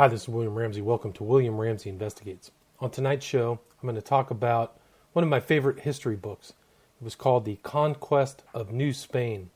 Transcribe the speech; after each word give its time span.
Hi, 0.00 0.08
this 0.08 0.22
is 0.22 0.28
William 0.30 0.54
Ramsey. 0.54 0.80
Welcome 0.80 1.12
to 1.12 1.24
William 1.24 1.60
Ramsey 1.60 1.90
Investigates. 1.90 2.50
On 2.80 2.88
tonight's 2.88 3.26
show, 3.26 3.60
I'm 3.70 3.86
going 3.86 3.96
to 3.96 4.00
talk 4.00 4.30
about 4.30 4.80
one 5.12 5.22
of 5.22 5.28
my 5.28 5.40
favorite 5.40 5.80
history 5.80 6.16
books. 6.16 6.54
It 6.98 7.04
was 7.04 7.14
called 7.14 7.44
The 7.44 7.56
Conquest 7.56 8.42
of 8.54 8.72
New 8.72 8.94
Spain, 8.94 9.50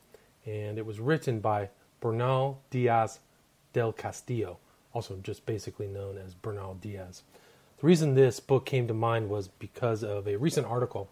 and 0.45 0.77
it 0.77 0.85
was 0.85 0.99
written 0.99 1.39
by 1.39 1.69
Bernal 1.99 2.61
Diaz 2.69 3.21
del 3.73 3.91
Castillo, 3.91 4.59
also 4.93 5.17
just 5.23 5.47
basically 5.47 5.87
known 5.87 6.19
as 6.19 6.35
Bernal 6.35 6.75
Diaz. 6.75 7.23
The 7.79 7.87
reason 7.87 8.13
this 8.13 8.39
book 8.39 8.67
came 8.67 8.87
to 8.87 8.93
mind 8.93 9.29
was 9.29 9.47
because 9.47 10.03
of 10.03 10.27
a 10.27 10.37
recent 10.37 10.67
article 10.67 11.09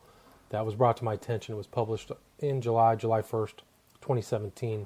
that 0.49 0.63
was 0.63 0.75
brought 0.75 0.97
to 0.97 1.05
my 1.05 1.13
attention. 1.15 1.55
It 1.55 1.57
was 1.57 1.65
published 1.65 2.11
in 2.37 2.61
July, 2.61 2.95
July 2.97 3.23
1st, 3.23 3.61
2017. 3.99 4.85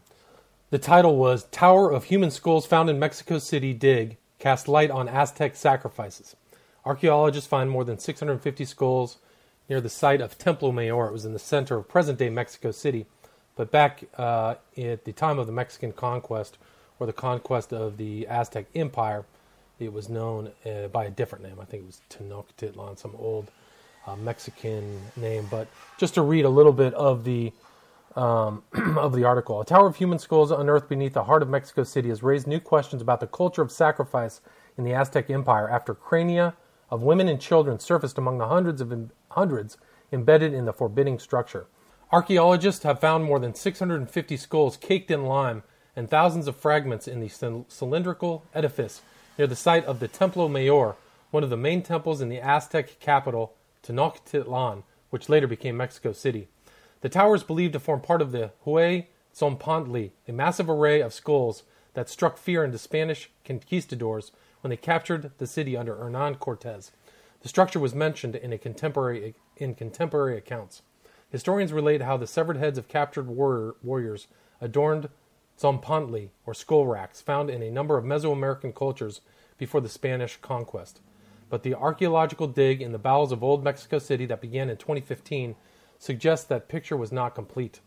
The 0.69 0.79
title 0.79 1.17
was 1.17 1.43
Tower 1.51 1.91
of 1.91 2.05
Human 2.05 2.31
Skulls 2.31 2.65
Found 2.67 2.89
in 2.89 2.97
Mexico 2.97 3.39
City 3.39 3.73
Dig 3.73 4.15
Cast 4.39 4.67
Light 4.67 4.91
on 4.91 5.07
Aztec 5.07 5.55
Sacrifices. 5.55 6.35
Archaeologists 6.85 7.49
find 7.49 7.69
more 7.69 7.83
than 7.83 7.97
650 7.97 8.65
skulls 8.65 9.17
near 9.69 9.81
the 9.81 9.89
site 9.89 10.21
of 10.21 10.37
Templo 10.37 10.71
Mayor. 10.71 11.07
It 11.07 11.11
was 11.11 11.25
in 11.25 11.33
the 11.33 11.39
center 11.39 11.77
of 11.77 11.87
present 11.87 12.19
day 12.19 12.29
Mexico 12.29 12.71
City. 12.71 13.05
But 13.55 13.71
back 13.71 14.03
uh, 14.17 14.55
at 14.77 15.03
the 15.05 15.11
time 15.11 15.39
of 15.39 15.47
the 15.47 15.53
Mexican 15.53 15.91
conquest, 15.91 16.57
or 16.99 17.07
the 17.07 17.13
conquest 17.13 17.73
of 17.73 17.97
the 17.97 18.27
Aztec 18.27 18.67
Empire, 18.75 19.25
it 19.79 19.91
was 19.91 20.09
known 20.09 20.51
uh, 20.65 20.87
by 20.87 21.05
a 21.05 21.09
different 21.09 21.43
name. 21.43 21.57
I 21.59 21.65
think 21.65 21.83
it 21.83 21.85
was 21.85 22.01
Tenochtitlan, 22.09 22.97
some 22.97 23.15
old 23.17 23.51
uh, 24.05 24.15
Mexican 24.15 24.99
name. 25.15 25.47
But 25.49 25.67
just 25.97 26.13
to 26.15 26.21
read 26.21 26.45
a 26.45 26.49
little 26.49 26.73
bit 26.73 26.93
of 26.93 27.23
the 27.23 27.51
um, 28.17 28.63
of 28.97 29.13
the 29.13 29.23
article, 29.23 29.61
a 29.61 29.65
tower 29.65 29.87
of 29.87 29.95
human 29.95 30.17
skulls 30.19 30.51
unearthed 30.51 30.89
beneath 30.89 31.13
the 31.13 31.25
heart 31.25 31.43
of 31.43 31.49
Mexico 31.49 31.83
City 31.83 32.09
has 32.09 32.23
raised 32.23 32.47
new 32.47 32.59
questions 32.59 33.01
about 33.01 33.19
the 33.19 33.27
culture 33.27 33.61
of 33.61 33.71
sacrifice 33.71 34.41
in 34.77 34.83
the 34.83 34.93
Aztec 34.93 35.29
Empire 35.29 35.69
after 35.69 35.93
crania 35.93 36.55
of 36.89 37.03
women 37.03 37.27
and 37.27 37.39
children 37.39 37.79
surfaced 37.79 38.17
among 38.17 38.39
the 38.39 38.47
hundreds 38.47 38.81
of 38.81 39.11
hundreds 39.29 39.77
embedded 40.11 40.53
in 40.53 40.65
the 40.65 40.73
forbidding 40.73 41.19
structure. 41.19 41.67
Archaeologists 42.11 42.83
have 42.83 42.99
found 42.99 43.23
more 43.23 43.39
than 43.39 43.53
650 43.53 44.37
skulls 44.37 44.77
caked 44.77 45.11
in 45.11 45.25
lime 45.25 45.61
and 45.95 46.09
thousands 46.09 46.47
of 46.47 46.55
fragments 46.55 47.07
in 47.07 47.19
the 47.19 47.65
cylindrical 47.67 48.43
edifice 48.55 49.01
near 49.37 49.47
the 49.47 49.55
site 49.55 49.85
of 49.85 49.99
the 49.99 50.07
Templo 50.07 50.47
Mayor, 50.47 50.95
one 51.29 51.43
of 51.43 51.49
the 51.49 51.57
main 51.57 51.83
temples 51.83 52.21
in 52.21 52.29
the 52.29 52.39
Aztec 52.39 52.99
capital, 52.99 53.53
Tenochtitlan, 53.83 54.83
which 55.09 55.29
later 55.29 55.47
became 55.47 55.77
Mexico 55.77 56.13
City. 56.13 56.47
The 57.01 57.09
tower 57.09 57.35
is 57.35 57.43
believed 57.43 57.73
to 57.73 57.79
form 57.79 58.01
part 58.01 58.21
of 58.21 58.31
the 58.31 58.51
Huitzompantli, 58.65 60.11
a 60.27 60.31
massive 60.31 60.69
array 60.69 61.01
of 61.01 61.13
skulls 61.13 61.63
that 61.93 62.09
struck 62.09 62.37
fear 62.37 62.63
into 62.63 62.77
Spanish 62.77 63.29
conquistadors 63.45 64.31
when 64.61 64.69
they 64.69 64.77
captured 64.77 65.31
the 65.37 65.47
city 65.47 65.77
under 65.77 65.95
Hernan 65.95 66.35
Cortes. 66.35 66.91
The 67.41 67.49
structure 67.49 67.79
was 67.79 67.93
mentioned 67.93 68.35
in, 68.35 68.51
a 68.51 68.57
contemporary, 68.57 69.35
in 69.57 69.75
contemporary 69.75 70.37
accounts. 70.37 70.81
Historians 71.29 71.71
relate 71.71 72.01
how 72.01 72.17
the 72.17 72.25
severed 72.25 72.57
heads 72.57 72.77
of 72.77 72.87
captured 72.87 73.27
warrior, 73.27 73.75
warriors 73.83 74.27
adorned 74.59 75.09
tzompantli, 75.59 76.29
or 76.45 76.53
skull 76.53 76.87
racks, 76.87 77.21
found 77.21 77.49
in 77.49 77.61
a 77.61 77.71
number 77.71 77.97
of 77.97 78.05
Mesoamerican 78.05 78.73
cultures 78.73 79.21
before 79.57 79.81
the 79.81 79.89
Spanish 79.89 80.37
conquest. 80.37 81.01
But 81.49 81.63
the 81.63 81.75
archaeological 81.75 82.47
dig 82.47 82.81
in 82.81 82.91
the 82.91 82.97
bowels 82.97 83.31
of 83.31 83.43
old 83.43 83.63
Mexico 83.63 83.99
City 83.99 84.25
that 84.27 84.41
began 84.41 84.69
in 84.69 84.77
2015 84.77 85.55
suggests 85.99 86.45
that 86.45 86.69
picture 86.69 86.97
was 86.97 87.11
not 87.11 87.35
complete. 87.35 87.79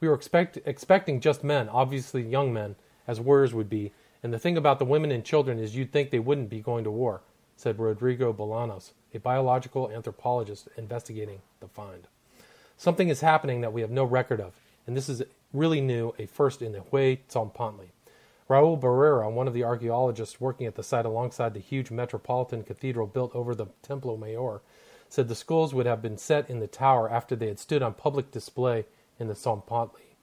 We 0.00 0.08
were 0.08 0.14
expect, 0.14 0.58
expecting 0.64 1.20
just 1.20 1.44
men, 1.44 1.68
obviously 1.68 2.22
young 2.22 2.52
men, 2.52 2.76
as 3.06 3.20
warriors 3.20 3.54
would 3.54 3.68
be, 3.68 3.92
and 4.22 4.32
the 4.32 4.38
thing 4.38 4.56
about 4.56 4.78
the 4.78 4.84
women 4.84 5.10
and 5.10 5.24
children 5.24 5.58
is 5.58 5.76
you'd 5.76 5.92
think 5.92 6.10
they 6.10 6.18
wouldn't 6.18 6.50
be 6.50 6.60
going 6.60 6.84
to 6.84 6.90
war, 6.90 7.22
said 7.56 7.78
Rodrigo 7.78 8.32
Bolanos, 8.32 8.92
a 9.14 9.18
biological 9.18 9.90
anthropologist 9.90 10.68
investigating 10.76 11.40
the 11.60 11.68
find. 11.68 12.06
Something 12.76 13.08
is 13.08 13.20
happening 13.20 13.60
that 13.60 13.72
we 13.72 13.80
have 13.80 13.90
no 13.90 14.04
record 14.04 14.40
of, 14.40 14.54
and 14.86 14.96
this 14.96 15.08
is 15.08 15.22
really 15.52 15.80
new, 15.80 16.14
a 16.18 16.26
first 16.26 16.62
in 16.62 16.72
the 16.72 16.80
Huitzompantli. 16.80 17.90
Raul 18.48 18.80
Barrera, 18.80 19.30
one 19.30 19.46
of 19.46 19.54
the 19.54 19.64
archaeologists 19.64 20.40
working 20.40 20.66
at 20.66 20.74
the 20.74 20.82
site 20.82 21.06
alongside 21.06 21.54
the 21.54 21.60
huge 21.60 21.90
metropolitan 21.90 22.64
cathedral 22.64 23.06
built 23.06 23.34
over 23.34 23.54
the 23.54 23.66
Templo 23.82 24.16
Mayor, 24.16 24.60
said 25.10 25.28
the 25.28 25.34
skulls 25.34 25.74
would 25.74 25.86
have 25.86 26.00
been 26.00 26.16
set 26.16 26.48
in 26.48 26.60
the 26.60 26.66
tower 26.66 27.10
after 27.10 27.36
they 27.36 27.48
had 27.48 27.58
stood 27.58 27.82
on 27.82 27.92
public 27.92 28.30
display 28.30 28.86
in 29.18 29.26
the 29.26 29.34
Tzompantli. 29.34 30.14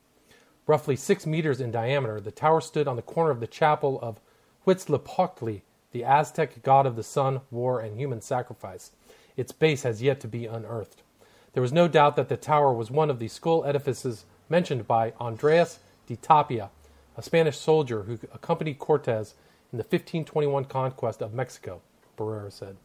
Roughly 0.66 0.96
six 0.96 1.26
meters 1.26 1.62
in 1.62 1.72
diameter, 1.72 2.20
the 2.20 2.32
tower 2.32 2.62
stood 2.62 2.88
on 2.88 2.96
the 2.96 3.02
corner 3.02 3.30
of 3.30 3.42
the 3.42 3.48
chapel 3.48 4.00
of 4.02 4.20
Huitzilopochtli, 4.66 5.62
the 5.92 6.04
Aztec 6.04 6.64
god 6.64 6.86
of 6.86 6.96
the 6.96 7.04
sun, 7.04 7.42
war, 7.52 7.80
and 7.80 7.98
human 7.98 8.22
sacrifice. 8.22 8.92
Its 9.36 9.52
base 9.52 9.84
has 9.84 10.02
yet 10.02 10.20
to 10.22 10.28
be 10.28 10.46
unearthed. 10.46 11.04
There 11.54 11.62
was 11.62 11.74
no 11.74 11.88
doubt 11.88 12.16
that 12.16 12.30
the 12.30 12.38
tower 12.38 12.74
was 12.74 12.90
one 12.90 13.10
of 13.10 13.20
the 13.20 13.28
skull 13.28 13.66
edifices 13.66 14.26
mentioned 14.50 14.88
by 14.88 15.14
Andres 15.20 15.80
de 16.08 16.16
Tapia, 16.16 16.70
a 17.18 17.22
Spanish 17.22 17.58
soldier 17.58 18.04
who 18.04 18.20
accompanied 18.34 18.80
Cortes 18.80 19.34
in 19.72 19.78
the 19.78 19.84
1521 19.84 20.66
conquest 20.66 21.22
of 21.22 21.34
Mexico, 21.34 21.82
Barrera 22.18 22.52
said. 22.52 22.78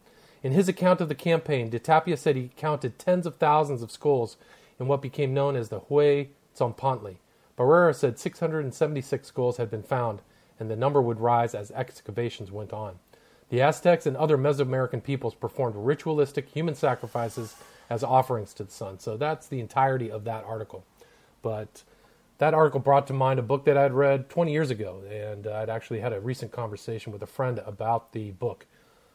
In 0.43 0.53
his 0.53 0.69
account 0.69 1.01
of 1.01 1.09
the 1.09 1.15
campaign, 1.15 1.71
de 1.71 1.79
Tapia 1.79 2.17
said 2.17 2.35
he 2.35 2.51
counted 2.57 2.99
tens 2.99 3.27
of 3.27 3.37
thousands 3.37 3.83
of 3.83 3.93
skulls 3.93 4.37
in 4.81 4.89
what 4.89 5.03
became 5.03 5.33
known 5.33 5.55
as 5.55 5.69
the 5.69 5.81
Huitzompantli. 5.83 7.17
Barrera 7.57 7.95
said 7.95 8.19
676 8.19 9.29
skulls 9.29 9.57
had 9.59 9.71
been 9.71 9.83
found, 9.83 10.21
and 10.59 10.69
the 10.71 10.77
number 10.77 11.01
would 11.01 11.21
rise 11.21 11.55
as 11.55 11.71
excavations 11.71 12.51
went 12.51 12.73
on. 12.73 12.99
The 13.51 13.61
Aztecs 13.61 14.07
and 14.07 14.17
other 14.17 14.39
Mesoamerican 14.39 15.05
peoples 15.05 15.35
performed 15.35 15.77
ritualistic 15.77 16.49
human 16.49 16.75
sacrifices 16.75 17.55
as 17.91 18.03
offerings 18.03 18.55
to 18.55 18.65
the 18.65 18.71
sun. 18.73 18.99
So 18.99 19.17
that's 19.17 19.47
the 19.47 19.61
entirety 19.61 20.11
of 20.11 20.25
that 20.25 20.45
article. 20.45 20.85
But 21.43 21.83
that 22.39 22.55
article 22.55 22.81
brought 22.81 23.07
to 23.09 23.13
mind 23.13 23.39
a 23.39 23.43
book 23.43 23.67
that 23.67 23.77
I'd 23.77 23.93
read 23.93 24.31
20 24.31 24.51
years 24.51 24.71
ago, 24.71 25.03
and 25.09 25.47
I'd 25.47 25.69
actually 25.69 26.01
had 26.01 26.13
a 26.13 26.21
recent 26.21 26.51
conversation 26.51 27.13
with 27.13 27.23
a 27.23 27.27
friend 27.27 27.61
about 27.65 28.13
the 28.13 28.31
book. 28.33 28.67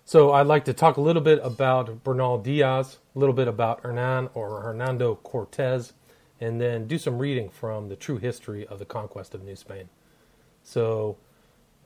So 0.08 0.32
I'd 0.32 0.48
like 0.48 0.64
to 0.64 0.74
talk 0.74 0.96
a 0.96 1.02
little 1.02 1.22
bit 1.22 1.38
about 1.44 2.02
Bernal 2.06 2.38
Diaz, 2.38 3.00
a 3.14 3.20
little 3.20 3.36
bit 3.36 3.50
about 3.50 3.82
Hernan 3.82 4.30
or 4.34 4.62
Hernando 4.62 5.16
Cortez, 5.16 5.92
and 6.40 6.62
then 6.62 6.88
do 6.88 6.98
some 6.98 7.20
reading 7.20 7.50
from 7.50 7.90
the 7.90 7.98
true 7.98 8.18
history 8.18 8.66
of 8.66 8.80
the 8.80 8.86
conquest 8.86 9.36
of 9.36 9.44
New 9.44 9.58
Spain. 9.58 9.90
So 10.64 11.18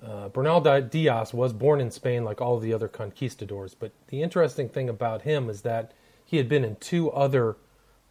uh, 0.05 0.29
Bernal 0.29 0.61
Diaz 0.61 1.33
was 1.33 1.51
born 1.51 1.81
in 1.81 1.89
Spain 1.89 2.23
like 2.23 2.39
all 2.39 2.59
the 2.59 2.71
other 2.73 2.87
conquistadors, 2.87 3.73
but 3.73 3.91
the 4.09 4.21
interesting 4.21 4.69
thing 4.69 4.87
about 4.87 5.23
him 5.23 5.49
is 5.49 5.63
that 5.63 5.91
he 6.23 6.37
had 6.37 6.47
been 6.47 6.63
in 6.63 6.75
two 6.75 7.09
other 7.09 7.57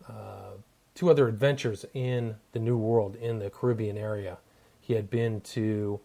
uh, 0.08 0.54
two 0.96 1.08
other 1.08 1.28
adventures 1.28 1.84
in 1.94 2.34
the 2.50 2.58
New 2.58 2.76
World 2.76 3.14
in 3.14 3.38
the 3.38 3.48
Caribbean 3.48 3.96
area. 3.96 4.38
He 4.80 4.94
had 4.94 5.08
been 5.08 5.40
to 5.42 6.00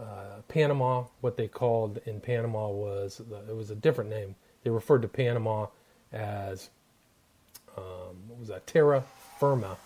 uh, 0.00 0.42
Panama, 0.48 1.04
what 1.20 1.36
they 1.36 1.48
called 1.48 2.00
in 2.04 2.20
Panama 2.20 2.68
was 2.68 3.20
it 3.20 3.56
was 3.56 3.70
a 3.70 3.74
different 3.74 4.10
name. 4.10 4.34
They 4.62 4.70
referred 4.70 5.02
to 5.02 5.08
Panama 5.08 5.66
as 6.12 6.70
um, 7.76 8.16
what 8.28 8.38
was 8.38 8.48
that 8.48 8.66
Terra 8.66 9.04
Firma, 9.38 9.76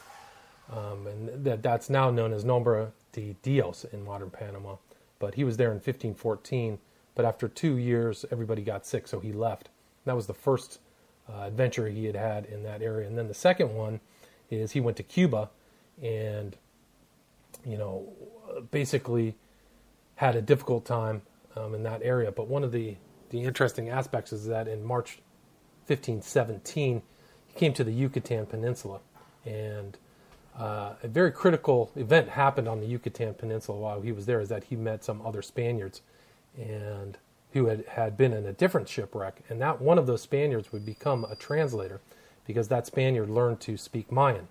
um, 0.72 1.06
and 1.06 1.44
that 1.44 1.62
that's 1.62 1.90
now 1.90 2.10
known 2.10 2.32
as 2.32 2.44
Nombre 2.44 2.92
de 3.12 3.36
Dios 3.42 3.84
in 3.84 4.04
modern 4.04 4.30
Panama. 4.30 4.76
But 5.18 5.34
he 5.34 5.44
was 5.44 5.56
there 5.56 5.68
in 5.68 5.76
1514. 5.76 6.78
But 7.14 7.24
after 7.24 7.48
two 7.48 7.76
years, 7.76 8.24
everybody 8.30 8.62
got 8.62 8.86
sick, 8.86 9.06
so 9.06 9.20
he 9.20 9.32
left. 9.32 9.68
That 10.06 10.16
was 10.16 10.26
the 10.26 10.34
first 10.34 10.78
uh, 11.28 11.42
adventure 11.42 11.88
he 11.88 12.06
had 12.06 12.16
had 12.16 12.46
in 12.46 12.62
that 12.62 12.82
area. 12.82 13.06
And 13.06 13.18
then 13.18 13.28
the 13.28 13.34
second 13.34 13.74
one 13.74 14.00
is 14.50 14.72
he 14.72 14.80
went 14.80 14.96
to 14.96 15.02
Cuba, 15.02 15.50
and 16.02 16.56
you 17.64 17.76
know, 17.76 18.08
basically 18.70 19.34
had 20.20 20.36
a 20.36 20.42
difficult 20.42 20.84
time 20.84 21.22
um, 21.56 21.74
in 21.74 21.82
that 21.82 22.02
area. 22.02 22.30
But 22.30 22.46
one 22.46 22.62
of 22.62 22.72
the, 22.72 22.96
the 23.30 23.40
interesting 23.40 23.88
aspects 23.88 24.34
is 24.34 24.44
that 24.48 24.68
in 24.68 24.84
March 24.84 25.18
1517, 25.86 27.00
he 27.46 27.58
came 27.58 27.72
to 27.72 27.82
the 27.82 27.90
Yucatan 27.90 28.44
Peninsula. 28.44 29.00
And 29.46 29.96
uh, 30.58 30.92
a 31.02 31.08
very 31.08 31.32
critical 31.32 31.90
event 31.96 32.28
happened 32.28 32.68
on 32.68 32.80
the 32.80 32.86
Yucatan 32.86 33.32
Peninsula 33.32 33.78
while 33.78 34.02
he 34.02 34.12
was 34.12 34.26
there 34.26 34.42
is 34.42 34.50
that 34.50 34.64
he 34.64 34.76
met 34.76 35.02
some 35.02 35.24
other 35.24 35.40
Spaniards 35.40 36.02
and 36.54 37.16
who 37.54 37.68
had, 37.68 37.86
had 37.86 38.18
been 38.18 38.34
in 38.34 38.44
a 38.44 38.52
different 38.52 38.90
shipwreck. 38.90 39.40
And 39.48 39.58
that 39.62 39.80
one 39.80 39.96
of 39.96 40.06
those 40.06 40.20
Spaniards 40.20 40.70
would 40.70 40.84
become 40.84 41.24
a 41.24 41.34
translator 41.34 42.02
because 42.46 42.68
that 42.68 42.86
Spaniard 42.86 43.30
learned 43.30 43.60
to 43.60 43.78
speak 43.78 44.12
Mayan. 44.12 44.48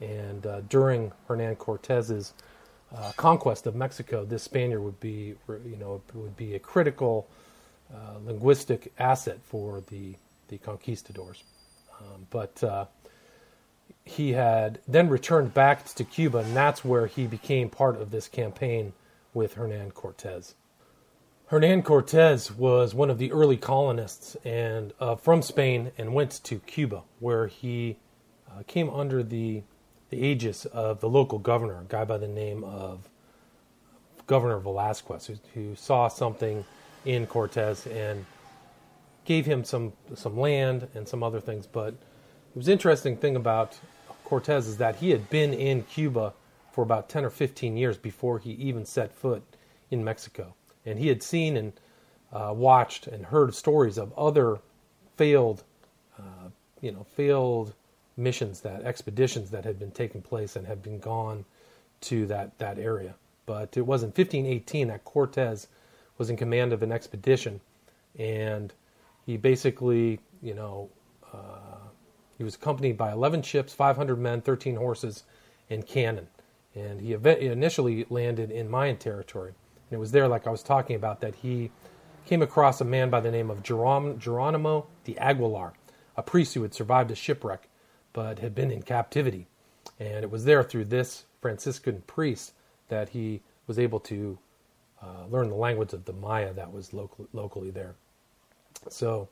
And 0.00 0.46
uh, 0.46 0.62
during 0.62 1.12
Hernan 1.28 1.56
Cortez's 1.56 2.32
uh, 2.96 3.12
conquest 3.16 3.66
of 3.66 3.74
Mexico, 3.74 4.24
this 4.24 4.42
Spaniard 4.42 4.82
would 4.82 5.00
be, 5.00 5.34
you 5.48 5.76
know, 5.78 6.02
would 6.14 6.36
be 6.36 6.54
a 6.54 6.58
critical 6.58 7.28
uh, 7.92 8.18
linguistic 8.24 8.92
asset 8.98 9.38
for 9.42 9.82
the 9.88 10.14
the 10.48 10.58
conquistadors. 10.58 11.44
Um, 11.98 12.26
but 12.30 12.62
uh, 12.62 12.84
he 14.04 14.32
had 14.32 14.80
then 14.86 15.08
returned 15.08 15.54
back 15.54 15.84
to 15.94 16.04
Cuba, 16.04 16.38
and 16.38 16.54
that's 16.54 16.84
where 16.84 17.06
he 17.06 17.26
became 17.26 17.70
part 17.70 18.00
of 18.00 18.10
this 18.10 18.28
campaign 18.28 18.92
with 19.32 19.54
Hernan 19.54 19.92
Cortez. 19.92 20.54
Hernan 21.46 21.82
Cortez 21.82 22.50
was 22.50 22.94
one 22.94 23.10
of 23.10 23.18
the 23.18 23.32
early 23.32 23.56
colonists 23.56 24.36
and 24.44 24.92
uh, 25.00 25.16
from 25.16 25.42
Spain 25.42 25.92
and 25.98 26.14
went 26.14 26.42
to 26.44 26.58
Cuba, 26.60 27.02
where 27.20 27.46
he 27.46 27.96
uh, 28.50 28.62
came 28.66 28.90
under 28.90 29.22
the 29.22 29.62
the 30.12 30.22
aegis 30.22 30.66
of 30.66 31.00
the 31.00 31.08
local 31.08 31.38
governor, 31.38 31.80
a 31.80 31.84
guy 31.88 32.04
by 32.04 32.18
the 32.18 32.28
name 32.28 32.62
of 32.64 33.08
Governor 34.26 34.58
Velasquez, 34.58 35.26
who, 35.26 35.36
who 35.54 35.74
saw 35.74 36.06
something 36.08 36.66
in 37.06 37.26
Cortez 37.26 37.86
and 37.86 38.26
gave 39.24 39.46
him 39.46 39.64
some 39.64 39.94
some 40.14 40.38
land 40.38 40.86
and 40.94 41.08
some 41.08 41.22
other 41.22 41.40
things. 41.40 41.66
But 41.66 41.94
it 41.94 42.56
was 42.56 42.68
interesting 42.68 43.16
thing 43.16 43.36
about 43.36 43.78
Cortez 44.24 44.68
is 44.68 44.76
that 44.76 44.96
he 44.96 45.10
had 45.10 45.30
been 45.30 45.54
in 45.54 45.82
Cuba 45.84 46.34
for 46.72 46.82
about 46.82 47.08
ten 47.08 47.24
or 47.24 47.30
fifteen 47.30 47.78
years 47.78 47.96
before 47.96 48.38
he 48.38 48.50
even 48.52 48.84
set 48.84 49.14
foot 49.14 49.42
in 49.90 50.04
Mexico, 50.04 50.54
and 50.84 50.98
he 50.98 51.08
had 51.08 51.22
seen 51.22 51.56
and 51.56 51.72
uh, 52.34 52.52
watched 52.54 53.06
and 53.06 53.24
heard 53.24 53.54
stories 53.54 53.96
of 53.96 54.12
other 54.18 54.58
failed, 55.16 55.64
uh, 56.18 56.50
you 56.82 56.92
know, 56.92 57.06
failed 57.16 57.72
missions 58.16 58.60
that 58.60 58.82
expeditions 58.82 59.50
that 59.50 59.64
had 59.64 59.78
been 59.78 59.90
taking 59.90 60.22
place 60.22 60.56
and 60.56 60.66
had 60.66 60.82
been 60.82 60.98
gone 60.98 61.44
to 62.02 62.26
that 62.26 62.58
that 62.58 62.78
area. 62.78 63.14
But 63.46 63.76
it 63.76 63.86
was 63.86 64.02
in 64.02 64.08
1518 64.08 64.88
that 64.88 65.04
Cortez 65.04 65.68
was 66.18 66.30
in 66.30 66.36
command 66.36 66.72
of 66.72 66.82
an 66.82 66.92
expedition, 66.92 67.60
and 68.18 68.72
he 69.26 69.36
basically, 69.36 70.20
you 70.42 70.54
know, 70.54 70.90
uh, 71.32 71.78
he 72.38 72.44
was 72.44 72.54
accompanied 72.54 72.96
by 72.96 73.12
11 73.12 73.42
ships, 73.42 73.72
500 73.72 74.16
men, 74.16 74.40
13 74.40 74.76
horses, 74.76 75.24
and 75.70 75.86
cannon. 75.86 76.28
And 76.74 77.00
he 77.00 77.12
initially 77.12 78.06
landed 78.08 78.50
in 78.50 78.70
Mayan 78.70 78.96
territory. 78.96 79.50
And 79.90 79.96
it 79.96 80.00
was 80.00 80.12
there, 80.12 80.26
like 80.28 80.46
I 80.46 80.50
was 80.50 80.62
talking 80.62 80.96
about, 80.96 81.20
that 81.20 81.34
he 81.36 81.70
came 82.24 82.42
across 82.42 82.80
a 82.80 82.84
man 82.84 83.10
by 83.10 83.20
the 83.20 83.30
name 83.30 83.50
of 83.50 83.62
Geronimo 83.62 84.86
de 85.04 85.18
Aguilar, 85.18 85.74
a 86.16 86.22
priest 86.22 86.54
who 86.54 86.62
had 86.62 86.74
survived 86.74 87.10
a 87.10 87.14
shipwreck 87.14 87.68
but 88.12 88.38
had 88.38 88.54
been 88.54 88.70
in 88.70 88.82
captivity. 88.82 89.46
And 89.98 90.24
it 90.24 90.30
was 90.30 90.44
there 90.44 90.62
through 90.62 90.86
this 90.86 91.24
Franciscan 91.40 92.02
priest 92.06 92.52
that 92.88 93.10
he 93.10 93.42
was 93.66 93.78
able 93.78 94.00
to 94.00 94.38
uh, 95.02 95.26
learn 95.28 95.48
the 95.48 95.56
language 95.56 95.92
of 95.92 96.04
the 96.04 96.12
Maya 96.12 96.52
that 96.52 96.72
was 96.72 96.92
local, 96.92 97.26
locally 97.32 97.70
there. 97.70 97.94
So 98.88 99.28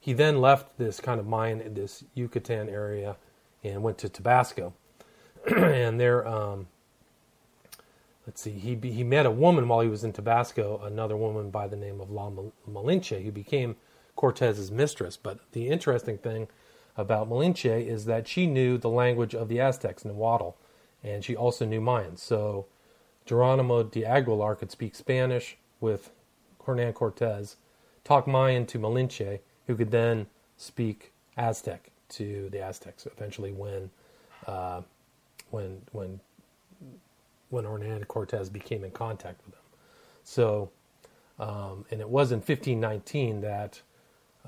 he 0.00 0.12
then 0.12 0.40
left 0.40 0.78
this 0.78 1.00
kind 1.00 1.20
of 1.20 1.26
Mayan 1.26 1.60
in 1.60 1.74
this 1.74 2.04
Yucatan 2.14 2.68
area 2.68 3.16
and 3.62 3.82
went 3.82 3.98
to 3.98 4.08
Tabasco. 4.08 4.72
and 5.56 6.00
there, 6.00 6.26
um, 6.26 6.68
let's 8.26 8.40
see, 8.40 8.52
he, 8.52 8.76
he 8.76 9.04
met 9.04 9.26
a 9.26 9.30
woman 9.30 9.68
while 9.68 9.80
he 9.80 9.88
was 9.88 10.04
in 10.04 10.12
Tabasco, 10.12 10.80
another 10.84 11.16
woman 11.16 11.50
by 11.50 11.68
the 11.68 11.76
name 11.76 12.00
of 12.00 12.10
La 12.10 12.30
Malinche, 12.70 13.22
who 13.22 13.30
became 13.30 13.76
Cortez's 14.16 14.70
mistress. 14.70 15.16
But 15.16 15.40
the 15.52 15.68
interesting 15.68 16.18
thing 16.18 16.48
about 17.00 17.28
Malinche 17.28 17.86
is 17.86 18.04
that 18.04 18.28
she 18.28 18.46
knew 18.46 18.78
the 18.78 18.88
language 18.88 19.34
of 19.34 19.48
the 19.48 19.60
Aztecs, 19.60 20.04
Nahuatl, 20.04 20.50
and 21.02 21.24
she 21.24 21.34
also 21.34 21.64
knew 21.64 21.80
Mayan. 21.80 22.16
So 22.16 22.66
Geronimo 23.26 23.82
de 23.82 24.04
Aguilar 24.04 24.54
could 24.56 24.70
speak 24.70 24.94
Spanish 24.94 25.56
with 25.80 26.10
Hernan 26.66 26.92
Cortez, 26.92 27.56
talk 28.04 28.26
Mayan 28.26 28.66
to 28.66 28.78
Malinche, 28.78 29.40
who 29.66 29.76
could 29.76 29.90
then 29.90 30.26
speak 30.56 31.12
Aztec 31.36 31.90
to 32.10 32.48
the 32.50 32.60
Aztecs. 32.60 33.06
Eventually, 33.06 33.52
when 33.52 33.90
uh, 34.46 34.82
when 35.50 35.82
when 35.92 36.20
when 37.48 37.64
Hernan 37.64 38.04
Cortez 38.04 38.48
became 38.48 38.84
in 38.84 38.90
contact 38.90 39.40
with 39.44 39.54
them. 39.54 39.64
So, 40.22 40.70
um, 41.38 41.84
and 41.90 42.00
it 42.00 42.08
was 42.08 42.32
in 42.32 42.38
1519 42.38 43.40
that 43.40 43.80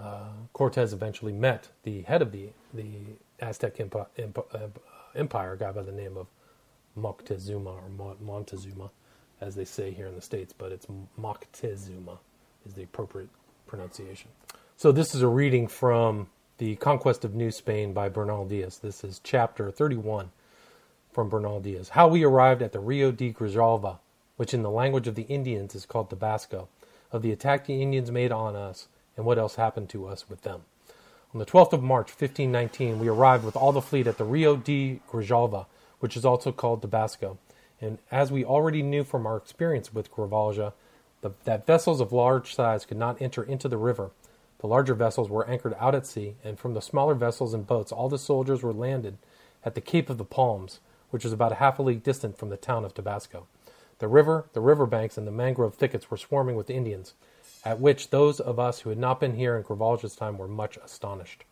uh, 0.01 0.31
Cortez 0.53 0.93
eventually 0.93 1.33
met 1.33 1.69
the 1.83 2.03
head 2.03 2.23
of 2.23 2.33
the 2.33 2.51
the 2.75 2.87
Aztec 3.41 3.81
Empire, 3.81 4.07
Empire, 5.15 5.53
a 5.53 5.59
guy 5.59 5.73
by 5.73 5.83
the 5.83 5.93
name 5.93 6.17
of 6.17 6.27
Moctezuma 6.99 7.67
or 7.67 8.15
Montezuma, 8.21 8.91
as 9.41 9.55
they 9.55 9.65
say 9.65 9.91
here 9.91 10.07
in 10.07 10.15
the 10.15 10.23
states, 10.23 10.55
but 10.57 10.73
it's 10.73 10.87
Moctezuma 11.19 12.19
is 12.65 12.75
the 12.75 12.85
appropriate 12.85 13.29
pronunciation. 13.67 14.31
So 14.77 14.93
this 14.93 15.15
is 15.15 15.23
a 15.23 15.29
reading 15.29 15.67
from 15.69 16.29
the 16.59 16.77
Conquest 16.77 17.25
of 17.25 17.35
New 17.35 17.51
Spain 17.51 17.93
by 17.93 18.09
Bernal 18.09 18.47
Diaz. 18.47 18.79
This 18.79 19.05
is 19.05 19.21
chapter 19.23 19.71
31 19.71 20.31
from 21.13 21.29
Bernal 21.29 21.61
Diaz. 21.61 21.91
How 21.91 22.09
we 22.09 22.25
arrived 22.25 22.63
at 22.63 22.73
the 22.73 22.81
Rio 22.81 23.11
de 23.11 23.33
Grijalva, 23.33 23.99
which 24.37 24.55
in 24.55 24.63
the 24.63 24.71
language 24.71 25.09
of 25.09 25.15
the 25.15 25.23
Indians 25.23 25.75
is 25.75 25.87
called 25.87 26.09
Tabasco, 26.09 26.69
of 27.11 27.23
the 27.23 27.33
attack 27.33 27.67
the 27.67 27.83
Indians 27.83 28.11
made 28.11 28.33
on 28.33 28.57
us 28.57 28.89
and 29.17 29.27
what 29.27 29.39
else 29.39 29.57
happened 29.57 29.89
to 29.91 30.07
us 30.07 30.29
with 30.29 30.43
them. 30.43 30.63
On 31.35 31.39
the 31.39 31.47
12th 31.47 31.73
of 31.73 31.83
March, 31.83 32.09
1519, 32.09 32.99
we 32.99 33.09
arrived 33.09 33.45
with 33.45 33.57
all 33.57 33.73
the 33.73 33.81
fleet 33.81 34.07
at 34.07 34.19
the 34.19 34.25
Rio 34.25 34.57
de 34.57 35.01
Grijalva, 35.11 35.67
which 35.99 36.17
is 36.17 36.25
also 36.25 36.53
called 36.53 36.83
Tabasco. 36.83 37.39
And 37.81 37.99
as 38.11 38.31
we 38.31 38.45
already 38.45 38.83
knew 38.83 39.03
from 39.03 39.27
our 39.27 39.37
experience 39.37 39.95
with 39.95 40.13
Grijalva, 40.13 40.73
that 41.45 41.67
vessels 41.67 42.01
of 42.01 42.13
large 42.13 42.55
size 42.55 42.85
could 42.85 42.97
not 42.97 43.21
enter 43.23 43.43
into 43.43 43.69
the 43.69 43.77
river. 43.77 44.11
The 44.59 44.67
larger 44.67 44.95
vessels 44.95 45.29
were 45.29 45.49
anchored 45.49 45.75
out 45.79 45.95
at 45.95 46.07
sea, 46.07 46.35
and 46.45 46.59
from 46.59 46.75
the 46.75 46.83
smaller 46.83 47.15
vessels 47.15 47.55
and 47.55 47.67
boats, 47.67 47.93
all 47.93 48.09
the 48.09 48.19
soldiers 48.19 48.63
were 48.63 48.73
landed 48.73 49.19
at 49.65 49.75
the 49.75 49.81
Cape 49.81 50.11
of 50.11 50.19
the 50.19 50.25
Palms, 50.25 50.81
which 51.11 51.25
is 51.25 51.33
about 51.33 51.55
half 51.55 51.79
a 51.79 51.83
league 51.83 52.03
distant 52.03 52.39
from 52.39 52.49
the 52.49 52.57
town 52.57 52.85
of 52.85 52.95
Tabasco. 52.95 53.47
The 53.99 54.09
river, 54.09 54.47
the 54.53 54.61
river 54.61 54.87
banks, 54.87 55.17
and 55.17 55.27
the 55.27 55.33
mangrove 55.33 55.75
thickets 55.75 56.11
were 56.11 56.17
swarming 56.17 56.57
with 56.57 56.71
Indians, 56.71 57.15
at 57.65 57.81
which 57.81 58.11
those 58.11 58.41
of 58.41 58.59
us 58.59 58.81
who 58.81 58.91
had 58.91 58.99
not 58.99 59.21
been 59.21 59.37
here 59.37 59.57
in 59.57 59.63
Grijalva's 59.63 60.17
time 60.17 60.37
were 60.37 60.49
much 60.49 60.77
astonished. 60.85 61.45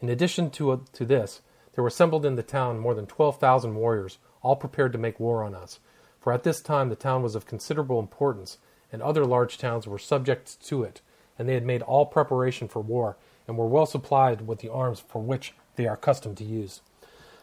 In 0.00 0.08
addition 0.08 0.50
to, 0.50 0.70
uh, 0.70 0.78
to 0.94 1.04
this, 1.04 1.42
there 1.74 1.82
were 1.82 1.88
assembled 1.88 2.24
in 2.24 2.36
the 2.36 2.42
town 2.42 2.78
more 2.78 2.94
than 2.94 3.06
12,000 3.06 3.74
warriors, 3.74 4.18
all 4.42 4.56
prepared 4.56 4.92
to 4.92 4.98
make 4.98 5.20
war 5.20 5.42
on 5.42 5.54
us. 5.54 5.78
For 6.18 6.32
at 6.32 6.42
this 6.42 6.60
time 6.60 6.88
the 6.88 6.96
town 6.96 7.22
was 7.22 7.34
of 7.34 7.46
considerable 7.46 8.00
importance, 8.00 8.58
and 8.92 9.02
other 9.02 9.24
large 9.24 9.58
towns 9.58 9.86
were 9.86 9.98
subject 9.98 10.60
to 10.66 10.82
it, 10.82 11.00
and 11.38 11.48
they 11.48 11.54
had 11.54 11.64
made 11.64 11.82
all 11.82 12.06
preparation 12.06 12.68
for 12.68 12.80
war, 12.80 13.16
and 13.46 13.56
were 13.56 13.66
well 13.66 13.86
supplied 13.86 14.46
with 14.46 14.60
the 14.60 14.70
arms 14.70 15.00
for 15.00 15.20
which 15.20 15.54
they 15.76 15.86
are 15.86 15.94
accustomed 15.94 16.36
to 16.38 16.44
use. 16.44 16.80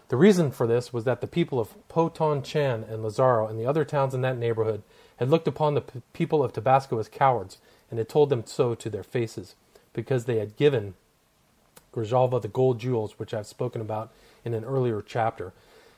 The 0.10 0.18
reason 0.18 0.52
for 0.52 0.66
this 0.66 0.94
was 0.94 1.04
that 1.04 1.22
the 1.22 1.28
people 1.28 1.60
of 1.60 1.76
Potonchan 1.90 2.90
and 2.90 3.04
Lazaro 3.04 3.48
and 3.48 3.60
the 3.60 3.66
other 3.66 3.84
towns 3.84 4.14
in 4.14 4.22
that 4.22 4.38
neighborhood 4.38 4.84
had 5.18 5.30
looked 5.30 5.48
upon 5.48 5.74
the 5.74 5.82
p- 5.82 6.02
people 6.14 6.44
of 6.44 6.54
Tabasco 6.54 6.98
as 6.98 7.10
cowards, 7.10 7.58
and 7.90 7.98
had 7.98 8.10
told 8.10 8.30
them 8.30 8.44
so 8.46 8.76
to 8.76 8.90
their 8.90 9.04
faces, 9.04 9.56
because 9.94 10.26
they 10.26 10.38
had 10.38 10.58
given 10.58 10.96
Grijalva 11.94 12.42
the 12.42 12.48
gold 12.48 12.80
jewels 12.80 13.18
which 13.18 13.34
I've 13.34 13.48
spoken 13.48 13.82
about 13.82 14.12
in 14.46 14.54
an 14.54 14.64
earlier 14.64 15.02
chapter, 15.02 15.54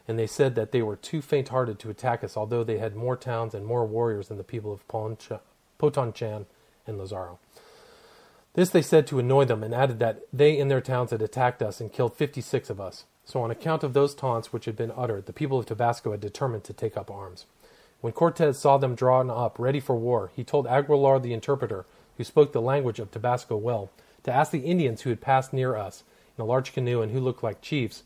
and 0.08 0.17
they 0.17 0.27
said 0.27 0.55
that 0.55 0.72
they 0.72 0.81
were 0.81 0.96
too 0.96 1.22
faint 1.22 1.50
hearted 1.50 1.77
to 1.79 1.89
attack 1.89 2.24
us, 2.24 2.36
although 2.36 2.63
they 2.63 2.77
had 2.77 2.96
more 2.96 3.15
towns 3.15 3.53
and 3.53 3.65
more 3.65 3.86
warriors 3.86 4.27
than 4.27 4.38
the 4.38 4.43
people 4.43 4.72
of 4.72 4.88
Potonchan 4.88 6.46
and 6.88 6.98
Lazaro. 6.98 7.38
This 8.53 8.69
they 8.72 8.81
said 8.81 9.05
to 9.08 9.19
annoy 9.19 9.46
them, 9.46 9.63
and 9.63 9.74
added 9.74 10.00
that 10.00 10.22
they 10.34 10.58
in 10.58 10.67
their 10.67 10.81
towns 10.81 11.12
had 11.12 11.22
attacked 11.22 11.62
us 11.62 11.79
and 11.79 11.93
killed 11.93 12.15
fifty 12.15 12.41
six 12.41 12.69
of 12.69 12.81
us. 12.81 13.05
So, 13.24 13.43
on 13.43 13.51
account 13.51 13.84
of 13.84 13.93
those 13.93 14.15
taunts 14.15 14.51
which 14.51 14.65
had 14.65 14.75
been 14.75 14.91
uttered, 14.96 15.27
the 15.27 15.34
people 15.34 15.60
of 15.60 15.67
Tabasco 15.67 16.12
had 16.12 16.19
determined 16.19 16.63
to 16.63 16.74
take 16.74 16.98
up 16.98 17.12
arms. 17.12 17.46
When 18.01 18.13
Cortez 18.13 18.58
saw 18.58 18.77
them 18.77 18.96
drawn 18.96 19.29
up, 19.29 19.60
ready 19.60 19.79
for 19.79 19.96
war, 19.96 20.32
he 20.36 20.44
told 20.44 20.68
Aguilar 20.68 21.20
the 21.20 21.34
interpreter, 21.34 21.86
who 22.18 22.24
spoke 22.24 22.53
the 22.53 22.62
language 22.62 23.00
of 23.00 23.12
Tabasco 23.12 23.58
well, 23.58 23.91
to 24.24 24.32
ask 24.32 24.51
the 24.51 24.60
Indians 24.60 25.01
who 25.01 25.10
had 25.10 25.22
passed 25.22 25.53
near 25.53 25.75
us 25.75 26.03
in 26.38 26.41
a 26.41 26.46
large 26.46 26.74
canoe 26.74 27.01
and 27.01 27.12
who 27.12 27.20
looked 27.20 27.44
like 27.44 27.62
chiefs 27.62 28.03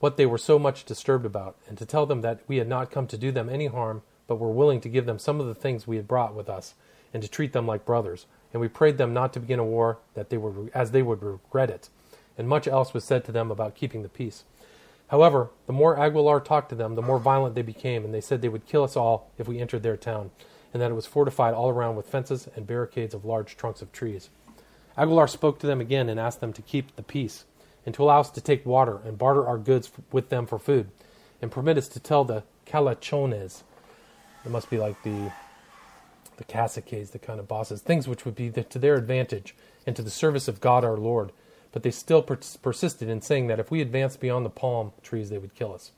what 0.00 0.16
they 0.16 0.26
were 0.26 0.38
so 0.38 0.58
much 0.58 0.84
disturbed 0.84 1.26
about, 1.26 1.56
and 1.68 1.76
to 1.78 1.86
tell 1.86 2.06
them 2.06 2.20
that 2.20 2.40
we 2.46 2.58
had 2.58 2.68
not 2.68 2.90
come 2.90 3.06
to 3.08 3.18
do 3.18 3.32
them 3.32 3.48
any 3.48 3.66
harm, 3.66 4.02
but 4.26 4.38
were 4.38 4.50
willing 4.50 4.80
to 4.80 4.88
give 4.88 5.06
them 5.06 5.18
some 5.18 5.40
of 5.40 5.46
the 5.46 5.54
things 5.54 5.86
we 5.86 5.96
had 5.96 6.06
brought 6.06 6.34
with 6.34 6.48
us, 6.48 6.74
and 7.12 7.22
to 7.22 7.28
treat 7.28 7.52
them 7.52 7.66
like 7.66 7.84
brothers. 7.84 8.26
And 8.52 8.60
we 8.60 8.68
prayed 8.68 8.98
them 8.98 9.12
not 9.12 9.32
to 9.32 9.40
begin 9.40 9.58
a 9.58 9.64
war, 9.64 9.98
that 10.14 10.30
they 10.30 10.36
would, 10.36 10.70
as 10.72 10.92
they 10.92 11.02
would 11.02 11.22
regret 11.22 11.70
it. 11.70 11.88
And 12.36 12.48
much 12.48 12.68
else 12.68 12.94
was 12.94 13.04
said 13.04 13.24
to 13.24 13.32
them 13.32 13.50
about 13.50 13.74
keeping 13.74 14.02
the 14.02 14.08
peace. 14.08 14.44
However, 15.08 15.50
the 15.66 15.72
more 15.72 15.98
Aguilar 15.98 16.40
talked 16.40 16.68
to 16.68 16.74
them, 16.74 16.94
the 16.94 17.02
more 17.02 17.18
violent 17.18 17.54
they 17.54 17.62
became, 17.62 18.04
and 18.04 18.12
they 18.12 18.20
said 18.20 18.40
they 18.40 18.48
would 18.48 18.66
kill 18.66 18.84
us 18.84 18.96
all 18.96 19.30
if 19.38 19.48
we 19.48 19.58
entered 19.58 19.82
their 19.82 19.96
town, 19.96 20.30
and 20.72 20.82
that 20.82 20.90
it 20.90 20.94
was 20.94 21.06
fortified 21.06 21.54
all 21.54 21.70
around 21.70 21.96
with 21.96 22.08
fences 22.08 22.48
and 22.54 22.66
barricades 22.66 23.14
of 23.14 23.24
large 23.24 23.56
trunks 23.56 23.80
of 23.80 23.90
trees. 23.90 24.28
Aguilar 24.96 25.28
spoke 25.28 25.58
to 25.60 25.66
them 25.66 25.80
again 25.80 26.08
and 26.08 26.20
asked 26.20 26.40
them 26.40 26.52
to 26.52 26.62
keep 26.62 26.94
the 26.96 27.02
peace, 27.02 27.44
and 27.86 27.94
to 27.94 28.02
allow 28.02 28.20
us 28.20 28.30
to 28.30 28.40
take 28.40 28.66
water 28.66 29.00
and 29.04 29.16
barter 29.16 29.46
our 29.46 29.58
goods 29.58 29.90
with 30.12 30.28
them 30.28 30.46
for 30.46 30.58
food, 30.58 30.90
and 31.40 31.50
permit 31.50 31.78
us 31.78 31.88
to 31.88 32.00
tell 32.00 32.24
the 32.24 32.44
Calachones, 32.66 33.62
it 34.44 34.50
must 34.50 34.68
be 34.68 34.78
like 34.78 35.02
the 35.02 35.32
the 36.38 36.44
caciques, 36.44 37.10
the 37.10 37.18
kind 37.18 37.40
of 37.40 37.48
bosses, 37.48 37.82
things 37.82 38.08
which 38.08 38.24
would 38.24 38.36
be 38.36 38.48
the, 38.48 38.62
to 38.62 38.78
their 38.78 38.94
advantage 38.94 39.54
and 39.86 39.96
to 39.96 40.02
the 40.02 40.10
service 40.10 40.48
of 40.48 40.60
God 40.60 40.84
our 40.84 40.96
Lord, 40.96 41.32
but 41.72 41.82
they 41.82 41.90
still 41.90 42.22
per- 42.22 42.38
persisted 42.62 43.08
in 43.08 43.20
saying 43.20 43.46
that 43.48 43.60
if 43.60 43.70
we 43.70 43.80
advanced 43.80 44.20
beyond 44.20 44.44
the 44.44 44.50
palm 44.50 44.92
trees, 45.02 45.30
they 45.30 45.38
would 45.38 45.54
kill 45.54 45.74
us. 45.74 45.92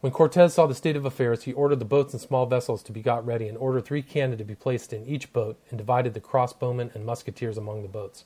When 0.00 0.12
Cortez 0.12 0.54
saw 0.54 0.66
the 0.66 0.74
state 0.74 0.96
of 0.96 1.04
affairs, 1.04 1.42
he 1.42 1.52
ordered 1.52 1.78
the 1.78 1.84
boats 1.84 2.14
and 2.14 2.20
small 2.22 2.46
vessels 2.46 2.82
to 2.84 2.92
be 2.92 3.02
got 3.02 3.26
ready 3.26 3.48
and 3.48 3.58
ordered 3.58 3.84
three 3.84 4.00
cannon 4.02 4.38
to 4.38 4.44
be 4.44 4.54
placed 4.54 4.94
in 4.94 5.04
each 5.04 5.30
boat 5.32 5.58
and 5.68 5.76
divided 5.76 6.14
the 6.14 6.20
crossbowmen 6.20 6.94
and 6.94 7.04
musketeers 7.04 7.58
among 7.58 7.82
the 7.82 7.88
boats. 7.88 8.24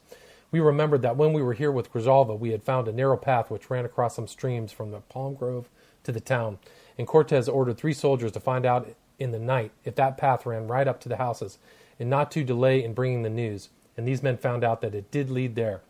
We 0.53 0.61
remembered 0.61 1.03
that 1.03 1.17
when 1.17 1.33
we 1.33 1.43
were 1.43 1.55
here 1.55 1.73
with 1.73 1.93
Grijalva, 1.93 2.39
we 2.39 2.53
had 2.53 2.63
found 2.63 2.87
a 2.87 2.93
narrow 2.93 3.17
path 3.17 3.51
which 3.51 3.71
ran 3.71 3.85
across 3.85 4.15
some 4.15 4.29
streams 4.29 4.71
from 4.71 4.93
the 4.93 5.01
palm 5.01 5.35
grove 5.35 5.69
to 6.05 6.13
the 6.13 6.21
town, 6.21 6.59
and 6.97 7.09
Cortez 7.09 7.49
ordered 7.49 7.77
three 7.77 7.93
soldiers 7.93 8.31
to 8.31 8.39
find 8.41 8.65
out 8.65 8.89
in 9.19 9.33
the 9.33 9.41
night 9.41 9.73
if 9.85 9.97
that 9.97 10.17
path 10.17 10.47
ran 10.47 10.69
right 10.69 10.87
up 10.87 11.01
to 11.01 11.09
the 11.09 11.17
houses, 11.17 11.59
and 11.99 12.09
not 12.09 12.31
to 12.31 12.45
delay 12.45 12.85
in 12.85 12.95
bringing 12.95 13.23
the 13.23 13.31
news. 13.31 13.71
And 13.97 14.07
these 14.07 14.23
men 14.23 14.37
found 14.37 14.63
out 14.63 14.81
that 14.83 14.95
it 14.95 15.11
did 15.11 15.29
lead 15.29 15.57
there. 15.57 15.81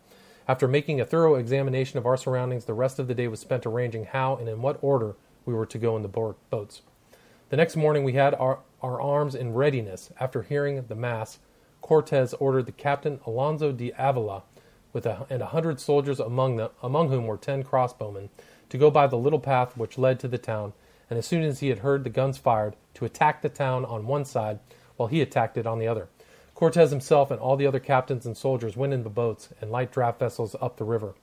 After 0.47 0.69
making 0.69 1.01
a 1.01 1.07
thorough 1.07 1.37
examination 1.37 1.99
of 1.99 2.05
our 2.05 2.19
surroundings, 2.19 2.67
the 2.67 2.75
rest 2.75 2.99
of 2.99 3.09
the 3.09 3.15
day 3.15 3.29
was 3.29 3.41
spent 3.41 3.65
arranging 3.65 4.05
how 4.05 4.37
and 4.37 4.47
in 4.47 4.61
what 4.61 4.79
order 4.83 5.17
we 5.47 5.55
were 5.55 5.65
to 5.67 5.79
go 5.79 5.97
in 5.97 6.03
the 6.03 6.09
bo- 6.09 6.37
boats. 6.51 6.83
The 7.49 7.57
next 7.57 7.77
morning 7.77 8.05
we 8.05 8.13
had 8.13 8.35
our, 8.35 8.59
our 8.83 9.01
arms 9.01 9.35
in 9.35 9.55
readiness. 9.55 10.11
After 10.21 10.43
hearing 10.43 10.85
the 10.87 10.95
mass, 10.95 11.39
Cortez 11.81 12.35
ordered 12.35 12.67
the 12.67 12.73
captain 12.73 13.21
Alonso 13.27 13.73
de 13.73 13.93
Avila 13.99 14.43
with 14.93 15.07
a, 15.07 15.27
and 15.31 15.41
a 15.41 15.47
hundred 15.47 15.81
soldiers 15.81 16.21
among 16.21 16.57
them, 16.57 16.71
among 16.83 17.09
whom 17.09 17.27
were 17.27 17.39
ten 17.39 17.63
crossbowmen, 17.63 18.29
to 18.69 18.79
go 18.79 18.91
by 18.91 19.07
the 19.07 19.17
little 19.17 19.41
path 19.41 19.77
which 19.77 19.99
led 19.99 20.21
to 20.21 20.29
the 20.29 20.39
town, 20.39 20.75
and 21.09 21.19
as 21.19 21.27
soon 21.27 21.43
as 21.43 21.61
he 21.61 21.69
had 21.69 21.79
heard 21.79 22.05
the 22.05 22.11
guns 22.11 22.37
fired, 22.39 22.77
to 22.95 23.05
attack 23.05 23.41
the 23.41 23.49
town 23.49 23.85
on 23.85 24.07
one 24.07 24.25
side, 24.25 24.59
while 24.97 25.09
he 25.09 25.21
attacked 25.21 25.57
it 25.57 25.67
on 25.67 25.79
the 25.79 25.89
other. 25.89 26.09
Cortez 26.55 26.91
himself 26.91 27.31
and 27.31 27.41
all 27.41 27.57
the 27.57 27.67
other 27.67 27.81
captains 27.81 28.27
and 28.27 28.37
soldiers 28.37 28.77
went 28.77 28.93
in 28.93 29.03
the 29.03 29.11
boats 29.11 29.49
and 29.61 29.71
light 29.71 29.91
draft 29.93 30.19
vessels 30.19 30.55
up 30.61 30.77
the 30.77 30.85
river. 30.85 31.15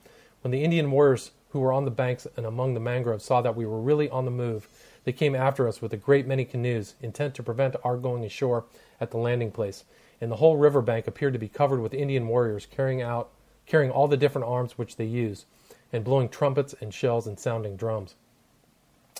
When 0.42 0.50
the 0.50 0.64
Indian 0.64 0.90
warriors 0.90 1.30
who 1.50 1.60
were 1.60 1.72
on 1.72 1.84
the 1.84 1.90
banks 1.90 2.26
and 2.36 2.44
among 2.44 2.74
the 2.74 2.80
mangroves 2.80 3.24
saw 3.24 3.40
that 3.42 3.56
we 3.56 3.66
were 3.66 3.80
really 3.80 4.08
on 4.10 4.24
the 4.24 4.30
move, 4.30 4.68
they 5.04 5.12
came 5.12 5.34
after 5.34 5.66
us 5.66 5.80
with 5.80 5.92
a 5.92 5.96
great 5.96 6.26
many 6.26 6.44
canoes, 6.44 6.94
intent 7.00 7.34
to 7.34 7.42
prevent 7.42 7.76
our 7.82 7.96
going 7.96 8.24
ashore 8.24 8.64
at 9.00 9.10
the 9.10 9.18
landing 9.18 9.50
place. 9.50 9.84
And 10.20 10.30
the 10.30 10.36
whole 10.36 10.56
river 10.56 10.82
bank 10.82 11.06
appeared 11.06 11.32
to 11.32 11.38
be 11.38 11.48
covered 11.48 11.80
with 11.80 11.94
Indian 11.94 12.28
warriors 12.28 12.66
carrying 12.66 13.02
out 13.02 13.30
carrying 13.66 13.90
all 13.90 14.08
the 14.08 14.16
different 14.16 14.46
arms 14.46 14.76
which 14.76 14.96
they 14.96 15.04
use, 15.04 15.46
and 15.92 16.04
blowing 16.04 16.28
trumpets 16.28 16.74
and 16.80 16.92
shells 16.92 17.26
and 17.26 17.38
sounding 17.38 17.76
drums. 17.76 18.14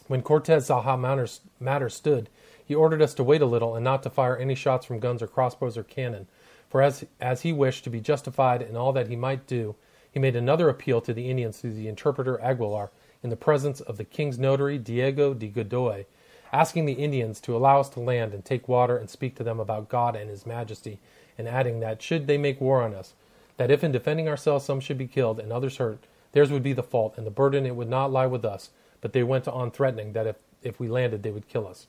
When 0.09 0.23
Cortez 0.23 0.67
saw 0.67 0.83
how 0.83 0.97
matters, 0.97 1.41
matters 1.61 1.95
stood, 1.95 2.29
he 2.65 2.75
ordered 2.75 3.03
us 3.03 3.15
to 3.15 3.25
wait 3.25 3.43
a 3.43 3.47
little 3.47 3.75
and 3.75 3.85
not 3.85 4.03
to 4.03 4.11
fire 4.11 4.37
any 4.37 4.55
shots 4.55 4.87
from 4.87 5.01
guns 5.01 5.23
or 5.23 5.27
crossbows 5.27 5.77
or 5.77 5.83
cannon, 5.83 6.27
for 6.69 6.83
as, 6.83 7.05
as 7.21 7.43
he 7.43 7.53
wished 7.53 7.85
to 7.85 7.91
be 7.91 8.01
justified 8.01 8.63
in 8.63 8.77
all 8.77 8.93
that 8.93 9.09
he 9.09 9.17
might 9.17 9.47
do, 9.47 9.75
he 10.11 10.19
made 10.19 10.37
another 10.37 10.69
appeal 10.69 11.01
to 11.01 11.13
the 11.13 11.31
Indians 11.31 11.59
through 11.59 11.75
the 11.75 11.89
interpreter 11.89 12.41
Aguilar 12.41 12.91
in 13.23 13.31
the 13.31 13.37
presence 13.37 13.81
of 13.81 13.97
the 13.97 14.05
king's 14.05 14.39
notary 14.39 14.79
Diego 14.79 15.35
de 15.35 15.49
Godoy, 15.49 16.05
asking 16.53 16.85
the 16.85 16.93
Indians 16.93 17.41
to 17.41 17.57
allow 17.57 17.81
us 17.81 17.89
to 17.91 18.01
land 18.01 18.35
and 18.35 18.45
take 18.45 18.69
water 18.69 18.97
and 18.97 19.09
speak 19.09 19.35
to 19.37 19.45
them 19.45 19.59
about 19.59 19.89
God 19.89 20.17
and 20.17 20.29
his 20.29 20.45
majesty, 20.45 20.99
and 21.39 21.49
adding 21.49 21.81
that 21.81 22.03
should 22.03 22.27
they 22.27 22.39
make 22.39 22.61
war 22.61 22.83
on 22.83 22.95
us, 22.95 23.15
that 23.57 23.71
if 23.71 23.83
in 23.83 23.93
defending 23.93 24.29
ourselves 24.29 24.65
some 24.65 24.81
should 24.81 24.99
be 24.99 25.07
killed 25.07 25.41
and 25.41 25.53
others 25.53 25.79
hurt, 25.79 26.05
theirs 26.33 26.51
would 26.51 26.63
be 26.63 26.73
the 26.73 26.83
fault, 26.83 27.15
and 27.17 27.27
the 27.27 27.31
burden 27.31 27.65
it 27.65 27.77
would 27.77 27.89
not 27.89 28.13
lie 28.13 28.27
with 28.27 28.45
us. 28.45 28.71
But 29.01 29.13
they 29.13 29.23
went 29.23 29.49
on 29.49 29.71
threatening 29.71 30.13
that 30.13 30.27
if, 30.27 30.37
if 30.63 30.79
we 30.79 30.89
landed, 30.89 31.23
they 31.23 31.31
would 31.31 31.49
kill 31.49 31.67
us. 31.67 31.87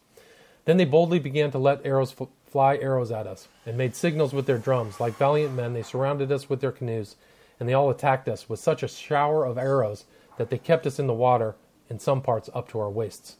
Then 0.65 0.77
they 0.77 0.85
boldly 0.85 1.19
began 1.19 1.51
to 1.51 1.57
let 1.57 1.85
arrows 1.85 2.15
f- 2.19 2.27
fly 2.45 2.77
arrows 2.77 3.11
at 3.11 3.27
us, 3.27 3.47
and 3.65 3.77
made 3.77 3.95
signals 3.95 4.33
with 4.33 4.45
their 4.45 4.57
drums. 4.57 4.99
Like 4.99 5.17
valiant 5.17 5.53
men, 5.53 5.73
they 5.73 5.83
surrounded 5.83 6.31
us 6.31 6.49
with 6.49 6.61
their 6.61 6.71
canoes, 6.71 7.15
and 7.59 7.67
they 7.67 7.73
all 7.73 7.89
attacked 7.89 8.29
us 8.29 8.47
with 8.47 8.59
such 8.59 8.83
a 8.83 8.87
shower 8.87 9.45
of 9.45 9.57
arrows 9.57 10.05
that 10.37 10.49
they 10.49 10.57
kept 10.57 10.87
us 10.87 10.99
in 10.99 11.07
the 11.07 11.13
water, 11.13 11.55
in 11.89 11.99
some 11.99 12.21
parts 12.21 12.49
up 12.53 12.69
to 12.69 12.79
our 12.79 12.89
waists. 12.89 13.37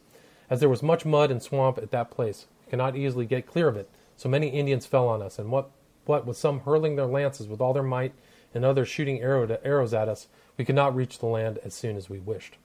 As 0.49 0.59
there 0.59 0.69
was 0.69 0.83
much 0.83 1.05
mud 1.05 1.31
and 1.31 1.41
swamp 1.41 1.77
at 1.77 1.91
that 1.91 2.11
place, 2.11 2.45
we 2.65 2.71
could 2.71 2.77
not 2.77 2.95
easily 2.95 3.25
get 3.25 3.47
clear 3.47 3.67
of 3.67 3.77
it, 3.77 3.89
so 4.17 4.29
many 4.29 4.49
Indians 4.49 4.85
fell 4.85 5.07
on 5.07 5.21
us, 5.21 5.39
and 5.39 5.49
what 5.49 5.69
what 6.05 6.25
with 6.25 6.37
some 6.37 6.61
hurling 6.61 6.95
their 6.95 7.05
lances 7.05 7.47
with 7.47 7.61
all 7.61 7.73
their 7.73 7.81
might 7.81 8.13
and 8.53 8.65
others 8.65 8.89
shooting 8.89 9.21
arrow 9.21 9.57
arrows 9.63 9.93
at 9.93 10.09
us, 10.09 10.27
we 10.57 10.65
could 10.65 10.75
not 10.75 10.95
reach 10.95 11.19
the 11.19 11.25
land 11.25 11.59
as 11.63 11.73
soon 11.73 11.95
as 11.95 12.09
we 12.09 12.19
wished. 12.19 12.57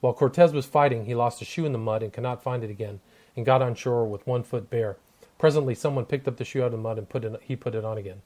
While 0.00 0.14
Cortez 0.14 0.52
was 0.52 0.66
fighting, 0.66 1.04
he 1.04 1.14
lost 1.14 1.42
a 1.42 1.44
shoe 1.44 1.66
in 1.66 1.72
the 1.72 1.78
mud 1.78 2.02
and 2.02 2.12
could 2.12 2.22
not 2.22 2.42
find 2.42 2.62
it 2.62 2.70
again, 2.70 3.00
and 3.36 3.46
got 3.46 3.62
on 3.62 3.74
shore 3.74 4.06
with 4.06 4.26
one 4.26 4.42
foot 4.42 4.70
bare. 4.70 4.96
Presently, 5.38 5.74
someone 5.74 6.04
picked 6.04 6.28
up 6.28 6.36
the 6.36 6.44
shoe 6.44 6.62
out 6.62 6.66
of 6.66 6.72
the 6.72 6.78
mud 6.78 6.98
and 6.98 7.08
put 7.08 7.24
it, 7.24 7.40
he 7.42 7.56
put 7.56 7.74
it 7.74 7.84
on 7.84 7.98
again. 7.98 8.22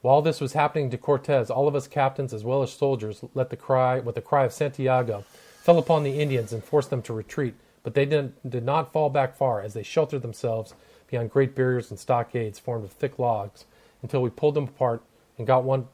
While 0.00 0.20
this 0.20 0.40
was 0.40 0.54
happening 0.54 0.90
to 0.90 0.98
Cortez, 0.98 1.48
all 1.48 1.68
of 1.68 1.76
us 1.76 1.86
captains 1.86 2.34
as 2.34 2.42
well 2.42 2.62
as 2.62 2.72
soldiers 2.72 3.22
let 3.34 3.50
the 3.50 3.56
cry, 3.56 4.00
with 4.00 4.16
the 4.16 4.20
cry 4.20 4.44
of 4.44 4.52
Santiago, 4.52 5.24
fell 5.62 5.78
upon 5.78 6.02
the 6.02 6.20
Indians 6.20 6.52
and 6.52 6.62
forced 6.62 6.90
them 6.90 7.02
to 7.02 7.12
retreat. 7.12 7.54
But 7.84 7.94
they 7.94 8.04
did, 8.04 8.32
did 8.48 8.64
not 8.64 8.92
fall 8.92 9.10
back 9.10 9.36
far, 9.36 9.60
as 9.60 9.74
they 9.74 9.84
sheltered 9.84 10.22
themselves 10.22 10.74
behind 11.08 11.30
great 11.30 11.54
barriers 11.54 11.90
and 11.90 12.00
stockades 12.00 12.58
formed 12.58 12.84
of 12.84 12.92
thick 12.92 13.18
logs, 13.18 13.64
until 14.02 14.22
we 14.22 14.30
pulled 14.30 14.54
them 14.54 14.64
apart 14.64 15.02
and 15.38 15.46
got 15.46 15.62
one 15.62 15.86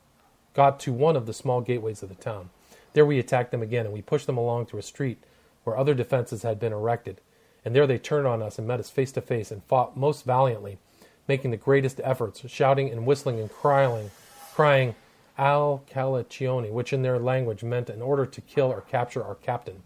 got 0.54 0.80
to 0.80 0.92
one 0.92 1.14
of 1.14 1.26
the 1.26 1.32
small 1.32 1.60
gateways 1.60 2.02
of 2.02 2.08
the 2.08 2.14
town. 2.16 2.50
There 2.92 3.06
we 3.06 3.18
attacked 3.18 3.52
them 3.52 3.62
again, 3.62 3.84
and 3.84 3.94
we 3.94 4.02
pushed 4.02 4.26
them 4.26 4.38
along 4.38 4.66
to 4.66 4.78
a 4.78 4.82
street 4.82 5.22
where 5.62 5.76
other 5.76 5.94
defenses 5.94 6.42
had 6.42 6.58
been 6.58 6.72
erected. 6.72 7.20
And 7.64 7.74
there 7.74 7.86
they 7.86 7.98
turned 7.98 8.26
on 8.26 8.42
us 8.42 8.58
and 8.58 8.66
met 8.66 8.80
us 8.80 8.90
face 8.90 9.12
to 9.12 9.20
face 9.20 9.50
and 9.50 9.64
fought 9.64 9.96
most 9.96 10.24
valiantly, 10.24 10.78
making 11.26 11.50
the 11.50 11.56
greatest 11.56 12.00
efforts, 12.02 12.42
shouting 12.48 12.90
and 12.90 13.06
whistling 13.06 13.38
and 13.40 13.50
crying, 13.50 14.10
crying 14.54 14.94
Al 15.36 15.84
Calacione, 15.88 16.70
which 16.70 16.92
in 16.92 17.02
their 17.02 17.18
language 17.18 17.62
meant 17.62 17.90
an 17.90 18.02
order 18.02 18.26
to 18.26 18.40
kill 18.40 18.66
or 18.66 18.80
capture 18.80 19.22
our 19.22 19.36
captain. 19.36 19.82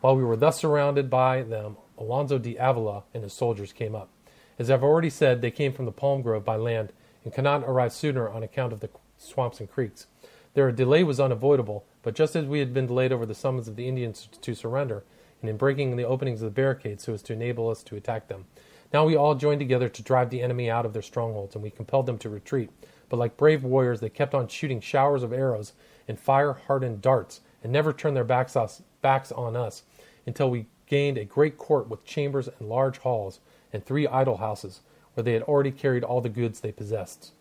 While 0.00 0.16
we 0.16 0.24
were 0.24 0.36
thus 0.36 0.58
surrounded 0.58 1.08
by 1.08 1.42
them, 1.42 1.76
Alonso 1.98 2.38
de 2.38 2.56
Avila 2.56 3.04
and 3.12 3.22
his 3.22 3.32
soldiers 3.32 3.72
came 3.72 3.94
up. 3.94 4.10
As 4.58 4.70
I've 4.70 4.84
already 4.84 5.10
said, 5.10 5.40
they 5.40 5.50
came 5.50 5.72
from 5.72 5.86
the 5.86 5.92
palm 5.92 6.22
grove 6.22 6.44
by 6.44 6.56
land 6.56 6.92
and 7.24 7.32
could 7.32 7.44
not 7.44 7.64
arrive 7.64 7.92
sooner 7.92 8.28
on 8.28 8.42
account 8.42 8.72
of 8.72 8.80
the 8.80 8.90
swamps 9.18 9.60
and 9.60 9.70
creeks. 9.70 10.06
Their 10.54 10.70
delay 10.70 11.02
was 11.02 11.18
unavoidable, 11.18 11.84
but 12.02 12.14
just 12.14 12.36
as 12.36 12.44
we 12.44 12.60
had 12.60 12.72
been 12.72 12.86
delayed 12.86 13.12
over 13.12 13.26
the 13.26 13.34
summons 13.34 13.66
of 13.66 13.76
the 13.76 13.88
Indians 13.88 14.28
to 14.40 14.54
surrender, 14.54 15.02
and 15.44 15.50
in 15.50 15.58
breaking 15.58 15.94
the 15.94 16.06
openings 16.06 16.40
of 16.40 16.46
the 16.46 16.54
barricades 16.54 17.04
so 17.04 17.12
as 17.12 17.20
to 17.20 17.34
enable 17.34 17.68
us 17.68 17.82
to 17.82 17.96
attack 17.96 18.28
them, 18.28 18.46
now 18.94 19.04
we 19.04 19.14
all 19.14 19.34
joined 19.34 19.60
together 19.60 19.90
to 19.90 20.02
drive 20.02 20.30
the 20.30 20.40
enemy 20.40 20.70
out 20.70 20.86
of 20.86 20.94
their 20.94 21.02
strongholds, 21.02 21.54
and 21.54 21.62
we 21.62 21.68
compelled 21.68 22.06
them 22.06 22.16
to 22.16 22.30
retreat. 22.30 22.70
But 23.10 23.18
like 23.18 23.36
brave 23.36 23.62
warriors, 23.62 24.00
they 24.00 24.08
kept 24.08 24.34
on 24.34 24.48
shooting 24.48 24.80
showers 24.80 25.22
of 25.22 25.34
arrows 25.34 25.74
and 26.08 26.18
fire-hardened 26.18 27.02
darts, 27.02 27.42
and 27.62 27.70
never 27.70 27.92
turned 27.92 28.16
their 28.16 28.24
backs, 28.24 28.56
us, 28.56 28.80
backs 29.02 29.32
on 29.32 29.54
us 29.54 29.82
until 30.24 30.48
we 30.48 30.64
gained 30.86 31.18
a 31.18 31.26
great 31.26 31.58
court 31.58 31.90
with 31.90 32.06
chambers 32.06 32.48
and 32.48 32.70
large 32.70 32.96
halls 32.96 33.40
and 33.70 33.84
three 33.84 34.06
idol 34.06 34.38
houses, 34.38 34.80
where 35.12 35.24
they 35.24 35.34
had 35.34 35.42
already 35.42 35.72
carried 35.72 36.04
all 36.04 36.22
the 36.22 36.30
goods 36.30 36.60
they 36.60 36.72
possessed. 36.72 37.32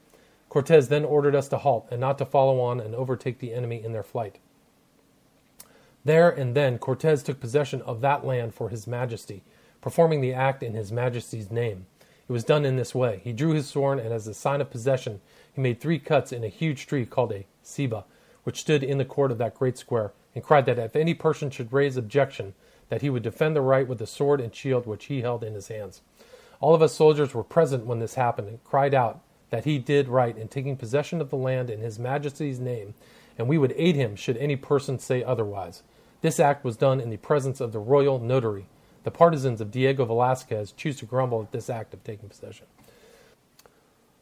Cortez 0.49 0.89
then 0.89 1.05
ordered 1.05 1.35
us 1.35 1.47
to 1.47 1.57
halt 1.57 1.87
and 1.89 2.01
not 2.01 2.17
to 2.17 2.25
follow 2.25 2.59
on 2.59 2.81
and 2.81 2.95
overtake 2.95 3.39
the 3.39 3.53
enemy 3.53 3.81
in 3.81 3.93
their 3.93 4.03
flight. 4.03 4.39
There 6.05 6.29
and 6.29 6.55
then 6.55 6.79
Cortes 6.79 7.23
took 7.23 7.39
possession 7.39 7.81
of 7.83 8.01
that 8.01 8.25
land 8.25 8.53
for 8.53 8.69
his 8.69 8.87
majesty, 8.87 9.43
performing 9.79 10.19
the 10.21 10.33
act 10.33 10.61
in 10.61 10.73
his 10.73 10.91
majesty's 10.91 11.49
name. 11.49 11.85
It 12.27 12.31
was 12.31 12.43
done 12.43 12.65
in 12.65 12.75
this 12.75 12.93
way. 12.93 13.21
He 13.23 13.31
drew 13.31 13.51
his 13.51 13.67
sword, 13.67 13.99
and 13.99 14.13
as 14.13 14.27
a 14.27 14.33
sign 14.33 14.61
of 14.61 14.69
possession, 14.69 15.21
he 15.53 15.61
made 15.61 15.79
three 15.79 15.99
cuts 15.99 16.31
in 16.31 16.43
a 16.43 16.49
huge 16.49 16.87
tree 16.87 17.05
called 17.05 17.31
a 17.31 17.45
ceiba, 17.63 18.03
which 18.43 18.59
stood 18.59 18.83
in 18.83 18.97
the 18.97 19.05
court 19.05 19.31
of 19.31 19.37
that 19.37 19.55
great 19.55 19.77
square, 19.77 20.11
and 20.35 20.43
cried 20.43 20.65
that 20.65 20.79
if 20.79 20.95
any 20.95 21.13
person 21.13 21.49
should 21.49 21.71
raise 21.71 21.95
objection, 21.95 22.53
that 22.89 23.01
he 23.01 23.09
would 23.09 23.23
defend 23.23 23.55
the 23.55 23.61
right 23.61 23.87
with 23.87 23.99
the 23.99 24.07
sword 24.07 24.41
and 24.41 24.53
shield 24.53 24.85
which 24.85 25.05
he 25.05 25.21
held 25.21 25.43
in 25.43 25.53
his 25.53 25.69
hands. 25.69 26.01
All 26.59 26.75
of 26.75 26.81
us 26.81 26.93
soldiers 26.93 27.33
were 27.33 27.43
present 27.43 27.85
when 27.85 27.99
this 27.99 28.15
happened, 28.15 28.47
and 28.47 28.63
cried 28.63 28.93
out, 28.93 29.21
that 29.49 29.65
he 29.65 29.77
did 29.77 30.07
right 30.07 30.37
in 30.37 30.47
taking 30.47 30.75
possession 30.75 31.21
of 31.21 31.29
the 31.29 31.37
land 31.37 31.69
in 31.69 31.79
his 31.79 31.99
majesty's 31.99 32.59
name, 32.59 32.93
and 33.37 33.47
we 33.47 33.57
would 33.57 33.73
aid 33.77 33.95
him 33.95 34.15
should 34.15 34.37
any 34.37 34.55
person 34.55 34.97
say 34.97 35.23
otherwise. 35.23 35.83
This 36.23 36.39
act 36.39 36.63
was 36.63 36.77
done 36.77 37.01
in 37.01 37.09
the 37.09 37.17
presence 37.17 37.59
of 37.59 37.73
the 37.73 37.79
royal 37.79 38.17
notary. 38.17 38.67
The 39.03 39.11
partisans 39.11 39.59
of 39.59 39.71
Diego 39.71 40.05
Velasquez 40.05 40.71
choose 40.71 40.95
to 40.99 41.05
grumble 41.05 41.41
at 41.41 41.51
this 41.51 41.69
act 41.69 41.93
of 41.93 42.01
taking 42.05 42.29
possession. 42.29 42.65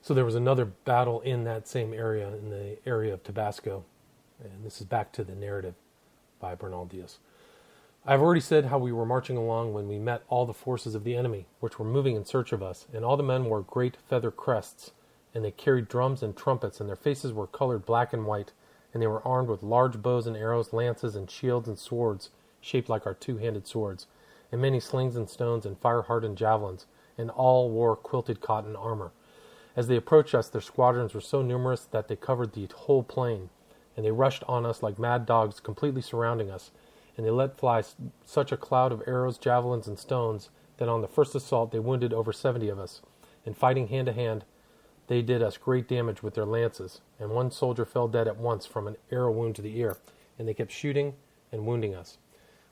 So 0.02 0.16
there 0.16 0.26
was 0.26 0.34
another 0.34 0.66
battle 0.66 1.22
in 1.22 1.44
that 1.44 1.68
same 1.68 1.94
area, 1.94 2.28
in 2.30 2.50
the 2.50 2.80
area 2.88 3.14
of 3.14 3.24
Tabasco. 3.24 3.86
And 4.44 4.66
this 4.66 4.82
is 4.82 4.88
back 4.88 5.12
to 5.12 5.24
the 5.24 5.36
narrative 5.36 5.76
by 6.40 6.56
Bernal 6.56 6.86
Diaz. 6.86 7.20
I've 8.04 8.22
already 8.22 8.42
said 8.42 8.66
how 8.66 8.80
we 8.80 8.92
were 8.92 9.06
marching 9.06 9.38
along 9.38 9.76
when 9.76 9.88
we 9.88 10.00
met 10.00 10.24
all 10.28 10.48
the 10.48 10.54
forces 10.56 10.96
of 10.96 11.04
the 11.04 11.16
enemy, 11.16 11.46
which 11.60 11.78
were 11.78 11.86
moving 11.86 12.16
in 12.16 12.26
search 12.26 12.52
of 12.52 12.64
us, 12.64 12.88
and 12.92 13.06
all 13.06 13.16
the 13.16 13.22
men 13.22 13.46
wore 13.46 13.62
great 13.62 13.96
feather 14.10 14.32
crests 14.32 14.90
and 15.34 15.46
they 15.46 15.52
carried 15.52 15.88
drums 15.88 16.22
and 16.24 16.36
trumpets, 16.36 16.80
and 16.80 16.90
their 16.90 16.96
faces 16.96 17.32
were 17.32 17.48
colored 17.48 17.86
black 17.86 18.12
and 18.14 18.26
white, 18.26 18.52
and 18.94 19.02
they 19.02 19.08
were 19.08 19.26
armed 19.28 19.50
with 19.50 19.64
large 19.64 20.02
bows 20.02 20.28
and 20.28 20.36
arrows, 20.36 20.74
lances 20.74 21.16
and 21.16 21.30
shields 21.30 21.68
and 21.68 21.80
swords, 21.80 22.30
shaped 22.60 22.90
like 22.90 23.06
our 23.06 23.14
two 23.14 23.38
handed 23.38 23.68
swords, 23.68 24.08
and 24.52 24.62
many 24.62 24.80
slings 24.80 25.16
and 25.16 25.30
stones 25.30 25.66
and 25.66 25.78
fire 25.80 26.04
hardened 26.04 26.38
javelins, 26.38 26.86
and 27.18 27.30
all 27.30 27.70
wore 27.70 27.96
quilted 27.96 28.42
cotton 28.42 28.76
armor. 28.76 29.12
As 29.76 29.88
they 29.88 29.96
approached 29.96 30.36
us, 30.36 30.50
their 30.50 30.62
squadrons 30.62 31.14
were 31.14 31.22
so 31.22 31.42
numerous 31.42 31.86
that 31.86 32.08
they 32.08 32.16
covered 32.16 32.54
the 32.54 32.68
whole 32.76 33.04
plain, 33.04 33.50
and 33.96 34.06
they 34.06 34.12
rushed 34.12 34.44
on 34.48 34.66
us 34.66 34.84
like 34.84 35.00
mad 35.00 35.26
dogs, 35.26 35.60
completely 35.60 36.02
surrounding 36.02 36.52
us. 36.52 36.72
and 37.18 37.26
they 37.26 37.32
let 37.32 37.58
fly 37.58 37.84
such 38.26 38.52
a 38.52 38.58
cloud 38.58 38.92
of 38.92 39.04
arrows, 39.06 39.38
javelins, 39.38 39.88
and 39.88 40.00
stones 40.00 40.50
that 40.78 40.90
on 40.90 41.02
the 41.02 41.08
first 41.08 41.36
assault 41.36 41.72
they 41.72 41.80
wounded 41.80 42.14
over 42.14 42.34
seventy 42.34 42.70
of 42.70 42.80
us. 42.80 43.02
And 43.46 43.58
fighting 43.58 43.88
hand 43.88 44.06
to 44.08 44.14
hand, 44.14 44.46
they 45.12 45.22
did 45.22 45.44
us 45.44 45.58
great 45.58 45.90
damage 45.90 46.24
with 46.24 46.36
their 46.36 46.46
lances, 46.46 47.02
and 47.20 47.32
one 47.32 47.52
soldier 47.52 47.84
fell 47.84 48.08
dead 48.08 48.30
at 48.30 48.38
once 48.38 48.66
from 48.66 48.88
an 48.88 48.96
arrow 49.12 49.30
wound 49.30 49.54
to 49.54 49.62
the 49.62 49.78
ear, 49.78 49.98
and 50.40 50.48
they 50.48 50.54
kept 50.54 50.72
shooting 50.72 51.16
and 51.52 51.66
wounding 51.66 51.94
us. 51.94 52.18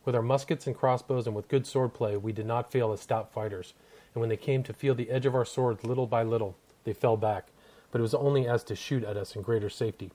With 0.06 0.16
our 0.16 0.22
muskets 0.22 0.66
and 0.66 0.74
crossbows 0.74 1.28
and 1.28 1.36
with 1.36 1.50
good 1.50 1.68
sword 1.68 1.94
play, 1.94 2.16
we 2.16 2.32
did 2.32 2.46
not 2.46 2.72
fail 2.72 2.94
as 2.94 3.02
stout 3.02 3.34
fighters, 3.34 3.74
and 4.14 4.22
when 4.22 4.30
they 4.30 4.38
came 4.38 4.64
to 4.64 4.72
feel 4.72 4.96
the 4.96 5.10
edge 5.10 5.26
of 5.26 5.36
our 5.36 5.44
swords 5.44 5.84
little 5.84 6.08
by 6.08 6.24
little, 6.24 6.56
they 6.86 6.94
fell 6.94 7.18
back, 7.18 7.50
but 7.92 8.00
it 8.00 8.04
was 8.04 8.14
only 8.14 8.48
as 8.48 8.64
to 8.64 8.74
shoot 8.74 9.04
at 9.04 9.18
us 9.18 9.36
in 9.36 9.42
greater 9.42 9.70
safety. 9.70 10.10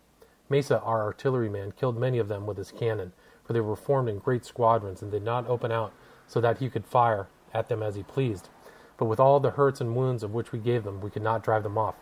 Mesa, 0.49 0.81
our 0.81 1.03
artilleryman, 1.03 1.73
killed 1.73 1.99
many 2.01 2.17
of 2.17 2.29
them 2.29 2.47
with 2.47 2.57
his 2.57 2.73
cannon, 2.73 3.13
for 3.45 3.53
they 3.53 3.61
were 3.61 3.77
formed 3.77 4.09
in 4.09 4.19
great 4.19 4.47
squadrons 4.47 5.03
and 5.03 5.11
did 5.11 5.23
not 5.23 5.47
open 5.47 5.71
out 5.71 5.93
so 6.27 6.41
that 6.41 6.57
he 6.57 6.71
could 6.71 6.87
fire 6.87 7.27
at 7.53 7.69
them 7.69 7.83
as 7.83 7.97
he 7.97 8.03
pleased. 8.03 8.49
But 8.97 9.07
with 9.07 9.21
all 9.21 9.41
the 9.41 9.51
hurts 9.51 9.83
and 9.83 9.95
wounds 9.95 10.23
of 10.23 10.33
which 10.33 10.53
we 10.53 10.59
gave 10.59 10.85
them, 10.85 11.03
we 11.03 11.11
could 11.11 11.21
not 11.21 11.45
drive 11.45 11.65
them 11.65 11.77
off. 11.77 11.97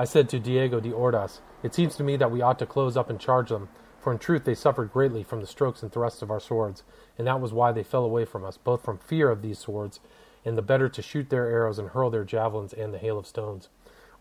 I 0.00 0.04
said 0.04 0.28
to 0.28 0.38
Diego 0.38 0.78
de 0.78 0.92
Ordaz, 0.92 1.40
It 1.64 1.74
seems 1.74 1.96
to 1.96 2.04
me 2.04 2.16
that 2.18 2.30
we 2.30 2.40
ought 2.40 2.60
to 2.60 2.66
close 2.66 2.96
up 2.96 3.10
and 3.10 3.18
charge 3.18 3.48
them, 3.48 3.68
for 3.98 4.12
in 4.12 4.20
truth 4.20 4.44
they 4.44 4.54
suffered 4.54 4.92
greatly 4.92 5.24
from 5.24 5.40
the 5.40 5.46
strokes 5.46 5.82
and 5.82 5.92
thrusts 5.92 6.22
of 6.22 6.30
our 6.30 6.38
swords, 6.38 6.84
and 7.18 7.26
that 7.26 7.40
was 7.40 7.52
why 7.52 7.72
they 7.72 7.82
fell 7.82 8.04
away 8.04 8.24
from 8.24 8.44
us, 8.44 8.56
both 8.56 8.84
from 8.84 8.98
fear 8.98 9.28
of 9.28 9.42
these 9.42 9.58
swords, 9.58 9.98
and 10.44 10.56
the 10.56 10.62
better 10.62 10.88
to 10.88 11.02
shoot 11.02 11.30
their 11.30 11.50
arrows 11.50 11.80
and 11.80 11.88
hurl 11.88 12.10
their 12.10 12.22
javelins 12.22 12.72
and 12.72 12.94
the 12.94 12.98
hail 12.98 13.18
of 13.18 13.26
stones. 13.26 13.70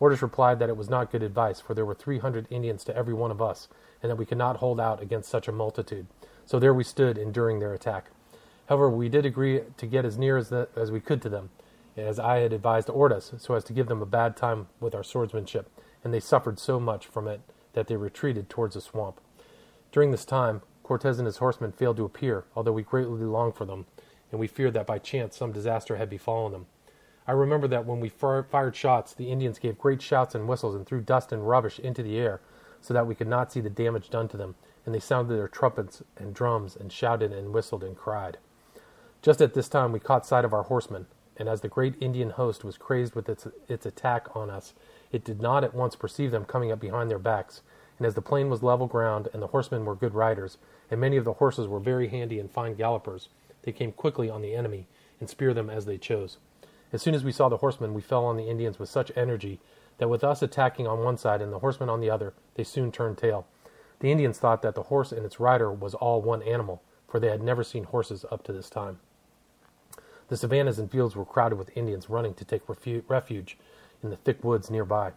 Ordaz 0.02 0.24
replied 0.24 0.58
that 0.58 0.70
it 0.70 0.78
was 0.78 0.90
not 0.90 1.12
good 1.12 1.22
advice, 1.22 1.60
for 1.60 1.76
there 1.76 1.86
were 1.86 1.94
three 1.94 2.18
hundred 2.18 2.48
Indians 2.50 2.84
to 2.86 2.96
every 2.98 3.14
one 3.14 3.30
of 3.30 3.40
us, 3.40 3.68
and 4.02 4.10
that 4.10 4.16
we 4.16 4.26
could 4.26 4.38
not 4.40 4.58
hold 4.58 4.80
out 4.80 5.00
against 5.00 5.30
such 5.30 5.48
a 5.48 5.52
multitude. 5.52 6.08
So 6.48 6.58
there 6.58 6.74
we 6.74 6.84
stood, 6.84 7.20
enduring 7.20 7.60
their 7.60 7.76
attack. 7.76 8.10
However, 8.68 8.90
we 8.90 9.10
did 9.10 9.28
agree 9.28 9.62
to 9.78 9.86
get 9.86 10.06
as 10.06 10.18
near 10.18 10.38
as, 10.38 10.50
the, 10.50 10.70
as 10.76 10.90
we 10.90 11.00
could 11.00 11.22
to 11.22 11.30
them, 11.30 11.52
as 11.98 12.20
I 12.20 12.38
had 12.38 12.54
advised 12.54 12.88
Ordaz, 12.88 13.40
so 13.40 13.56
as 13.56 13.64
to 13.66 13.74
give 13.74 13.88
them 13.88 14.02
a 14.02 14.06
bad 14.06 14.38
time 14.38 14.68
with 14.80 14.94
our 14.94 15.04
swordsmanship, 15.04 15.70
and 16.04 16.14
they 16.14 16.20
suffered 16.20 16.60
so 16.60 16.80
much 16.80 17.08
from 17.08 17.28
it 17.28 17.42
that 17.74 17.88
they 17.88 17.96
retreated 17.96 18.50
towards 18.50 18.76
the 18.76 18.82
swamp. 18.82 19.20
During 19.92 20.12
this 20.12 20.26
time, 20.26 20.62
Cortez 20.84 21.18
and 21.20 21.26
his 21.26 21.38
horsemen 21.38 21.72
failed 21.72 21.98
to 21.98 22.06
appear, 22.06 22.46
although 22.56 22.72
we 22.72 22.84
greatly 22.84 23.24
longed 23.24 23.56
for 23.56 23.66
them, 23.66 23.86
and 24.32 24.40
we 24.40 24.48
feared 24.48 24.74
that 24.74 24.88
by 24.88 25.00
chance 25.00 25.36
some 25.36 25.52
disaster 25.52 25.98
had 25.98 26.10
befallen 26.10 26.52
them. 26.52 26.68
I 27.28 27.34
remember 27.34 27.68
that 27.68 27.86
when 27.86 28.00
we 28.00 28.10
fir- 28.10 28.44
fired 28.44 28.76
shots, 28.76 29.14
the 29.14 29.32
Indians 29.32 29.60
gave 29.60 29.78
great 29.78 30.02
shouts 30.02 30.34
and 30.34 30.48
whistles 30.48 30.76
and 30.76 30.86
threw 30.86 31.02
dust 31.02 31.32
and 31.32 31.48
rubbish 31.48 31.80
into 31.80 32.04
the 32.04 32.18
air, 32.18 32.42
so 32.80 32.94
that 32.94 33.08
we 33.08 33.16
could 33.16 33.28
not 33.28 33.52
see 33.52 33.60
the 33.60 33.70
damage 33.70 34.10
done 34.10 34.28
to 34.30 34.38
them, 34.38 34.56
and 34.86 34.96
they 34.96 35.00
sounded 35.00 35.36
their 35.36 35.48
trumpets 35.48 36.04
and 36.16 36.34
drums 36.34 36.76
and 36.76 36.92
shouted 36.92 37.34
and 37.34 37.54
whistled 37.54 37.84
and 37.84 37.98
cried. 37.98 38.38
Just 39.22 39.42
at 39.42 39.54
this 39.54 39.68
time 39.68 39.92
we 39.92 40.00
caught 40.00 40.26
sight 40.26 40.46
of 40.46 40.54
our 40.54 40.64
horsemen, 40.64 41.08
and 41.38 41.48
as 41.48 41.62
the 41.62 41.68
great 41.68 41.96
Indian 42.02 42.32
host 42.32 42.64
was 42.64 42.78
crazed 42.78 43.16
with 43.16 43.30
its, 43.30 43.48
its 43.68 43.86
attack 43.86 44.36
on 44.36 44.50
us, 44.50 44.74
it 45.12 45.24
did 45.24 45.42
not 45.42 45.64
at 45.64 45.74
once 45.74 45.96
perceive 45.96 46.32
them 46.32 46.46
coming 46.46 46.72
up 46.72 46.80
behind 46.80 47.10
their 47.10 47.20
backs. 47.20 47.62
And 47.98 48.06
as 48.06 48.16
the 48.16 48.22
plain 48.22 48.50
was 48.50 48.64
level 48.64 48.88
ground, 48.88 49.30
and 49.34 49.42
the 49.42 49.48
horsemen 49.48 49.86
were 49.86 49.96
good 49.96 50.14
riders, 50.14 50.58
and 50.92 51.00
many 51.00 51.18
of 51.18 51.26
the 51.26 51.34
horses 51.34 51.68
were 51.68 51.80
very 51.80 52.10
handy 52.10 52.40
and 52.40 52.52
fine 52.52 52.76
gallopers, 52.76 53.30
they 53.64 53.72
came 53.72 53.92
quickly 53.92 54.30
on 54.30 54.42
the 54.42 54.56
enemy, 54.56 54.88
and 55.20 55.30
speared 55.30 55.56
them 55.56 55.70
as 55.70 55.86
they 55.86 55.98
chose. 55.98 56.38
As 56.94 57.02
soon 57.02 57.16
as 57.16 57.24
we 57.24 57.32
saw 57.32 57.50
the 57.50 57.58
horsemen, 57.58 57.94
we 57.94 58.02
fell 58.02 58.26
on 58.26 58.38
the 58.38 58.50
Indians 58.50 58.80
with 58.80 58.90
such 58.90 59.12
energy 59.16 59.60
that 59.98 60.10
with 60.10 60.24
us 60.24 60.42
attacking 60.42 60.88
on 60.88 61.04
one 61.04 61.18
side 61.18 61.42
and 61.42 61.52
the 61.52 61.60
horsemen 61.60 61.90
on 61.90 62.00
the 62.00 62.10
other, 62.10 62.34
they 62.56 62.64
soon 62.64 62.92
turned 62.92 63.18
tail. 63.18 63.48
The 64.00 64.12
Indians 64.12 64.38
thought 64.38 64.62
that 64.62 64.76
the 64.76 64.84
horse 64.84 65.12
and 65.12 65.26
its 65.26 65.40
rider 65.40 65.72
was 65.72 65.96
all 65.96 66.22
one 66.22 66.44
animal, 66.44 66.84
for 67.08 67.20
they 67.20 67.30
had 67.30 67.42
never 67.42 67.64
seen 67.64 67.86
horses 67.86 68.26
up 68.32 68.44
to 68.44 68.54
this 68.54 68.70
time. 68.70 69.00
The 70.30 70.38
savannas 70.38 70.80
and 70.80 70.92
fields 70.92 71.16
were 71.16 71.26
crowded 71.26 71.58
with 71.58 71.76
Indians 71.76 72.10
running 72.10 72.34
to 72.36 72.46
take 72.46 72.68
refu- 72.68 73.04
refuge 73.08 73.58
in 74.04 74.10
the 74.10 74.18
thick 74.18 74.44
woods 74.44 74.70
nearby. 74.70 75.14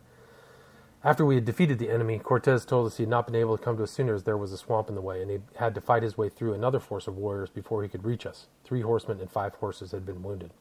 After 1.02 1.24
we 1.24 1.34
had 1.34 1.46
defeated 1.46 1.78
the 1.78 1.90
enemy, 1.90 2.18
Cortez 2.18 2.64
told 2.66 2.86
us 2.86 2.98
he 2.98 3.04
had 3.04 3.10
not 3.10 3.26
been 3.26 3.34
able 3.34 3.56
to 3.56 3.64
come 3.64 3.76
to 3.78 3.84
us 3.84 3.90
sooner 3.90 4.14
as 4.14 4.24
there 4.24 4.36
was 4.36 4.52
a 4.52 4.58
swamp 4.58 4.88
in 4.88 4.94
the 4.94 5.00
way, 5.00 5.22
and 5.22 5.30
he 5.30 5.38
had 5.56 5.74
to 5.74 5.80
fight 5.80 6.02
his 6.02 6.18
way 6.18 6.28
through 6.28 6.52
another 6.52 6.78
force 6.78 7.06
of 7.06 7.16
warriors 7.16 7.48
before 7.48 7.82
he 7.82 7.88
could 7.88 8.04
reach 8.04 8.26
us. 8.26 8.48
Three 8.64 8.82
horsemen 8.82 9.18
and 9.18 9.30
five 9.30 9.54
horses 9.54 9.92
had 9.92 10.04
been 10.04 10.22
wounded. 10.22 10.52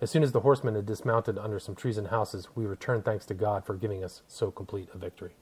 As 0.00 0.10
soon 0.10 0.22
as 0.22 0.32
the 0.32 0.40
horsemen 0.40 0.74
had 0.74 0.86
dismounted 0.86 1.38
under 1.38 1.58
some 1.58 1.74
trees 1.74 1.98
and 1.98 2.08
houses, 2.08 2.48
we 2.54 2.64
returned 2.64 3.04
thanks 3.04 3.26
to 3.26 3.34
God 3.34 3.64
for 3.64 3.74
giving 3.74 4.02
us 4.02 4.22
so 4.26 4.50
complete 4.50 4.88
a 4.94 4.98
victory. 4.98 5.32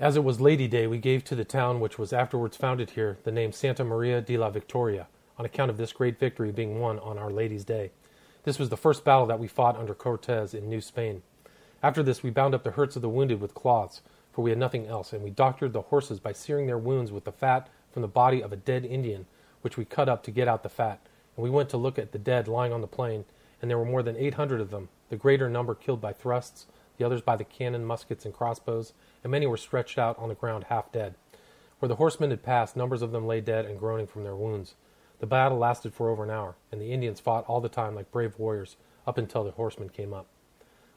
As 0.00 0.16
it 0.16 0.24
was 0.24 0.40
Lady 0.40 0.66
Day, 0.66 0.88
we 0.88 0.98
gave 0.98 1.22
to 1.22 1.36
the 1.36 1.44
town 1.44 1.78
which 1.78 2.00
was 2.00 2.12
afterwards 2.12 2.56
founded 2.56 2.90
here 2.90 3.16
the 3.22 3.30
name 3.30 3.52
Santa 3.52 3.84
Maria 3.84 4.20
de 4.20 4.36
la 4.36 4.50
Victoria, 4.50 5.06
on 5.38 5.44
account 5.44 5.70
of 5.70 5.76
this 5.76 5.92
great 5.92 6.18
victory 6.18 6.50
being 6.50 6.80
won 6.80 6.98
on 6.98 7.16
Our 7.16 7.30
Lady's 7.30 7.64
Day. 7.64 7.92
This 8.42 8.58
was 8.58 8.70
the 8.70 8.76
first 8.76 9.04
battle 9.04 9.26
that 9.26 9.38
we 9.38 9.46
fought 9.46 9.76
under 9.76 9.94
Cortez 9.94 10.52
in 10.52 10.68
New 10.68 10.80
Spain. 10.80 11.22
After 11.80 12.02
this, 12.02 12.24
we 12.24 12.30
bound 12.30 12.56
up 12.56 12.64
the 12.64 12.72
hurts 12.72 12.96
of 12.96 13.02
the 13.02 13.08
wounded 13.08 13.40
with 13.40 13.54
cloths, 13.54 14.02
for 14.32 14.42
we 14.42 14.50
had 14.50 14.58
nothing 14.58 14.88
else, 14.88 15.12
and 15.12 15.22
we 15.22 15.30
doctored 15.30 15.72
the 15.72 15.82
horses 15.82 16.18
by 16.18 16.32
searing 16.32 16.66
their 16.66 16.76
wounds 16.76 17.12
with 17.12 17.22
the 17.22 17.30
fat 17.30 17.68
from 17.92 18.02
the 18.02 18.08
body 18.08 18.42
of 18.42 18.52
a 18.52 18.56
dead 18.56 18.84
Indian, 18.84 19.26
which 19.62 19.76
we 19.76 19.84
cut 19.84 20.08
up 20.08 20.24
to 20.24 20.32
get 20.32 20.48
out 20.48 20.64
the 20.64 20.68
fat. 20.68 20.98
And 21.36 21.44
we 21.44 21.50
went 21.50 21.68
to 21.68 21.76
look 21.76 22.00
at 22.00 22.10
the 22.10 22.18
dead 22.18 22.48
lying 22.48 22.72
on 22.72 22.80
the 22.80 22.88
plain, 22.88 23.26
and 23.62 23.70
there 23.70 23.78
were 23.78 23.84
more 23.84 24.02
than 24.02 24.16
eight 24.16 24.34
hundred 24.34 24.60
of 24.60 24.72
them, 24.72 24.88
the 25.08 25.16
greater 25.16 25.48
number 25.48 25.76
killed 25.76 26.00
by 26.00 26.12
thrusts, 26.12 26.66
the 26.96 27.04
others 27.04 27.20
by 27.20 27.36
the 27.36 27.44
cannon, 27.44 27.84
muskets, 27.84 28.24
and 28.24 28.34
crossbows, 28.34 28.92
and 29.22 29.30
many 29.30 29.46
were 29.46 29.56
stretched 29.56 29.98
out 29.98 30.18
on 30.18 30.28
the 30.28 30.34
ground 30.34 30.64
half 30.68 30.92
dead. 30.92 31.14
Where 31.78 31.88
the 31.88 31.96
horsemen 31.96 32.30
had 32.30 32.42
passed, 32.42 32.76
numbers 32.76 33.02
of 33.02 33.12
them 33.12 33.26
lay 33.26 33.40
dead 33.40 33.64
and 33.64 33.78
groaning 33.78 34.06
from 34.06 34.24
their 34.24 34.36
wounds. 34.36 34.74
The 35.18 35.26
battle 35.26 35.58
lasted 35.58 35.94
for 35.94 36.10
over 36.10 36.24
an 36.24 36.30
hour, 36.30 36.56
and 36.70 36.80
the 36.80 36.92
Indians 36.92 37.20
fought 37.20 37.44
all 37.46 37.60
the 37.60 37.68
time 37.68 37.94
like 37.94 38.12
brave 38.12 38.38
warriors 38.38 38.76
up 39.06 39.18
until 39.18 39.44
the 39.44 39.50
horsemen 39.52 39.88
came 39.88 40.12
up. 40.12 40.26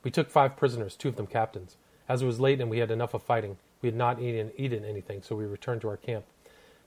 We 0.04 0.12
took 0.12 0.30
five 0.30 0.56
prisoners, 0.56 0.96
two 0.96 1.10
of 1.10 1.16
them 1.16 1.28
captains. 1.28 1.78
As 2.08 2.22
it 2.22 2.26
was 2.26 2.40
late 2.40 2.62
and 2.62 2.70
we 2.70 2.78
had 2.78 2.92
enough 2.92 3.14
of 3.14 3.24
fighting, 3.24 3.58
we 3.82 3.88
had 3.88 3.96
not 3.96 4.22
eaten, 4.22 4.52
eaten 4.56 4.86
anything, 4.86 5.22
so 5.22 5.36
we 5.36 5.46
returned 5.46 5.82
to 5.82 5.90
our 5.90 5.98
camp. 5.98 6.26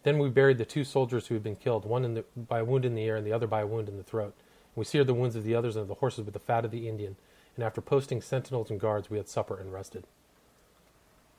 Then 0.03 0.18
we 0.18 0.31
buried 0.31 0.59
the 0.59 0.64
two 0.64 0.85
soldiers 0.85 1.27
who 1.27 1.35
had 1.35 1.42
been 1.42 1.57
killed, 1.57 1.85
one 1.85 2.14
the, 2.14 2.25
by 2.37 2.61
a 2.61 2.64
wound 2.64 2.85
in 2.85 2.94
the 2.94 3.03
ear 3.03 3.16
and 3.16 3.27
the 3.27 3.33
other 3.33 3.46
by 3.46 3.61
a 3.61 3.66
wound 3.66 3.88
in 3.88 3.99
the 3.99 4.03
throat. 4.03 4.35
We 4.75 4.85
seared 4.85 5.09
the 5.09 5.14
wounds 5.14 5.37
of 5.37 5.44
the 5.44 5.55
others 5.55 5.77
and 5.77 5.83
of 5.83 5.88
the 5.88 5.94
horses 5.94 6.25
with 6.25 6.33
the 6.33 6.40
fat 6.40 6.64
of 6.64 6.70
the 6.70 6.88
Indian, 6.88 7.16
and 7.56 7.64
after 7.64 7.80
posting 7.80 8.22
sentinels 8.22 8.70
and 8.70 8.80
guards, 8.80 9.10
we 9.10 9.18
had 9.18 9.28
supper 9.28 9.58
and 9.58 9.72
rested. 9.72 10.06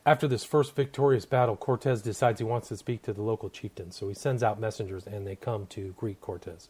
After 0.05 0.27
this 0.27 0.43
first 0.43 0.75
victorious 0.75 1.25
battle, 1.25 1.55
Cortez 1.55 2.01
decides 2.01 2.39
he 2.39 2.43
wants 2.43 2.69
to 2.69 2.77
speak 2.77 3.03
to 3.03 3.13
the 3.13 3.21
local 3.21 3.49
chieftains, 3.49 3.95
so 3.95 4.07
he 4.07 4.15
sends 4.15 4.41
out 4.41 4.59
messengers 4.59 5.05
and 5.05 5.27
they 5.27 5.35
come 5.35 5.67
to 5.67 5.93
greet 5.97 6.19
Cortez. 6.21 6.69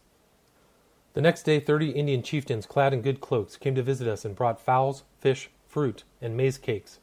The 1.13 1.21
next 1.21 1.43
day, 1.43 1.59
thirty 1.59 1.91
Indian 1.91 2.23
chieftains, 2.23 2.65
clad 2.65 2.93
in 2.93 3.01
good 3.01 3.21
cloaks, 3.21 3.57
came 3.57 3.75
to 3.75 3.83
visit 3.83 4.07
us 4.07 4.25
and 4.25 4.35
brought 4.35 4.59
fowls, 4.59 5.03
fish, 5.19 5.49
fruit, 5.67 6.03
and 6.21 6.35
maize 6.35 6.57
cakes, 6.57 6.99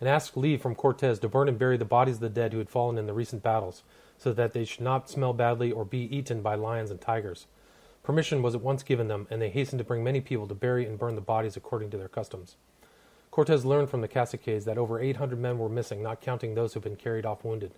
and 0.00 0.08
asked 0.08 0.36
leave 0.36 0.60
from 0.60 0.74
Cortez 0.74 1.18
to 1.20 1.28
burn 1.28 1.48
and 1.48 1.58
bury 1.58 1.76
the 1.76 1.84
bodies 1.84 2.16
of 2.16 2.20
the 2.22 2.28
dead 2.28 2.52
who 2.52 2.58
had 2.58 2.70
fallen 2.70 2.98
in 2.98 3.06
the 3.06 3.12
recent 3.12 3.42
battles, 3.42 3.82
so 4.18 4.32
that 4.32 4.52
they 4.52 4.64
should 4.64 4.80
not 4.80 5.10
smell 5.10 5.32
badly 5.32 5.70
or 5.72 5.84
be 5.84 6.00
eaten 6.16 6.42
by 6.42 6.54
lions 6.54 6.90
and 6.90 7.00
tigers. 7.00 7.46
Permission 8.02 8.42
was 8.42 8.54
at 8.54 8.62
once 8.62 8.82
given 8.82 9.08
them, 9.08 9.28
and 9.30 9.40
they 9.40 9.50
hastened 9.50 9.78
to 9.78 9.84
bring 9.84 10.02
many 10.02 10.20
people 10.20 10.48
to 10.48 10.54
bury 10.54 10.86
and 10.86 10.98
burn 10.98 11.14
the 11.14 11.20
bodies 11.20 11.56
according 11.56 11.90
to 11.90 11.96
their 11.96 12.08
customs. 12.08 12.56
Cortez 13.30 13.64
learned 13.64 13.88
from 13.88 14.00
the 14.00 14.08
caciques 14.08 14.64
that 14.64 14.76
over 14.76 15.00
800 15.00 15.38
men 15.38 15.58
were 15.58 15.68
missing, 15.68 16.02
not 16.02 16.20
counting 16.20 16.54
those 16.54 16.74
who 16.74 16.80
had 16.80 16.84
been 16.84 16.96
carried 16.96 17.24
off 17.24 17.44
wounded. 17.44 17.72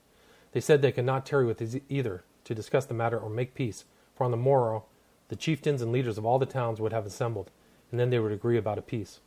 They 0.52 0.60
said 0.60 0.82
they 0.82 0.92
could 0.92 1.04
not 1.04 1.26
tarry 1.26 1.44
with 1.44 1.62
either 1.88 2.24
to 2.44 2.54
discuss 2.54 2.86
the 2.86 2.94
matter 2.94 3.18
or 3.18 3.28
make 3.28 3.54
peace, 3.54 3.84
for 4.14 4.24
on 4.24 4.30
the 4.30 4.36
morrow 4.36 4.84
the 5.28 5.36
chieftains 5.36 5.82
and 5.82 5.92
leaders 5.92 6.18
of 6.18 6.24
all 6.24 6.38
the 6.38 6.46
towns 6.46 6.80
would 6.80 6.92
have 6.92 7.06
assembled, 7.06 7.50
and 7.90 8.00
then 8.00 8.10
they 8.10 8.18
would 8.18 8.32
agree 8.32 8.56
about 8.56 8.78
a 8.78 8.82
peace. 8.82 9.20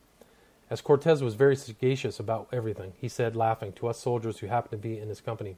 As 0.70 0.82
Cortez 0.82 1.24
was 1.24 1.36
very 1.36 1.56
sagacious 1.56 2.20
about 2.20 2.50
everything, 2.52 2.94
he 2.98 3.08
said, 3.08 3.36
laughing, 3.36 3.72
to 3.74 3.88
us 3.88 4.00
soldiers 4.00 4.40
who 4.40 4.48
happened 4.48 4.72
to 4.72 4.78
be 4.78 5.00
in 5.00 5.10
his 5.10 5.22
company, 5.22 5.58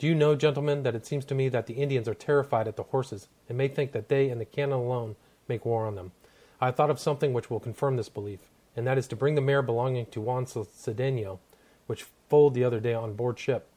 Do 0.00 0.06
you 0.06 0.14
know, 0.14 0.34
gentlemen, 0.34 0.82
that 0.84 0.94
it 0.94 1.04
seems 1.04 1.26
to 1.26 1.34
me 1.34 1.50
that 1.50 1.66
the 1.66 1.74
Indians 1.74 2.08
are 2.08 2.14
terrified 2.14 2.66
at 2.66 2.76
the 2.76 2.84
horses, 2.84 3.28
and 3.50 3.58
may 3.58 3.68
think 3.68 3.92
that 3.92 4.08
they 4.08 4.30
and 4.30 4.40
the 4.40 4.46
cannon 4.46 4.78
alone 4.78 5.14
make 5.46 5.66
war 5.66 5.86
on 5.86 5.94
them. 5.94 6.12
I 6.58 6.66
have 6.66 6.76
thought 6.76 6.88
of 6.88 6.98
something 6.98 7.34
which 7.34 7.50
will 7.50 7.60
confirm 7.60 7.96
this 7.96 8.08
belief, 8.08 8.40
and 8.74 8.86
that 8.86 8.96
is 8.96 9.06
to 9.08 9.16
bring 9.16 9.34
the 9.34 9.42
mare 9.42 9.60
belonging 9.60 10.06
to 10.06 10.22
Juan 10.22 10.46
Cedeño, 10.46 11.38
which 11.86 12.06
foaled 12.30 12.54
the 12.54 12.64
other 12.64 12.80
day 12.80 12.94
on 12.94 13.12
board 13.12 13.38
ship, 13.38 13.68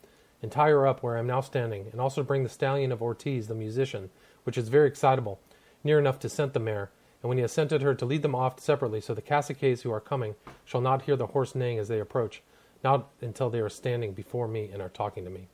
and 0.41 0.49
tie 0.49 0.69
her 0.69 0.87
up 0.87 1.03
where 1.03 1.17
I 1.17 1.19
am 1.19 1.27
now 1.27 1.41
standing, 1.41 1.87
and 1.91 1.99
also 1.99 2.23
bring 2.23 2.43
the 2.43 2.49
stallion 2.49 2.93
of 2.93 3.01
Ortiz, 3.01 3.49
the 3.49 3.53
musician, 3.53 4.09
which 4.45 4.57
is 4.57 4.69
very 4.69 4.87
excitable, 4.87 5.41
near 5.83 5.99
enough 5.99 6.19
to 6.19 6.29
scent 6.29 6.53
the 6.53 6.59
mare, 6.61 6.89
and 7.21 7.27
when 7.27 7.37
he 7.37 7.41
has 7.41 7.51
scented 7.51 7.81
her 7.81 7.93
to 7.95 8.05
lead 8.05 8.21
them 8.21 8.33
off 8.33 8.61
separately, 8.61 9.01
so 9.01 9.13
the 9.13 9.21
caciques 9.21 9.81
who 9.81 9.91
are 9.91 9.99
coming 9.99 10.35
shall 10.63 10.79
not 10.79 11.01
hear 11.01 11.17
the 11.17 11.27
horse 11.27 11.53
neighing 11.53 11.79
as 11.79 11.89
they 11.89 11.99
approach, 11.99 12.41
not 12.81 13.09
until 13.19 13.49
they 13.49 13.59
are 13.59 13.67
standing 13.67 14.13
before 14.13 14.47
me 14.47 14.69
and 14.71 14.81
are 14.81 14.87
talking 14.87 15.25
to 15.25 15.29
me. 15.29 15.49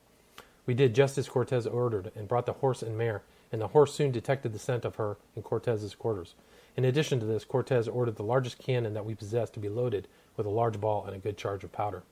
We 0.70 0.76
did 0.76 0.94
just 0.94 1.18
as 1.18 1.28
Cortez 1.28 1.66
ordered, 1.66 2.12
and 2.16 2.28
brought 2.28 2.46
the 2.46 2.54
horse 2.54 2.84
and 2.84 2.96
mare, 2.96 3.24
and 3.52 3.60
the 3.60 3.70
horse 3.70 3.92
soon 3.92 4.12
detected 4.12 4.54
the 4.54 4.60
scent 4.60 4.86
of 4.86 4.98
her 4.98 5.18
in 5.36 5.42
Cortez's 5.42 5.96
quarters. 5.96 6.36
In 6.78 6.86
addition 6.86 7.20
to 7.20 7.26
this, 7.26 7.44
Cortez 7.44 7.88
ordered 7.88 8.18
the 8.18 8.24
largest 8.24 8.60
cannon 8.60 8.94
that 8.94 9.04
we 9.04 9.16
possessed 9.16 9.54
to 9.56 9.60
be 9.60 9.68
loaded 9.68 10.08
with 10.38 10.46
a 10.46 10.52
large 10.52 10.80
ball 10.80 11.06
and 11.08 11.16
a 11.16 11.18
good 11.18 11.40
charge 11.40 11.64
of 11.64 11.72
powder. 11.72 12.04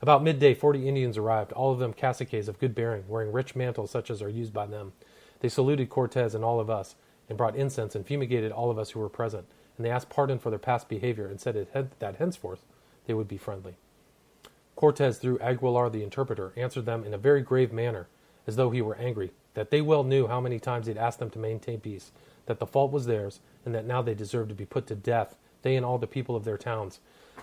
About 0.00 0.22
midday, 0.22 0.54
forty 0.54 0.88
Indians 0.88 1.18
arrived, 1.18 1.52
all 1.52 1.72
of 1.72 1.78
them 1.78 1.92
caciques 1.92 2.48
of 2.48 2.58
good 2.58 2.74
bearing, 2.74 3.04
wearing 3.06 3.32
rich 3.32 3.54
mantles 3.54 3.90
such 3.90 4.10
as 4.10 4.22
are 4.22 4.30
used 4.30 4.54
by 4.54 4.64
them. 4.64 4.94
They 5.40 5.50
saluted 5.50 5.90
Cortez 5.90 6.34
and 6.34 6.42
all 6.42 6.58
of 6.58 6.70
us, 6.70 6.94
and 7.28 7.36
brought 7.36 7.54
incense 7.54 7.94
and 7.94 8.06
fumigated 8.06 8.50
all 8.50 8.70
of 8.70 8.78
us 8.78 8.92
who 8.92 9.00
were 9.00 9.10
present. 9.10 9.44
And 9.76 9.84
they 9.84 9.90
asked 9.90 10.08
pardon 10.08 10.38
for 10.38 10.48
their 10.48 10.58
past 10.58 10.88
behavior, 10.88 11.26
and 11.26 11.38
said 11.38 11.66
that 11.98 12.16
henceforth 12.16 12.64
they 13.04 13.12
would 13.12 13.28
be 13.28 13.36
friendly. 13.36 13.76
Cortez, 14.80 15.18
through 15.18 15.38
Aguilar 15.40 15.90
the 15.90 16.02
interpreter, 16.02 16.54
answered 16.56 16.86
them 16.86 17.04
in 17.04 17.12
a 17.12 17.18
very 17.18 17.42
grave 17.42 17.70
manner, 17.70 18.08
as 18.46 18.56
though 18.56 18.70
he 18.70 18.80
were 18.80 18.96
angry, 18.96 19.30
that 19.52 19.70
they 19.70 19.82
well 19.82 20.04
knew 20.04 20.26
how 20.26 20.40
many 20.40 20.58
times 20.58 20.86
he 20.86 20.90
had 20.94 20.96
asked 20.96 21.18
them 21.18 21.28
to 21.28 21.38
maintain 21.38 21.80
peace, 21.80 22.12
that 22.46 22.60
the 22.60 22.66
fault 22.66 22.90
was 22.90 23.04
theirs, 23.04 23.40
and 23.66 23.74
that 23.74 23.84
now 23.84 24.00
they 24.00 24.14
deserved 24.14 24.48
to 24.48 24.54
be 24.54 24.64
put 24.64 24.86
to 24.86 24.94
death, 24.94 25.36
they 25.60 25.76
and 25.76 25.84
all 25.84 25.98
the 25.98 26.06
people 26.06 26.34
of 26.34 26.44
their 26.44 26.56
towns, 26.56 26.98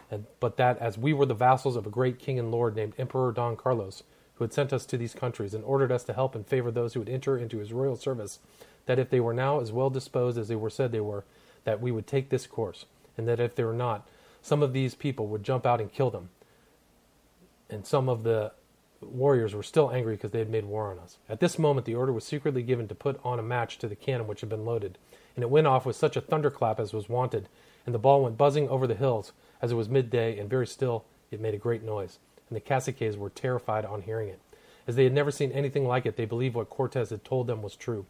and, 0.10 0.26
but 0.39 0.58
that 0.58 0.80
as 0.80 0.97
we 0.97 1.13
were 1.13 1.28
the 1.28 1.36
vassals 1.36 1.76
of 1.76 1.86
a 1.86 1.91
great 1.91 2.17
king 2.17 2.39
and 2.39 2.50
lord 2.50 2.76
named 2.76 2.95
Emperor 2.97 3.32
Don 3.32 3.56
Carlos, 3.56 4.02
who 4.34 4.43
had 4.43 4.52
sent 4.52 4.73
us 4.73 4.88
to 4.88 4.97
these 4.97 5.13
countries 5.13 5.54
and 5.54 5.63
ordered 5.63 5.91
us 5.91 6.04
to 6.06 6.13
help 6.13 6.34
and 6.34 6.47
favor 6.47 6.71
those 6.71 6.95
who 6.95 7.02
would 7.02 7.08
enter 7.08 7.38
into 7.38 7.60
his 7.60 7.71
royal 7.71 7.95
service, 7.95 8.39
that 8.88 8.97
if 8.97 9.12
they 9.12 9.19
were 9.19 9.32
now 9.32 9.60
as 9.60 9.71
well 9.71 9.91
disposed 9.91 10.39
as 10.39 10.47
they 10.47 10.56
were 10.56 10.71
said 10.71 10.91
they 10.91 11.00
were, 11.00 11.23
that 11.65 11.80
we 11.80 11.91
would 11.91 12.08
take 12.08 12.30
this 12.30 12.47
course, 12.47 12.86
and 13.15 13.28
that 13.28 13.39
if 13.39 13.54
they 13.54 13.63
were 13.63 13.73
not, 13.73 14.10
some 14.41 14.63
of 14.63 14.73
these 14.73 14.95
people 14.95 15.28
would 15.28 15.43
jump 15.43 15.67
out 15.67 15.80
and 15.80 15.93
kill 15.93 16.10
them. 16.10 16.30
And 17.69 17.86
some 17.86 18.10
of 18.10 18.23
the 18.23 18.51
warriors 19.01 19.53
were 19.53 19.63
still 19.63 19.91
angry 19.91 20.15
because 20.15 20.32
they 20.32 20.39
had 20.39 20.49
made 20.49 20.65
war 20.65 20.91
on 20.91 20.99
us. 20.99 21.17
At 21.30 21.39
this 21.39 21.60
moment, 21.60 21.86
the 21.86 21.95
order 21.95 22.13
was 22.13 22.23
secretly 22.23 22.63
given 22.63 22.88
to 22.88 22.95
put 22.95 23.19
on 23.23 23.39
a 23.39 23.43
match 23.43 23.77
to 23.80 23.88
the 23.88 23.95
cannon 23.95 24.27
which 24.27 24.41
had 24.41 24.49
been 24.49 24.65
loaded, 24.65 24.97
and 25.36 25.43
it 25.43 25.49
went 25.49 25.67
off 25.67 25.86
with 25.86 25.95
such 25.95 26.15
a 26.15 26.21
thunderclap 26.21 26.80
as 26.80 26.93
was 26.93 27.10
wanted, 27.10 27.47
and 27.86 27.93
the 27.93 27.99
ball 27.99 28.23
went 28.23 28.38
buzzing 28.38 28.67
over 28.69 28.88
the 28.88 28.95
hills, 28.95 29.34
as 29.62 29.71
it 29.71 29.75
was 29.75 29.89
midday 29.89 30.38
and 30.39 30.49
very 30.49 30.67
still, 30.67 31.06
it 31.32 31.41
made 31.41 31.53
a 31.53 31.60
great 31.60 31.84
noise, 31.84 32.19
and 32.49 32.56
the 32.56 32.62
caciques 32.62 33.17
were 33.17 33.30
terrified 33.30 33.86
on 33.86 34.01
hearing 34.01 34.30
it. 34.30 34.39
As 34.88 34.95
they 34.95 35.03
had 35.03 35.13
never 35.13 35.32
seen 35.32 35.51
anything 35.51 35.86
like 35.86 36.06
it, 36.06 36.15
they 36.15 36.25
believed 36.25 36.56
what 36.56 36.69
Cortez 36.69 37.10
had 37.10 37.25
told 37.25 37.47
them 37.47 37.62
was 37.62 37.75
true. 37.75 38.06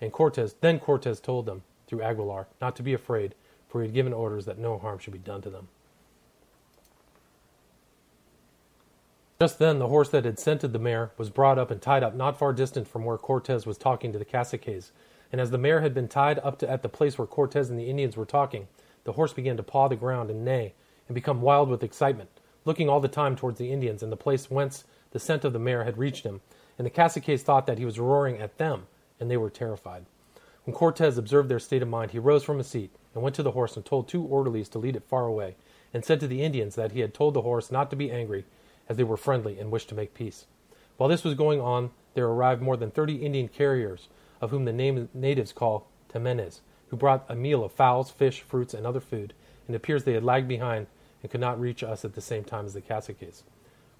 And 0.00 0.12
Cortez, 0.12 0.54
then 0.60 0.78
Cortez 0.78 1.20
told 1.20 1.46
them, 1.46 1.62
through 1.86 2.02
Aguilar, 2.02 2.46
not 2.60 2.76
to 2.76 2.82
be 2.84 2.94
afraid, 2.94 3.34
for 3.68 3.80
he 3.80 3.88
had 3.88 3.94
given 3.94 4.12
orders 4.12 4.46
that 4.46 4.58
no 4.58 4.78
harm 4.78 4.98
should 4.98 5.12
be 5.12 5.18
done 5.18 5.42
to 5.42 5.50
them. 5.50 5.68
Just 9.40 9.58
then, 9.58 9.78
the 9.78 9.88
horse 9.88 10.10
that 10.10 10.26
had 10.26 10.38
scented 10.38 10.74
the 10.74 10.78
mare 10.78 11.12
was 11.16 11.30
brought 11.30 11.58
up 11.58 11.70
and 11.70 11.80
tied 11.80 12.02
up 12.02 12.14
not 12.14 12.38
far 12.38 12.52
distant 12.52 12.86
from 12.86 13.06
where 13.06 13.16
Cortez 13.16 13.64
was 13.64 13.78
talking 13.78 14.12
to 14.12 14.18
the 14.18 14.24
caciques. 14.26 14.92
And 15.32 15.40
as 15.40 15.50
the 15.50 15.56
mare 15.56 15.80
had 15.80 15.94
been 15.94 16.08
tied 16.08 16.38
up 16.40 16.58
to, 16.58 16.68
at 16.68 16.82
the 16.82 16.90
place 16.90 17.16
where 17.16 17.26
Cortez 17.26 17.70
and 17.70 17.78
the 17.78 17.88
Indians 17.88 18.18
were 18.18 18.26
talking, 18.26 18.68
the 19.04 19.12
horse 19.12 19.32
began 19.32 19.56
to 19.56 19.62
paw 19.62 19.88
the 19.88 19.96
ground 19.96 20.28
and 20.28 20.44
neigh, 20.44 20.74
and 21.08 21.14
become 21.14 21.40
wild 21.40 21.70
with 21.70 21.82
excitement, 21.82 22.28
looking 22.66 22.90
all 22.90 23.00
the 23.00 23.08
time 23.08 23.34
towards 23.34 23.58
the 23.58 23.72
Indians 23.72 24.02
and 24.02 24.12
the 24.12 24.16
place 24.16 24.50
whence 24.50 24.84
the 25.12 25.18
scent 25.18 25.42
of 25.46 25.54
the 25.54 25.58
mare 25.58 25.84
had 25.84 25.96
reached 25.96 26.26
him. 26.26 26.42
And 26.76 26.84
the 26.84 26.90
caciques 26.90 27.42
thought 27.42 27.66
that 27.66 27.78
he 27.78 27.86
was 27.86 27.98
roaring 27.98 28.36
at 28.36 28.58
them, 28.58 28.88
and 29.18 29.30
they 29.30 29.38
were 29.38 29.48
terrified. 29.48 30.04
When 30.64 30.76
Cortez 30.76 31.16
observed 31.16 31.48
their 31.48 31.58
state 31.58 31.80
of 31.80 31.88
mind, 31.88 32.10
he 32.10 32.18
rose 32.18 32.44
from 32.44 32.58
his 32.58 32.66
seat 32.66 32.90
and 33.14 33.22
went 33.22 33.36
to 33.36 33.42
the 33.42 33.52
horse 33.52 33.74
and 33.74 33.86
told 33.86 34.06
two 34.06 34.22
orderlies 34.22 34.68
to 34.68 34.78
lead 34.78 34.96
it 34.96 35.08
far 35.08 35.24
away, 35.24 35.56
and 35.94 36.04
said 36.04 36.20
to 36.20 36.28
the 36.28 36.42
Indians 36.42 36.74
that 36.74 36.92
he 36.92 37.00
had 37.00 37.14
told 37.14 37.32
the 37.32 37.40
horse 37.40 37.70
not 37.70 37.88
to 37.88 37.96
be 37.96 38.10
angry, 38.10 38.44
as 38.90 38.96
they 38.96 39.04
were 39.04 39.16
friendly 39.16 39.58
and 39.58 39.70
wished 39.70 39.88
to 39.88 39.94
make 39.94 40.12
peace. 40.12 40.46
While 40.96 41.08
this 41.08 41.24
was 41.24 41.34
going 41.34 41.60
on, 41.60 41.92
there 42.12 42.26
arrived 42.26 42.60
more 42.60 42.76
than 42.76 42.90
thirty 42.90 43.24
Indian 43.24 43.48
carriers, 43.48 44.08
of 44.40 44.50
whom 44.50 44.66
the 44.66 44.72
name 44.72 45.08
natives 45.14 45.52
call 45.52 45.86
temenes, 46.12 46.60
who 46.88 46.96
brought 46.96 47.24
a 47.28 47.36
meal 47.36 47.64
of 47.64 47.70
fowls, 47.70 48.10
fish, 48.10 48.40
fruits, 48.40 48.74
and 48.74 48.84
other 48.84 49.00
food, 49.00 49.32
and 49.66 49.74
it 49.74 49.78
appears 49.78 50.02
they 50.02 50.14
had 50.14 50.24
lagged 50.24 50.48
behind 50.48 50.88
and 51.22 51.30
could 51.30 51.40
not 51.40 51.60
reach 51.60 51.84
us 51.84 52.04
at 52.04 52.14
the 52.14 52.20
same 52.20 52.42
time 52.42 52.66
as 52.66 52.74
the 52.74 52.80
caciques. 52.80 53.44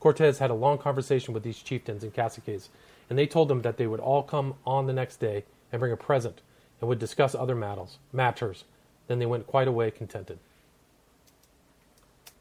Cortez 0.00 0.38
had 0.38 0.50
a 0.50 0.54
long 0.54 0.76
conversation 0.76 1.32
with 1.32 1.44
these 1.44 1.62
chieftains 1.62 2.02
and 2.02 2.12
caciques, 2.12 2.68
and 3.08 3.16
they 3.18 3.26
told 3.26 3.50
him 3.50 3.62
that 3.62 3.76
they 3.76 3.86
would 3.86 4.00
all 4.00 4.24
come 4.24 4.54
on 4.66 4.86
the 4.86 4.92
next 4.92 5.20
day 5.20 5.44
and 5.70 5.78
bring 5.78 5.92
a 5.92 5.96
present, 5.96 6.40
and 6.80 6.88
would 6.88 6.98
discuss 6.98 7.34
other. 7.34 7.54
Matters. 8.12 8.64
Then 9.06 9.20
they 9.20 9.26
went 9.26 9.46
quite 9.46 9.68
away 9.68 9.90
contented. 9.92 10.40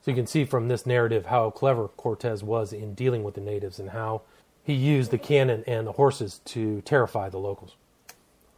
So 0.01 0.11
you 0.11 0.15
can 0.15 0.27
see 0.27 0.45
from 0.45 0.67
this 0.67 0.85
narrative 0.85 1.27
how 1.27 1.49
clever 1.49 1.89
Cortez 1.89 2.43
was 2.43 2.71
in 2.71 2.93
dealing 2.93 3.23
with 3.23 3.35
the 3.35 3.41
natives 3.41 3.79
and 3.79 3.89
how 3.89 4.21
he 4.63 4.73
used 4.73 5.11
the 5.11 5.17
cannon 5.17 5.63
and 5.67 5.87
the 5.87 5.93
horses 5.93 6.39
to 6.45 6.81
terrify 6.81 7.29
the 7.29 7.37
locals. 7.37 7.75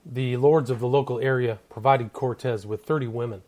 The 0.06 0.38
lords 0.38 0.70
of 0.70 0.80
the 0.80 0.88
local 0.88 1.20
area 1.20 1.60
provided 1.70 2.14
Cortez 2.14 2.66
with 2.66 2.86
30 2.86 3.08
women, 3.08 3.44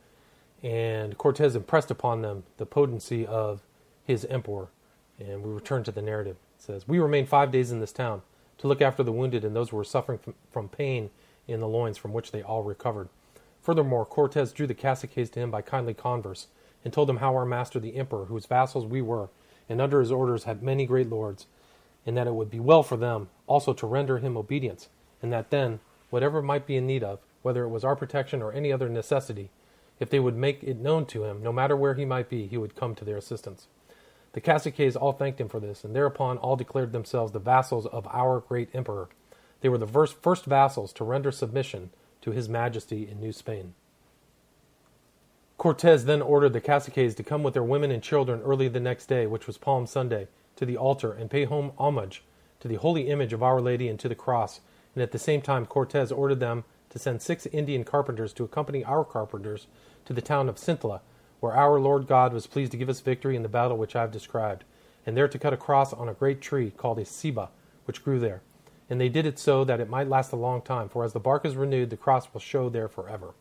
and 0.61 1.17
Cortez 1.17 1.55
impressed 1.55 1.91
upon 1.91 2.21
them 2.21 2.43
the 2.57 2.65
potency 2.65 3.25
of 3.25 3.61
his 4.05 4.25
emperor. 4.25 4.67
And 5.19 5.43
we 5.43 5.51
return 5.51 5.83
to 5.83 5.91
the 5.91 6.01
narrative. 6.01 6.37
It 6.57 6.61
says, 6.61 6.87
We 6.87 6.99
remained 6.99 7.29
five 7.29 7.51
days 7.51 7.71
in 7.71 7.79
this 7.79 7.91
town 7.91 8.21
to 8.59 8.67
look 8.67 8.81
after 8.81 9.03
the 9.03 9.11
wounded 9.11 9.43
and 9.43 9.55
those 9.55 9.69
who 9.69 9.77
were 9.77 9.83
suffering 9.83 10.19
from, 10.51 10.69
pain 10.69 11.09
in 11.47 11.59
the 11.59 11.67
loins, 11.67 11.97
from 11.97 12.13
which 12.13 12.31
they 12.31 12.41
all 12.41 12.63
recovered. 12.63 13.09
Furthermore, 13.61 14.05
Cortez 14.05 14.51
drew 14.51 14.67
the 14.67 14.73
caciques 14.73 15.29
to 15.31 15.39
him 15.39 15.51
by 15.51 15.61
kindly 15.61 15.93
converse, 15.93 16.47
and 16.83 16.93
told 16.93 17.09
them 17.09 17.17
how 17.17 17.35
our 17.35 17.45
master 17.45 17.79
the 17.79 17.95
emperor, 17.95 18.25
whose 18.25 18.45
vassals 18.45 18.85
we 18.85 19.01
were, 19.01 19.29
and 19.69 19.81
under 19.81 19.99
his 19.99 20.11
orders 20.11 20.43
had 20.43 20.61
many 20.61 20.85
great 20.85 21.09
lords, 21.09 21.47
and 22.05 22.17
that 22.17 22.27
it 22.27 22.33
would 22.33 22.49
be 22.49 22.59
well 22.59 22.83
for 22.83 22.97
them 22.97 23.29
also 23.47 23.73
to 23.73 23.87
render 23.87 24.17
him 24.17 24.37
obedience, 24.37 24.89
and 25.21 25.31
that 25.31 25.49
then, 25.49 25.79
whatever 26.09 26.41
might 26.41 26.67
be 26.67 26.75
in 26.75 26.85
need 26.85 27.03
of, 27.03 27.19
whether 27.41 27.63
it 27.63 27.69
was 27.69 27.83
our 27.83 27.95
protection 27.95 28.41
or 28.41 28.51
any 28.51 28.71
other 28.71 28.89
necessity, 28.89 29.49
if 29.99 30.09
they 30.09 30.19
would 30.19 30.35
make 30.35 30.63
it 30.63 30.77
known 30.77 31.05
to 31.05 31.23
him, 31.23 31.41
no 31.41 31.51
matter 31.51 31.75
where 31.75 31.93
he 31.93 32.05
might 32.05 32.29
be, 32.29 32.47
he 32.47 32.57
would 32.57 32.75
come 32.75 32.95
to 32.95 33.05
their 33.05 33.17
assistance. 33.17 33.67
The 34.33 34.41
caciques 34.41 34.95
all 34.95 35.13
thanked 35.13 35.39
him 35.39 35.47
for 35.47 35.59
this, 35.59 35.83
and 35.83 35.95
thereupon 35.95 36.37
all 36.37 36.55
declared 36.55 36.91
themselves 36.91 37.31
the 37.31 37.39
vassals 37.39 37.85
of 37.85 38.07
our 38.07 38.39
great 38.39 38.69
emperor. 38.73 39.09
They 39.61 39.69
were 39.69 39.77
the 39.77 39.87
first 39.87 40.45
vassals 40.45 40.91
to 40.93 41.03
render 41.03 41.31
submission 41.31 41.91
to 42.21 42.31
his 42.31 42.49
majesty 42.49 43.07
in 43.07 43.19
New 43.19 43.31
Spain. 43.31 43.75
Cortez 45.57 46.05
then 46.05 46.21
ordered 46.21 46.53
the 46.53 46.61
caciques 46.61 47.15
to 47.15 47.23
come 47.23 47.43
with 47.43 47.53
their 47.53 47.63
women 47.63 47.91
and 47.91 48.03
children 48.03 48.41
early 48.41 48.67
the 48.67 48.79
next 48.79 49.05
day, 49.05 49.27
which 49.27 49.47
was 49.47 49.57
Palm 49.57 49.85
Sunday, 49.85 50.27
to 50.55 50.65
the 50.65 50.77
altar 50.77 51.13
and 51.13 51.29
pay 51.29 51.45
home 51.45 51.71
homage 51.77 52.23
to 52.59 52.67
the 52.67 52.75
holy 52.75 53.09
image 53.09 53.33
of 53.33 53.43
Our 53.43 53.61
Lady 53.61 53.87
and 53.87 53.99
to 53.99 54.09
the 54.09 54.15
cross. 54.15 54.61
And 54.95 55.03
at 55.03 55.11
the 55.11 55.19
same 55.19 55.41
time, 55.41 55.65
Cortez 55.65 56.11
ordered 56.11 56.39
them 56.39 56.63
to 56.89 56.99
send 56.99 57.21
six 57.21 57.45
Indian 57.47 57.83
carpenters 57.83 58.33
to 58.33 58.43
accompany 58.43 58.85
our 58.85 59.03
carpenters 59.03 59.67
to 60.05 60.13
the 60.13 60.21
town 60.21 60.47
of 60.47 60.55
Cintla, 60.55 61.01
where 61.39 61.53
our 61.53 61.79
Lord 61.79 62.07
God 62.07 62.33
was 62.33 62.47
pleased 62.47 62.71
to 62.71 62.77
give 62.77 62.89
us 62.89 63.01
victory 63.01 63.35
in 63.35 63.43
the 63.43 63.49
battle 63.49 63.77
which 63.77 63.95
I 63.95 64.01
have 64.01 64.11
described, 64.11 64.63
and 65.05 65.17
there 65.17 65.27
to 65.27 65.39
cut 65.39 65.53
a 65.53 65.57
cross 65.57 65.91
on 65.91 66.07
a 66.07 66.13
great 66.13 66.39
tree 66.39 66.71
called 66.71 66.99
a 66.99 67.03
ceiba, 67.03 67.49
which 67.85 68.03
grew 68.03 68.19
there. 68.19 68.41
And 68.89 69.01
they 69.01 69.09
did 69.09 69.25
it 69.25 69.39
so 69.39 69.63
that 69.65 69.79
it 69.79 69.89
might 69.89 70.07
last 70.07 70.31
a 70.31 70.37
long 70.37 70.61
time, 70.61 70.87
for 70.87 71.03
as 71.03 71.13
the 71.13 71.19
bark 71.19 71.45
is 71.45 71.55
renewed, 71.55 71.89
the 71.89 71.97
cross 71.97 72.33
will 72.33 72.39
show 72.39 72.69
there 72.69 72.87
forever. 72.87 73.33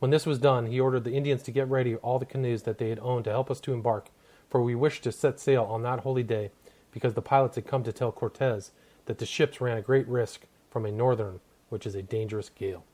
When 0.00 0.10
this 0.10 0.26
was 0.26 0.38
done, 0.38 0.66
he 0.66 0.80
ordered 0.80 1.04
the 1.04 1.12
Indians 1.12 1.42
to 1.42 1.50
get 1.50 1.68
ready 1.68 1.94
all 1.96 2.18
the 2.18 2.24
canoes 2.24 2.62
that 2.62 2.78
they 2.78 2.88
had 2.88 2.98
owned 3.00 3.24
to 3.26 3.30
help 3.30 3.50
us 3.50 3.60
to 3.60 3.74
embark, 3.74 4.08
for 4.48 4.62
we 4.62 4.74
wished 4.74 5.04
to 5.04 5.12
set 5.12 5.38
sail 5.38 5.64
on 5.64 5.82
that 5.82 6.00
holy 6.00 6.22
day, 6.22 6.50
because 6.90 7.12
the 7.12 7.22
pilots 7.22 7.56
had 7.56 7.66
come 7.66 7.84
to 7.84 7.92
tell 7.92 8.10
Cortez 8.10 8.72
that 9.04 9.18
the 9.18 9.26
ships 9.26 9.60
ran 9.60 9.76
a 9.76 9.82
great 9.82 10.08
risk 10.08 10.46
from 10.70 10.86
a 10.86 10.90
northern, 10.90 11.40
which 11.68 11.86
is 11.86 11.94
a 11.94 12.02
dangerous 12.02 12.48
gale. 12.48 12.84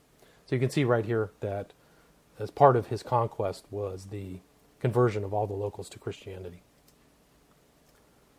So 0.46 0.56
you 0.56 0.60
can 0.60 0.68
see 0.68 0.82
right 0.82 1.04
here 1.04 1.30
that 1.40 1.72
as 2.40 2.50
part 2.50 2.76
of 2.76 2.88
his 2.88 3.04
conquest 3.04 3.64
was 3.70 4.06
the 4.06 4.40
conversion 4.80 5.22
of 5.22 5.32
all 5.32 5.46
the 5.46 5.54
locals 5.54 5.88
to 5.90 5.98
Christianity. 5.98 6.62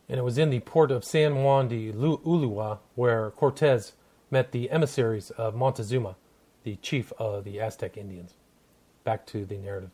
And 0.10 0.20
it 0.20 0.24
was 0.24 0.38
in 0.38 0.50
the 0.50 0.60
port 0.60 0.92
of 0.92 1.06
San 1.06 1.44
Juan 1.44 1.70
de 1.70 1.92
Ulua 1.92 2.80
where 2.96 3.32
Cortez 3.32 3.94
met 4.30 4.52
the 4.52 4.70
emissaries 4.70 5.32
of 5.32 5.56
Montezuma, 5.56 6.16
the 6.64 6.76
chief 6.78 7.14
of 7.18 7.46
the 7.46 7.60
Aztec 7.62 7.98
Indians. 7.98 8.34
Back 9.08 9.26
to 9.28 9.46
the 9.46 9.56
narrative. 9.56 9.92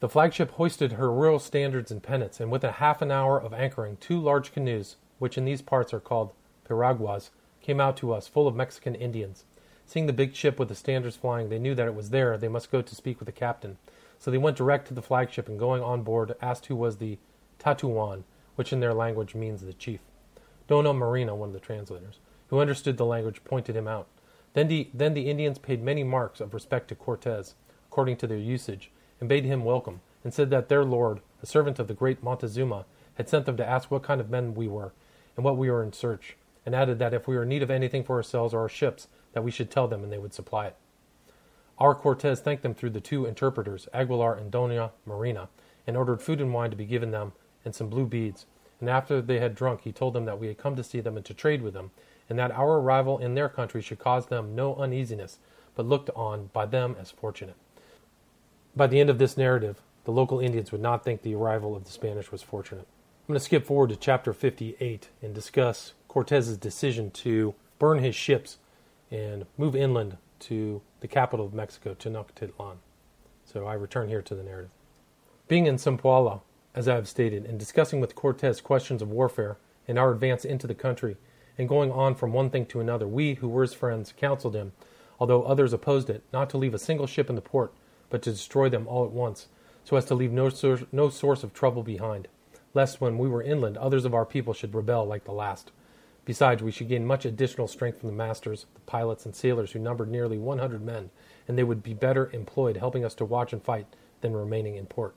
The 0.00 0.08
flagship 0.08 0.50
hoisted 0.50 0.94
her 0.94 1.12
royal 1.12 1.38
standards 1.38 1.92
and 1.92 2.02
pennants, 2.02 2.40
and 2.40 2.50
within 2.50 2.72
half 2.72 3.00
an 3.00 3.12
hour 3.12 3.40
of 3.40 3.54
anchoring, 3.54 3.96
two 3.98 4.18
large 4.18 4.50
canoes, 4.50 4.96
which 5.20 5.38
in 5.38 5.44
these 5.44 5.62
parts 5.62 5.94
are 5.94 6.00
called 6.00 6.32
piraguas, 6.64 7.30
came 7.60 7.80
out 7.80 7.96
to 7.98 8.12
us, 8.12 8.26
full 8.26 8.48
of 8.48 8.56
Mexican 8.56 8.96
Indians. 8.96 9.44
Seeing 9.86 10.06
the 10.06 10.12
big 10.12 10.34
ship 10.34 10.58
with 10.58 10.68
the 10.68 10.74
standards 10.74 11.14
flying, 11.14 11.48
they 11.48 11.60
knew 11.60 11.76
that 11.76 11.86
it 11.86 11.94
was 11.94 12.10
there. 12.10 12.36
They 12.36 12.48
must 12.48 12.72
go 12.72 12.82
to 12.82 12.94
speak 12.96 13.20
with 13.20 13.26
the 13.26 13.32
captain. 13.32 13.78
So 14.18 14.32
they 14.32 14.36
went 14.36 14.56
direct 14.56 14.88
to 14.88 14.94
the 14.94 15.00
flagship, 15.00 15.48
and 15.48 15.60
going 15.60 15.80
on 15.80 16.02
board, 16.02 16.34
asked 16.42 16.66
who 16.66 16.74
was 16.74 16.96
the 16.96 17.18
Tatuan, 17.60 18.24
which 18.56 18.72
in 18.72 18.80
their 18.80 18.94
language 18.94 19.36
means 19.36 19.60
the 19.60 19.74
chief. 19.74 20.00
Dona 20.66 20.92
Marina, 20.92 21.36
one 21.36 21.50
of 21.50 21.52
the 21.52 21.60
translators, 21.60 22.18
who 22.48 22.58
understood 22.58 22.96
the 22.96 23.06
language, 23.06 23.44
pointed 23.44 23.76
him 23.76 23.86
out. 23.86 24.08
Then 24.58 24.66
the, 24.66 24.88
then 24.92 25.14
the 25.14 25.30
Indians 25.30 25.56
paid 25.56 25.84
many 25.84 26.02
marks 26.02 26.40
of 26.40 26.52
respect 26.52 26.88
to 26.88 26.96
Cortez, 26.96 27.54
according 27.88 28.16
to 28.16 28.26
their 28.26 28.38
usage, 28.38 28.90
and 29.20 29.28
bade 29.28 29.44
him 29.44 29.62
welcome, 29.64 30.00
and 30.24 30.34
said 30.34 30.50
that 30.50 30.68
their 30.68 30.82
lord, 30.82 31.20
a 31.40 31.46
servant 31.46 31.78
of 31.78 31.86
the 31.86 31.94
great 31.94 32.24
Montezuma, 32.24 32.84
had 33.14 33.28
sent 33.28 33.46
them 33.46 33.56
to 33.56 33.64
ask 33.64 33.88
what 33.88 34.02
kind 34.02 34.20
of 34.20 34.30
men 34.30 34.56
we 34.56 34.66
were, 34.66 34.92
and 35.36 35.44
what 35.44 35.56
we 35.56 35.70
were 35.70 35.80
in 35.80 35.92
search, 35.92 36.36
and 36.66 36.74
added 36.74 36.98
that 36.98 37.14
if 37.14 37.28
we 37.28 37.36
were 37.36 37.44
in 37.44 37.50
need 37.50 37.62
of 37.62 37.70
anything 37.70 38.02
for 38.02 38.16
ourselves 38.16 38.52
or 38.52 38.62
our 38.62 38.68
ships, 38.68 39.06
that 39.32 39.44
we 39.44 39.52
should 39.52 39.70
tell 39.70 39.86
them 39.86 40.02
and 40.02 40.12
they 40.12 40.18
would 40.18 40.34
supply 40.34 40.66
it. 40.66 40.76
Our 41.78 41.94
Cortez 41.94 42.40
thanked 42.40 42.64
them 42.64 42.74
through 42.74 42.90
the 42.90 43.00
two 43.00 43.26
interpreters, 43.26 43.86
Aguilar 43.94 44.34
and 44.34 44.50
Dona 44.50 44.90
Marina, 45.06 45.50
and 45.86 45.96
ordered 45.96 46.20
food 46.20 46.40
and 46.40 46.52
wine 46.52 46.70
to 46.70 46.76
be 46.76 46.84
given 46.84 47.12
them 47.12 47.30
and 47.64 47.76
some 47.76 47.88
blue 47.88 48.06
beads. 48.06 48.44
And 48.80 48.90
after 48.90 49.22
they 49.22 49.38
had 49.38 49.54
drunk, 49.54 49.82
he 49.82 49.92
told 49.92 50.14
them 50.14 50.24
that 50.24 50.40
we 50.40 50.48
had 50.48 50.58
come 50.58 50.74
to 50.74 50.82
see 50.82 50.98
them 50.98 51.16
and 51.16 51.24
to 51.26 51.32
trade 51.32 51.62
with 51.62 51.74
them, 51.74 51.92
and 52.28 52.38
that 52.38 52.52
our 52.52 52.78
arrival 52.78 53.18
in 53.18 53.34
their 53.34 53.48
country 53.48 53.80
should 53.80 53.98
cause 53.98 54.26
them 54.26 54.54
no 54.54 54.74
uneasiness, 54.76 55.38
but 55.74 55.86
looked 55.86 56.10
on 56.14 56.50
by 56.52 56.66
them 56.66 56.96
as 57.00 57.10
fortunate. 57.10 57.56
By 58.76 58.86
the 58.86 59.00
end 59.00 59.10
of 59.10 59.18
this 59.18 59.36
narrative, 59.36 59.80
the 60.04 60.12
local 60.12 60.40
Indians 60.40 60.72
would 60.72 60.80
not 60.80 61.04
think 61.04 61.22
the 61.22 61.34
arrival 61.34 61.76
of 61.76 61.84
the 61.84 61.90
Spanish 61.90 62.30
was 62.30 62.42
fortunate. 62.42 62.86
I'm 63.28 63.34
going 63.34 63.38
to 63.38 63.44
skip 63.44 63.66
forward 63.66 63.90
to 63.90 63.96
chapter 63.96 64.32
58 64.32 65.08
and 65.20 65.34
discuss 65.34 65.92
Cortez's 66.08 66.56
decision 66.56 67.10
to 67.10 67.54
burn 67.78 67.98
his 67.98 68.14
ships 68.14 68.58
and 69.10 69.46
move 69.56 69.76
inland 69.76 70.16
to 70.40 70.80
the 71.00 71.08
capital 71.08 71.46
of 71.46 71.52
Mexico, 71.54 71.94
Tenochtitlan. 71.94 72.76
So 73.44 73.66
I 73.66 73.74
return 73.74 74.08
here 74.08 74.22
to 74.22 74.34
the 74.34 74.42
narrative. 74.42 74.70
Being 75.46 75.66
in 75.66 75.76
Zempoala, 75.76 76.40
as 76.74 76.88
I 76.88 76.94
have 76.94 77.08
stated, 77.08 77.44
and 77.44 77.58
discussing 77.58 78.00
with 78.00 78.14
Cortez 78.14 78.60
questions 78.60 79.02
of 79.02 79.10
warfare 79.10 79.58
and 79.86 79.98
our 79.98 80.12
advance 80.12 80.44
into 80.44 80.66
the 80.66 80.74
country, 80.74 81.16
and 81.58 81.68
going 81.68 81.90
on 81.90 82.14
from 82.14 82.32
one 82.32 82.48
thing 82.48 82.64
to 82.66 82.80
another, 82.80 83.06
we, 83.06 83.34
who 83.34 83.48
were 83.48 83.62
his 83.62 83.74
friends, 83.74 84.14
counseled 84.16 84.54
him, 84.54 84.72
although 85.18 85.42
others 85.42 85.72
opposed 85.72 86.08
it, 86.08 86.22
not 86.32 86.48
to 86.50 86.56
leave 86.56 86.72
a 86.72 86.78
single 86.78 87.06
ship 87.06 87.28
in 87.28 87.34
the 87.34 87.42
port, 87.42 87.74
but 88.08 88.22
to 88.22 88.30
destroy 88.30 88.68
them 88.68 88.86
all 88.86 89.04
at 89.04 89.10
once, 89.10 89.48
so 89.84 89.96
as 89.96 90.04
to 90.06 90.14
leave 90.14 90.32
no, 90.32 90.48
source, 90.48 90.84
no 90.92 91.10
source 91.10 91.42
of 91.42 91.52
trouble 91.52 91.82
behind, 91.82 92.28
lest 92.72 93.00
when 93.00 93.18
we 93.18 93.28
were 93.28 93.42
inland 93.42 93.76
others 93.76 94.04
of 94.04 94.14
our 94.14 94.24
people 94.24 94.54
should 94.54 94.74
rebel 94.74 95.04
like 95.04 95.24
the 95.24 95.32
last. 95.32 95.72
Besides, 96.24 96.62
we 96.62 96.70
should 96.70 96.88
gain 96.88 97.06
much 97.06 97.24
additional 97.24 97.66
strength 97.66 98.00
from 98.00 98.10
the 98.10 98.14
masters, 98.14 98.66
the 98.74 98.80
pilots, 98.82 99.24
and 99.24 99.34
sailors 99.34 99.72
who 99.72 99.78
numbered 99.78 100.10
nearly 100.10 100.36
100 100.36 100.84
men, 100.84 101.10
and 101.48 101.56
they 101.56 101.64
would 101.64 101.82
be 101.82 101.94
better 101.94 102.30
employed 102.32 102.76
helping 102.76 103.04
us 103.04 103.14
to 103.14 103.24
watch 103.24 103.52
and 103.52 103.62
fight 103.62 103.86
than 104.20 104.36
remaining 104.36 104.76
in 104.76 104.86
port. 104.86 105.14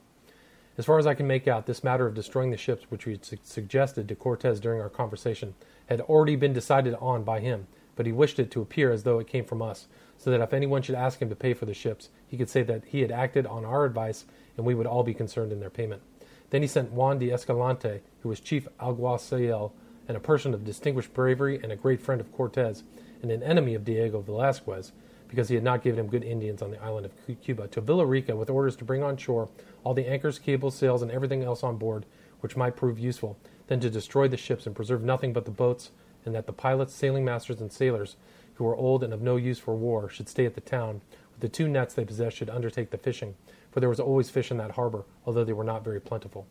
As 0.78 0.86
far 0.86 0.98
as 0.98 1.06
I 1.06 1.14
can 1.14 1.28
make 1.28 1.48
out, 1.48 1.66
this 1.66 1.84
matter 1.84 2.08
of 2.08 2.14
destroying 2.14 2.52
the 2.52 2.58
ships, 2.58 2.86
which 2.90 3.06
we 3.06 3.20
su- 3.22 3.38
suggested 3.44 4.08
to 4.08 4.16
Cortez 4.16 4.62
during 4.62 4.80
our 4.80 4.90
conversation, 4.90 5.54
had 5.92 6.02
already 6.02 6.36
been 6.36 6.54
decided 6.54 6.96
on 6.96 7.24
by 7.24 7.40
him, 7.40 7.68
but 7.96 8.06
he 8.06 8.12
wished 8.12 8.40
it 8.40 8.50
to 8.52 8.62
appear 8.62 8.92
as 8.92 9.04
though 9.04 9.20
it 9.20 9.28
came 9.28 9.46
from 9.46 9.62
us, 9.62 9.88
so 10.18 10.32
that 10.32 10.42
if 10.42 10.54
anyone 10.54 10.82
should 10.82 10.96
ask 10.96 11.22
him 11.22 11.30
to 11.30 11.36
pay 11.36 11.54
for 11.54 11.66
the 11.66 11.74
ships, 11.74 12.10
he 12.28 12.38
could 12.38 12.50
say 12.50 12.64
that 12.64 12.86
he 12.86 13.02
had 13.02 13.12
acted 13.12 13.46
on 13.46 13.66
our 13.66 13.86
advice 13.86 14.26
and 14.56 14.66
we 14.66 14.74
would 14.74 14.88
all 14.88 15.04
be 15.04 15.14
concerned 15.14 15.52
in 15.52 15.60
their 15.60 15.70
payment. 15.70 16.02
Then 16.50 16.62
he 16.62 16.68
sent 16.68 16.92
Juan 16.92 17.20
de 17.20 17.32
Escalante, 17.32 18.02
who 18.22 18.30
was 18.30 18.40
chief 18.40 18.68
alguacil 18.80 19.72
and 20.08 20.16
a 20.16 20.22
person 20.22 20.54
of 20.54 20.66
distinguished 20.66 21.14
bravery 21.14 21.60
and 21.62 21.72
a 21.72 21.78
great 21.78 22.02
friend 22.02 22.22
of 22.22 22.32
Cortez, 22.32 22.84
and 23.22 23.32
an 23.32 23.44
enemy 23.44 23.76
of 23.76 23.86
Diego 23.86 24.22
Velasquez, 24.22 24.92
because 25.28 25.50
he 25.50 25.56
had 25.56 25.64
not 25.64 25.84
given 25.84 26.00
him 26.00 26.08
good 26.08 26.24
Indians 26.24 26.62
on 26.62 26.72
the 26.72 26.82
island 26.84 27.06
of 27.06 27.42
Cuba, 27.42 27.68
to 27.70 27.82
Villa 27.82 28.06
Rica 28.06 28.36
with 28.36 28.50
orders 28.50 28.76
to 28.78 28.86
bring 28.86 29.04
on 29.04 29.16
shore 29.16 29.50
all 29.84 29.94
the 29.94 30.08
anchors, 30.08 30.40
cables, 30.40 30.76
sails, 30.76 31.02
and 31.02 31.12
everything 31.12 31.44
else 31.44 31.64
on 31.64 31.78
board 31.78 32.06
which 32.42 32.58
might 32.58 32.76
prove 32.76 33.00
useful, 33.00 33.38
then 33.72 33.80
to 33.80 33.90
destroy 33.90 34.28
the 34.28 34.36
ships 34.36 34.66
and 34.66 34.76
preserve 34.76 35.02
nothing 35.02 35.32
but 35.32 35.46
the 35.46 35.50
boats, 35.50 35.92
and 36.26 36.36
that 36.36 36.46
the 36.46 36.52
pilots, 36.52 36.94
sailing 36.94 37.24
masters, 37.24 37.62
and 37.62 37.72
sailors, 37.72 38.18
who 38.56 38.66
were 38.66 38.76
old 38.76 39.02
and 39.02 39.14
of 39.14 39.22
no 39.22 39.38
use 39.38 39.60
for 39.60 39.74
war, 39.74 40.10
should 40.10 40.28
stay 40.28 40.46
at 40.46 40.56
the 40.56 40.60
town. 40.60 41.00
With 41.32 41.40
the 41.40 41.48
two 41.48 41.70
nets 41.70 41.94
they 41.94 42.04
possessed 42.04 42.36
should 42.36 42.50
undertake 42.50 42.90
the 42.90 42.98
fishing, 42.98 43.36
for 43.72 43.80
there 43.80 43.88
was 43.88 44.02
always 44.02 44.30
fish 44.30 44.52
in 44.52 44.58
that 44.58 44.72
harbor, 44.72 45.06
although 45.26 45.46
they 45.46 45.54
were 45.54 45.64
not 45.64 45.86
very 45.86 46.02
plentiful. 46.02 46.48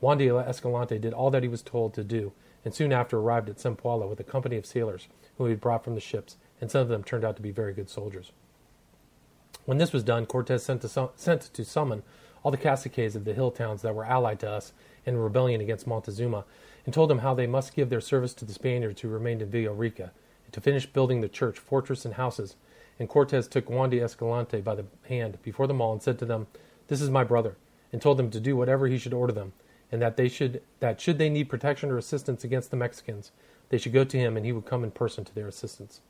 Juan 0.00 0.16
de 0.16 0.34
Escalante 0.34 0.98
did 0.98 1.12
all 1.12 1.30
that 1.30 1.42
he 1.42 1.48
was 1.50 1.60
told 1.60 1.92
to 1.92 2.02
do, 2.02 2.32
and 2.64 2.72
soon 2.72 2.90
after 2.90 3.18
arrived 3.18 3.50
at 3.50 3.58
Zempoala 3.58 4.08
with 4.08 4.20
a 4.20 4.24
company 4.24 4.56
of 4.56 4.64
sailors 4.64 5.08
whom 5.36 5.48
he 5.48 5.50
had 5.50 5.60
brought 5.60 5.84
from 5.84 5.94
the 5.94 6.00
ships, 6.00 6.38
and 6.58 6.70
some 6.70 6.80
of 6.80 6.88
them 6.88 7.04
turned 7.04 7.22
out 7.22 7.36
to 7.36 7.42
be 7.42 7.50
very 7.50 7.74
good 7.74 7.90
soldiers. 7.90 8.32
When 9.66 9.76
this 9.76 9.92
was 9.92 10.04
done, 10.04 10.24
Cortez 10.24 10.62
sent 10.62 10.80
to, 10.80 11.10
sent 11.16 11.42
to 11.52 11.64
summon 11.66 12.02
all 12.42 12.50
the 12.50 12.56
caciques 12.56 13.14
of 13.14 13.26
the 13.26 13.34
hill 13.34 13.50
towns 13.50 13.82
that 13.82 13.94
were 13.94 14.06
allied 14.06 14.40
to 14.40 14.50
us 14.50 14.72
in 15.04 15.16
rebellion 15.16 15.60
against 15.60 15.86
Montezuma, 15.86 16.44
and 16.84 16.92
told 16.92 17.10
them 17.10 17.18
how 17.18 17.34
they 17.34 17.46
must 17.46 17.74
give 17.74 17.90
their 17.90 18.00
service 18.00 18.34
to 18.34 18.44
the 18.44 18.52
Spaniards 18.52 19.00
who 19.00 19.08
remained 19.08 19.42
in 19.42 19.50
Villa 19.50 19.72
Rica, 19.72 20.12
and 20.44 20.52
to 20.52 20.60
finish 20.60 20.86
building 20.86 21.20
the 21.20 21.28
church, 21.28 21.58
fortress, 21.58 22.04
and 22.04 22.14
houses. 22.14 22.56
And 22.98 23.08
Cortes 23.08 23.48
took 23.48 23.70
Juan 23.70 23.90
de 23.90 24.00
Escalante 24.00 24.60
by 24.60 24.74
the 24.74 24.84
hand 25.08 25.38
before 25.42 25.66
them 25.66 25.80
all, 25.80 25.92
and 25.92 26.02
said 26.02 26.18
to 26.18 26.26
them, 26.26 26.46
This 26.88 27.00
is 27.00 27.10
my 27.10 27.24
brother, 27.24 27.56
and 27.92 28.00
told 28.00 28.18
them 28.18 28.30
to 28.30 28.40
do 28.40 28.56
whatever 28.56 28.86
he 28.86 28.98
should 28.98 29.14
order 29.14 29.32
them, 29.32 29.52
and 29.90 30.00
that 30.02 30.16
they 30.16 30.28
should 30.28 30.62
that 30.80 31.00
should 31.00 31.18
they 31.18 31.28
need 31.28 31.48
protection 31.48 31.90
or 31.90 31.98
assistance 31.98 32.44
against 32.44 32.70
the 32.70 32.76
Mexicans, 32.76 33.30
they 33.68 33.78
should 33.78 33.92
go 33.92 34.04
to 34.04 34.18
him, 34.18 34.36
and 34.36 34.44
he 34.44 34.52
would 34.52 34.66
come 34.66 34.84
in 34.84 34.90
person 34.90 35.24
to 35.24 35.34
their 35.34 35.48
assistance. 35.48 36.00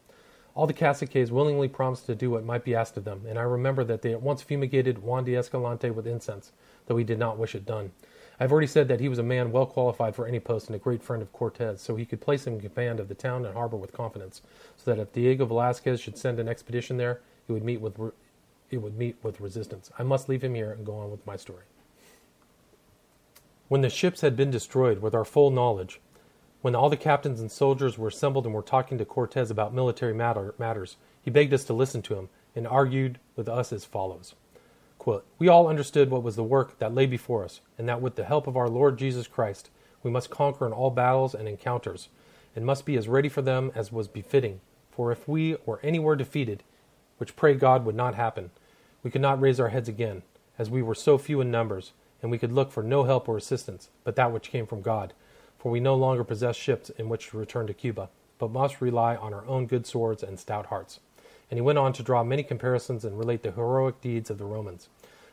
All 0.55 0.67
the 0.67 0.75
caciques 0.75 1.31
willingly 1.31 1.69
promised 1.69 2.07
to 2.07 2.15
do 2.15 2.31
what 2.31 2.45
might 2.45 2.65
be 2.65 2.75
asked 2.75 2.97
of 2.97 3.05
them, 3.05 3.23
and 3.27 3.39
I 3.39 3.43
remember 3.43 3.85
that 3.85 4.03
they 4.03 4.13
at 4.13 4.21
once 4.21 4.43
fumigated 4.43 4.99
Juan 4.99 5.25
de 5.25 5.35
Escalante 5.35 5.91
with 5.91 6.07
incense, 6.07 6.53
though 6.87 6.97
he 6.97 7.05
did 7.05 7.19
not 7.19 7.39
wish 7.39 7.55
it 7.55 7.65
done. 7.65 7.93
I 8.43 8.45
have 8.45 8.51
already 8.51 8.67
said 8.67 8.89
that 8.89 8.99
he 8.99 9.09
was 9.09 9.21
a 9.21 9.23
man 9.23 9.53
well 9.53 9.67
qualified 9.67 10.17
for 10.17 10.27
any 10.27 10.41
post 10.41 10.67
and 10.67 10.75
a 10.75 10.81
great 10.81 11.01
friend 11.01 11.23
of 11.23 11.33
Cortez, 11.33 11.81
so 11.81 11.95
he 11.95 12.05
could 12.05 12.21
place 12.21 12.45
him 12.45 12.55
in 12.55 12.61
command 12.61 12.99
of 12.99 13.07
the 13.07 13.15
town 13.15 13.45
and 13.45 13.55
harbor 13.55 13.77
with 13.77 13.93
confidence, 13.93 14.43
so 14.77 14.91
that 14.91 15.01
if 15.01 15.13
Diego 15.13 15.45
Velasquez 15.45 16.01
should 16.01 16.19
send 16.19 16.41
an 16.41 16.49
expedition 16.49 16.97
there, 16.97 17.21
it 17.47 17.53
would 17.53 17.63
meet 17.63 17.81
with 17.81 17.97
re- 18.01 18.11
it 18.69 18.79
would 18.79 18.99
meet 18.99 19.15
with 19.23 19.41
resistance. 19.41 19.93
I 19.97 20.03
must 20.03 20.29
leave 20.29 20.43
him 20.43 20.57
here 20.57 20.73
and 20.73 20.85
go 20.85 20.97
on 20.97 21.13
with 21.13 21.25
my 21.25 21.37
story. 21.37 21.63
When 23.69 23.83
the 23.83 23.89
ships 23.89 24.23
had 24.23 24.35
been 24.35 24.51
destroyed, 24.51 25.01
with 25.01 25.15
our 25.15 25.25
full 25.25 25.53
knowledge, 25.53 26.01
when 26.63 26.75
all 26.75 26.91
the 26.91 26.97
captains 26.97 27.41
and 27.41 27.49
soldiers 27.49 27.97
were 27.97 28.09
assembled 28.09 28.45
and 28.45 28.53
were 28.53 28.63
talking 28.63 28.99
to 28.99 29.05
Cortez 29.05 29.53
about 29.53 29.73
military 29.73 30.15
matter, 30.15 30.53
matters, 30.59 30.97
he 31.23 31.31
begged 31.31 31.55
us 31.55 31.63
to 31.67 31.75
listen 31.75 32.03
to 32.03 32.17
him 32.17 32.29
and 32.57 32.67
argued 32.67 33.21
with 33.37 33.49
us 33.49 33.73
as 33.73 33.85
follows 33.85 34.35
Quote, 35.03 35.27
We 35.37 35.49
all 35.49 35.67
understood 35.67 36.11
what 36.11 36.23
was 36.23 36.37
the 36.37 36.45
work 36.45 36.79
that 36.79 36.95
lay 36.95 37.07
before 37.07 37.43
us, 37.45 37.61
and 37.77 37.89
that 37.89 38.01
with 38.01 38.15
the 38.15 38.23
help 38.23 38.47
of 38.47 38.57
our 38.57 38.69
Lord 38.69 38.99
Jesus 38.99 39.27
Christ, 39.27 39.69
we 40.05 40.13
must 40.13 40.31
conquer 40.31 40.65
in 40.65 40.73
all 40.73 40.91
battles 40.91 41.35
and 41.35 41.49
encounters, 41.49 42.09
and 42.55 42.65
must 42.65 42.87
be 42.87 42.97
as 42.97 43.09
ready 43.09 43.29
for 43.29 43.43
them 43.43 43.73
as 43.75 43.91
was 43.91 44.07
befitting. 44.07 44.61
For 44.93 45.11
if 45.11 45.27
we 45.27 45.57
or 45.67 45.81
any 45.83 45.99
were 45.99 46.15
defeated, 46.15 46.63
which 47.19 47.35
pray 47.35 47.55
God 47.55 47.85
would 47.85 47.97
not 47.97 48.15
happen, 48.15 48.53
we 49.03 49.11
could 49.11 49.21
not 49.21 49.41
raise 49.41 49.59
our 49.59 49.71
heads 49.71 49.89
again, 49.89 50.23
as 50.57 50.71
we 50.71 50.83
were 50.83 50.95
so 50.95 51.19
few 51.19 51.41
in 51.41 51.51
numbers, 51.51 51.91
and 52.23 52.31
we 52.31 52.39
could 52.39 52.53
look 52.53 52.71
for 52.71 52.85
no 52.85 53.03
help 53.03 53.29
or 53.29 53.37
assistance 53.37 53.89
but 54.05 54.15
that 54.15 54.33
which 54.33 54.51
came 54.53 54.69
from 54.69 54.83
God 54.83 55.13
for 55.63 55.71
we 55.71 55.79
no 55.79 55.95
longer 55.95 56.25
possess 56.25 56.57
ships 56.57 56.91
in 56.91 57.09
which 57.09 57.29
to 57.29 57.39
return 57.39 57.69
to 57.69 57.73
Cuba, 57.73 58.09
but 58.37 58.51
must 58.51 58.81
rely 58.81 59.15
on 59.15 59.33
our 59.33 59.47
own 59.47 59.67
good 59.67 59.87
swords 59.87 60.21
and 60.25 60.41
stout 60.41 60.67
hearts. 60.67 60.99
And 61.51 61.59
he 61.59 61.63
went 61.63 61.79
on 61.79 61.93
to 61.95 62.03
draw 62.03 62.25
many 62.25 62.43
comparisons 62.43 63.05
and 63.05 63.19
relate 63.19 63.43
the 63.43 63.53
heroic 63.53 64.01
deeds 64.01 64.31
of 64.31 64.39
the 64.39 64.45
Romans. 64.45 64.89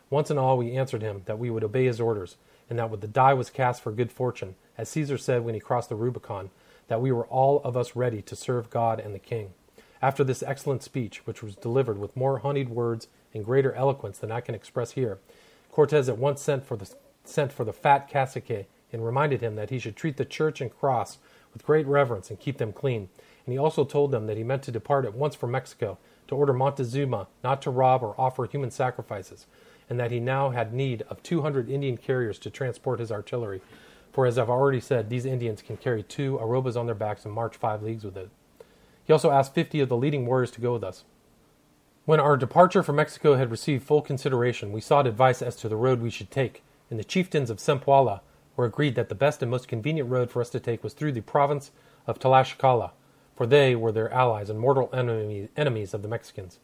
Once 0.10 0.30
and 0.30 0.40
all 0.40 0.58
we 0.58 0.76
answered 0.76 1.02
him 1.02 1.22
that 1.26 1.40
we 1.40 1.50
would 1.50 1.64
obey 1.64 1.86
his 1.86 2.02
orders, 2.02 2.36
and 2.70 2.80
that 2.80 3.02
the 3.02 3.08
die 3.08 3.34
was 3.34 3.50
cast 3.50 3.82
for 3.82 3.92
good 3.92 4.12
fortune, 4.12 4.56
as 4.78 4.90
Caesar 4.90 5.18
said 5.18 5.44
when 5.44 5.54
he 5.54 5.60
crossed 5.60 5.90
the 5.90 5.96
Rubicon, 5.96 6.50
that 6.88 7.02
we 7.02 7.12
were 7.12 7.28
all 7.28 7.62
of 7.64 7.78
us 7.78 7.96
ready 7.96 8.22
to 8.24 8.36
serve 8.36 8.70
God 8.70 9.00
and 9.00 9.14
the 9.14 9.20
king. 9.20 9.54
After 10.02 10.24
this 10.24 10.44
excellent 10.44 10.82
speech, 10.82 11.26
which 11.26 11.44
was 11.44 11.56
delivered 11.56 12.00
with 12.00 12.16
more 12.16 12.40
honeyed 12.40 12.70
words 12.70 13.08
and 13.34 13.46
greater 13.46 13.74
eloquence 13.74 14.18
than 14.18 14.32
I 14.32 14.42
can 14.42 14.56
express 14.56 14.92
here, 14.92 15.20
Cortez 15.72 16.10
at 16.10 16.18
once 16.18 16.42
sent 16.42 16.66
for 16.66 16.76
the, 16.76 16.90
sent 17.24 17.52
for 17.52 17.64
the 17.64 17.74
fat 17.74 18.10
cacique 18.10 18.68
and 18.92 19.06
reminded 19.06 19.42
him 19.42 19.56
that 19.56 19.70
he 19.70 19.78
should 19.78 19.96
treat 19.96 20.18
the 20.18 20.26
church 20.26 20.62
and 20.62 20.76
cross 20.76 21.20
with 21.54 21.66
great 21.66 21.86
reverence 21.86 22.30
and 22.30 22.40
keep 22.40 22.58
them 22.58 22.74
clean. 22.74 23.10
And 23.46 23.54
he 23.54 23.58
also 23.58 23.84
told 23.84 24.12
them 24.12 24.28
that 24.28 24.38
he 24.38 24.44
meant 24.44 24.64
to 24.64 24.72
depart 24.72 25.06
at 25.06 25.14
once 25.14 25.36
for 25.36 25.48
Mexico 25.48 25.98
to 26.30 26.36
order 26.36 26.54
Montezuma 26.54 27.28
not 27.44 27.62
to 27.64 27.72
rob 27.72 28.02
or 28.04 28.16
offer 28.18 28.46
human 28.46 28.72
sacrifices, 28.72 29.46
and 29.90 30.00
that 30.00 30.12
he 30.12 30.20
now 30.20 30.52
had 30.52 30.74
need 30.74 31.02
of 31.10 31.22
200 31.24 31.70
Indian 31.70 31.98
carriers 31.98 32.40
to 32.40 32.50
transport 32.50 33.00
his 33.00 33.12
artillery. 33.12 33.62
For 34.14 34.26
as 34.26 34.38
I've 34.38 34.50
already 34.50 34.80
said, 34.80 35.10
these 35.10 35.26
Indians 35.26 35.62
can 35.62 35.78
carry 35.78 36.04
two 36.04 36.38
arrobas 36.40 36.78
on 36.78 36.86
their 36.86 36.96
backs 36.96 37.26
and 37.26 37.34
march 37.34 37.58
five 37.58 37.84
leagues 37.84 38.04
with 38.04 38.16
it. 38.16 38.30
He 39.04 39.12
also 39.12 39.32
asked 39.32 39.56
50 39.56 39.80
of 39.82 39.90
the 39.90 39.98
leading 39.98 40.26
warriors 40.26 40.52
to 40.52 40.62
go 40.62 40.74
with 40.74 40.84
us. 40.84 41.04
When 42.06 42.20
our 42.20 42.38
departure 42.38 42.84
for 42.84 42.94
Mexico 42.94 43.36
had 43.36 43.52
received 43.52 43.84
full 43.84 44.02
consideration, 44.04 44.72
we 44.72 44.82
sought 44.82 45.08
advice 45.08 45.42
as 45.42 45.56
to 45.58 45.70
the 45.70 45.76
road 45.76 46.00
we 46.00 46.12
should 46.12 46.30
take, 46.30 46.64
and 46.92 47.00
the 47.00 47.04
chieftains 47.04 47.50
of 47.50 47.58
Zempoala 47.58 48.22
were 48.56 48.66
agreed 48.66 48.96
that 48.96 49.10
the 49.10 49.16
best 49.16 49.42
and 49.42 49.50
most 49.50 49.68
convenient 49.68 50.10
road 50.10 50.30
for 50.30 50.42
us 50.42 50.50
to 50.52 50.60
take 50.60 50.84
was 50.84 50.94
through 50.94 51.14
the 51.14 51.22
province 51.22 51.72
of 52.06 52.20
Tlaxcala, 52.20 52.92
for 53.40 53.48
they 53.48 53.74
were 53.74 53.94
their 53.94 54.12
allies 54.12 54.50
and 54.50 54.60
mortal 54.60 54.90
enemies 54.92 55.94
of 55.94 56.02
the 56.02 56.10
Mexicans. 56.10 56.60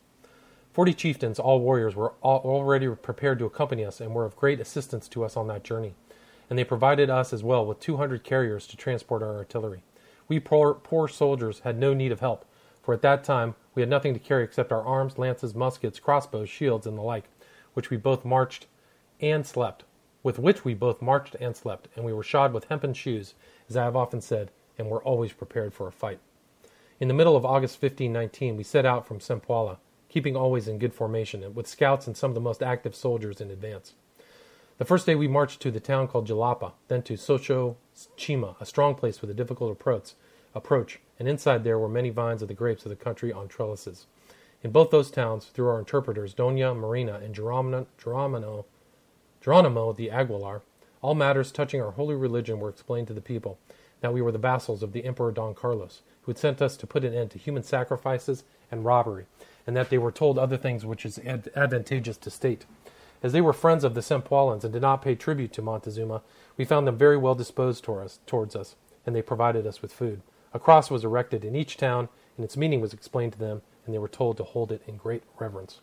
Forty 0.74 0.94
chieftains, 0.94 1.40
all 1.40 1.62
warriors, 1.62 1.96
were 1.96 2.16
already 2.22 2.90
prepared 2.90 3.40
to 3.40 3.46
accompany 3.46 3.86
us 3.86 4.02
and 4.02 4.14
were 4.14 4.26
of 4.26 4.36
great 4.36 4.60
assistance 4.60 5.08
to 5.08 5.24
us 5.24 5.38
on 5.38 5.48
that 5.48 5.64
journey, 5.64 5.94
and 6.50 6.60
they 6.60 6.66
provided 6.66 7.10
us 7.10 7.32
as 7.32 7.46
well 7.46 7.66
with 7.66 7.80
two 7.80 7.96
hundred 7.96 8.26
carriers 8.26 8.68
to 8.68 8.76
transport 8.76 9.24
our 9.24 9.38
artillery. 9.38 9.84
We 10.28 10.42
poor, 10.42 10.74
poor 10.74 11.08
soldiers 11.08 11.62
had 11.62 11.80
no 11.80 11.94
need 11.94 12.12
of 12.12 12.20
help, 12.20 12.44
for 12.84 12.94
at 12.94 13.02
that 13.04 13.24
time 13.24 13.56
we 13.74 13.82
had 13.82 13.88
nothing 13.88 14.14
to 14.14 14.20
carry 14.20 14.44
except 14.44 14.74
our 14.74 14.84
arms, 14.84 15.18
lances, 15.18 15.56
muskets, 15.56 16.02
crossbows, 16.02 16.50
shields, 16.50 16.86
and 16.86 16.98
the 16.98 17.02
like, 17.02 17.30
which 17.74 17.90
we 17.90 17.96
both 17.96 18.26
marched 18.26 18.68
and 19.22 19.48
slept 19.48 19.86
with 20.24 20.38
which 20.38 20.66
we 20.66 20.74
both 20.74 21.02
marched 21.02 21.38
and 21.40 21.56
slept, 21.56 21.88
and 21.96 22.04
we 22.04 22.12
were 22.12 22.22
shod 22.22 22.52
with 22.52 22.66
hempen 22.66 22.94
shoes, 22.94 23.34
as 23.70 23.78
I 23.78 23.86
have 23.86 23.96
often 23.96 24.20
said, 24.20 24.52
and 24.78 24.90
were 24.90 25.02
always 25.04 25.32
prepared 25.32 25.74
for 25.74 25.88
a 25.88 25.92
fight. 25.94 26.20
In 26.98 27.10
the 27.10 27.14
middle 27.14 27.36
of 27.36 27.46
August 27.46 27.82
1519, 27.82 28.56
we 28.56 28.64
set 28.64 28.86
out 28.86 29.06
from 29.06 29.20
Zempoala, 29.20 29.80
keeping 30.08 30.38
always 30.38 30.70
in 30.70 30.80
good 30.80 30.94
formation, 30.94 31.44
and 31.44 31.54
with 31.54 31.68
scouts 31.68 32.08
and 32.08 32.16
some 32.16 32.32
of 32.32 32.36
the 32.36 32.40
most 32.40 32.64
active 32.64 32.96
soldiers 32.96 33.42
in 33.42 33.52
advance. 33.52 33.96
The 34.78 34.86
first 34.86 35.06
day 35.06 35.14
we 35.14 35.28
marched 35.28 35.62
to 35.62 35.72
the 35.72 35.82
town 35.82 36.08
called 36.08 36.28
Jalapa, 36.28 36.72
then 36.88 37.02
to 37.04 37.16
Socho 37.16 37.76
Chima, 38.18 38.56
a 38.62 38.66
strong 38.66 38.96
place 38.96 39.20
with 39.20 39.30
a 39.30 39.34
difficult 39.34 39.74
approach, 39.74 40.14
approach, 40.54 41.02
and 41.20 41.28
inside 41.28 41.66
there 41.66 41.78
were 41.78 41.90
many 41.90 42.12
vines 42.12 42.42
of 42.42 42.48
the 42.48 42.54
grapes 42.54 42.86
of 42.86 42.90
the 42.90 42.96
country 42.96 43.30
on 43.34 43.50
trellises. 43.50 44.06
In 44.64 44.72
both 44.72 44.90
those 44.90 45.12
towns, 45.12 45.48
through 45.48 45.68
our 45.68 45.80
interpreters, 45.80 46.34
Doña 46.34 46.74
Marina 46.74 47.20
and 47.22 47.36
Geronimo, 47.36 47.88
Geronimo, 47.98 48.66
Geronimo 49.42 49.92
de 49.92 50.10
Aguilar, 50.10 50.62
all 51.02 51.14
matters 51.14 51.52
touching 51.52 51.82
our 51.82 51.92
holy 51.92 52.16
religion 52.16 52.62
were 52.62 52.70
explained 52.70 53.08
to 53.08 53.14
the 53.14 53.20
people, 53.20 53.60
that 54.00 54.14
we 54.14 54.22
were 54.22 54.32
the 54.32 54.38
vassals 54.38 54.82
of 54.82 54.94
the 54.94 55.04
Emperor 55.04 55.32
Don 55.32 55.54
Carlos, 55.54 56.02
who 56.26 56.32
had 56.32 56.38
sent 56.38 56.62
us 56.62 56.76
to 56.78 56.88
put 56.88 57.06
an 57.06 57.14
end 57.14 57.32
to 57.32 57.38
human 57.38 57.64
sacrifices 57.64 58.44
and 58.72 58.84
robbery, 58.84 59.26
and 59.68 59.76
that 59.76 59.90
they 59.90 59.98
were 59.98 60.12
told 60.12 60.38
other 60.38 60.58
things 60.58 60.86
which 60.86 61.06
is 61.06 61.20
ad- 61.20 61.50
advantageous 61.56 62.18
to 62.18 62.30
state. 62.30 62.66
As 63.24 63.32
they 63.32 63.42
were 63.42 63.54
friends 63.54 63.84
of 63.84 63.94
the 63.94 64.02
Sempoalans 64.02 64.64
and 64.64 64.74
did 64.74 64.82
not 64.82 65.02
pay 65.02 65.16
tribute 65.16 65.54
to 65.54 65.62
Montezuma, 65.62 66.22
we 66.58 66.66
found 66.66 66.88
them 66.88 66.98
very 66.98 67.18
well 67.18 67.36
disposed 67.36 67.84
towards 67.84 68.56
us, 68.56 68.76
and 69.06 69.16
they 69.16 69.22
provided 69.22 69.66
us 69.66 69.82
with 69.82 69.94
food. 69.94 70.22
A 70.54 70.60
cross 70.60 70.92
was 70.92 71.04
erected 71.04 71.44
in 71.44 71.56
each 71.56 71.78
town, 71.78 72.10
and 72.38 72.44
its 72.44 72.58
meaning 72.58 72.82
was 72.82 72.94
explained 72.94 73.34
to 73.34 73.40
them, 73.40 73.62
and 73.86 73.94
they 73.94 74.00
were 74.00 74.08
told 74.08 74.38
to 74.38 74.44
hold 74.44 74.72
it 74.72 74.82
in 74.88 74.98
great 74.98 75.24
reverence. 75.40 75.80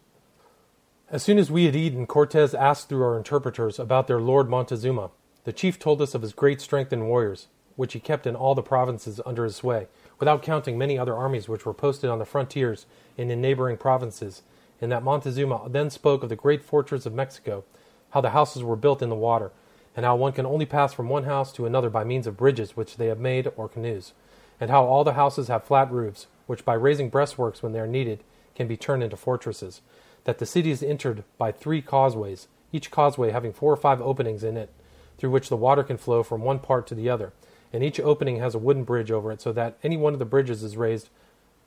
As 1.08 1.22
soon 1.22 1.38
as 1.38 1.50
we 1.50 1.66
had 1.66 1.76
eaten, 1.76 2.06
Cortes 2.06 2.54
asked 2.54 2.88
through 2.88 3.04
our 3.04 3.18
interpreters 3.18 3.78
about 3.78 4.06
their 4.06 4.20
lord 4.20 4.48
Montezuma. 4.48 5.10
The 5.44 5.52
chief 5.52 5.78
told 5.78 6.00
us 6.00 6.14
of 6.14 6.22
his 6.22 6.32
great 6.32 6.60
strength 6.60 6.92
in 6.92 7.06
warriors, 7.06 7.48
which 7.76 7.92
he 7.92 8.00
kept 8.00 8.26
in 8.26 8.36
all 8.36 8.54
the 8.54 8.62
provinces 8.62 9.20
under 9.26 9.44
his 9.44 9.56
sway, 9.56 9.88
without 10.22 10.40
counting 10.40 10.78
many 10.78 10.96
other 10.96 11.16
armies 11.16 11.48
which 11.48 11.66
were 11.66 11.74
posted 11.74 12.08
on 12.08 12.20
the 12.20 12.24
frontiers 12.24 12.86
and 13.18 13.32
in 13.32 13.40
neighboring 13.40 13.76
provinces, 13.76 14.42
and 14.80 14.92
that 14.92 15.02
Montezuma 15.02 15.68
then 15.68 15.90
spoke 15.90 16.22
of 16.22 16.28
the 16.28 16.36
great 16.36 16.62
fortress 16.62 17.04
of 17.04 17.12
Mexico, 17.12 17.64
how 18.10 18.20
the 18.20 18.30
houses 18.30 18.62
were 18.62 18.76
built 18.76 19.02
in 19.02 19.08
the 19.08 19.16
water, 19.16 19.50
and 19.96 20.06
how 20.06 20.14
one 20.14 20.32
can 20.32 20.46
only 20.46 20.64
pass 20.64 20.92
from 20.92 21.08
one 21.08 21.24
house 21.24 21.50
to 21.50 21.66
another 21.66 21.90
by 21.90 22.04
means 22.04 22.28
of 22.28 22.36
bridges 22.36 22.76
which 22.76 22.98
they 22.98 23.08
have 23.08 23.18
made 23.18 23.50
or 23.56 23.68
canoes, 23.68 24.12
and 24.60 24.70
how 24.70 24.84
all 24.84 25.02
the 25.02 25.14
houses 25.14 25.48
have 25.48 25.64
flat 25.64 25.90
roofs, 25.90 26.28
which 26.46 26.64
by 26.64 26.74
raising 26.74 27.10
breastworks 27.10 27.60
when 27.60 27.72
they 27.72 27.80
are 27.80 27.86
needed 27.88 28.22
can 28.54 28.68
be 28.68 28.76
turned 28.76 29.02
into 29.02 29.16
fortresses, 29.16 29.80
that 30.22 30.38
the 30.38 30.46
city 30.46 30.70
is 30.70 30.84
entered 30.84 31.24
by 31.36 31.50
three 31.50 31.82
causeways, 31.82 32.46
each 32.70 32.92
causeway 32.92 33.32
having 33.32 33.52
four 33.52 33.72
or 33.72 33.76
five 33.76 34.00
openings 34.00 34.44
in 34.44 34.56
it, 34.56 34.70
through 35.18 35.30
which 35.30 35.48
the 35.48 35.56
water 35.56 35.82
can 35.82 35.96
flow 35.96 36.22
from 36.22 36.42
one 36.42 36.60
part 36.60 36.86
to 36.86 36.94
the 36.94 37.10
other, 37.10 37.32
and 37.72 37.82
each 37.82 37.98
opening 38.00 38.38
has 38.38 38.54
a 38.54 38.58
wooden 38.58 38.84
bridge 38.84 39.10
over 39.10 39.32
it, 39.32 39.40
so 39.40 39.52
that 39.52 39.78
any 39.82 39.96
one 39.96 40.12
of 40.12 40.18
the 40.18 40.24
bridges 40.24 40.62
is 40.62 40.76
raised. 40.76 41.08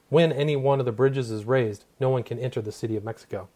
When 0.10 0.32
any 0.32 0.56
one 0.56 0.80
of 0.80 0.86
the 0.86 0.92
bridges 0.92 1.32
is 1.32 1.46
raised, 1.46 1.86
no 2.00 2.10
one 2.10 2.24
can 2.24 2.38
enter 2.38 2.62
the 2.62 2.72
city 2.72 2.96
of 2.96 3.04
Mexico. 3.04 3.48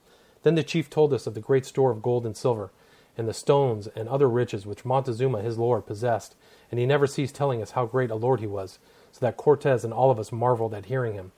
Then 0.43 0.55
the 0.55 0.63
chief 0.63 0.89
told 0.89 1.13
us 1.13 1.27
of 1.27 1.33
the 1.33 1.41
great 1.41 1.65
store 1.65 1.91
of 1.91 2.01
gold 2.01 2.25
and 2.25 2.35
silver, 2.35 2.71
and 3.17 3.27
the 3.27 3.33
stones 3.33 3.87
and 3.95 4.07
other 4.07 4.29
riches 4.29 4.65
which 4.65 4.85
Montezuma 4.85 5.41
his 5.41 5.57
lord 5.57 5.85
possessed, 5.85 6.35
and 6.71 6.79
he 6.79 6.85
never 6.85 7.05
ceased 7.05 7.35
telling 7.35 7.61
us 7.61 7.71
how 7.71 7.85
great 7.85 8.09
a 8.09 8.15
lord 8.15 8.39
he 8.39 8.47
was, 8.47 8.79
so 9.11 9.19
that 9.19 9.37
Cortes 9.37 9.83
and 9.83 9.93
all 9.93 10.09
of 10.09 10.19
us 10.19 10.31
marveled 10.31 10.73
at 10.73 10.85
hearing 10.85 11.13
him. 11.13 11.31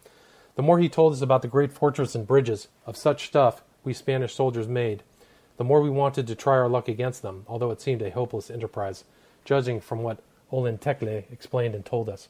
The 0.55 0.61
more 0.61 0.79
he 0.79 0.89
told 0.89 1.13
us 1.13 1.21
about 1.21 1.41
the 1.41 1.47
great 1.47 1.71
fortress 1.71 2.13
and 2.13 2.27
bridges, 2.27 2.67
of 2.85 2.97
such 2.97 3.27
stuff 3.27 3.63
we 3.83 3.93
Spanish 3.93 4.35
soldiers 4.35 4.67
made, 4.67 5.03
the 5.57 5.63
more 5.63 5.81
we 5.81 5.89
wanted 5.89 6.27
to 6.27 6.35
try 6.35 6.55
our 6.55 6.69
luck 6.69 6.87
against 6.87 7.21
them, 7.21 7.45
although 7.47 7.71
it 7.71 7.81
seemed 7.81 8.01
a 8.01 8.11
hopeless 8.11 8.49
enterprise, 8.49 9.03
judging 9.43 9.79
from 9.79 10.03
what 10.03 10.19
Olintecle 10.51 11.23
explained 11.31 11.75
and 11.75 11.85
told 11.85 12.09
us. 12.09 12.29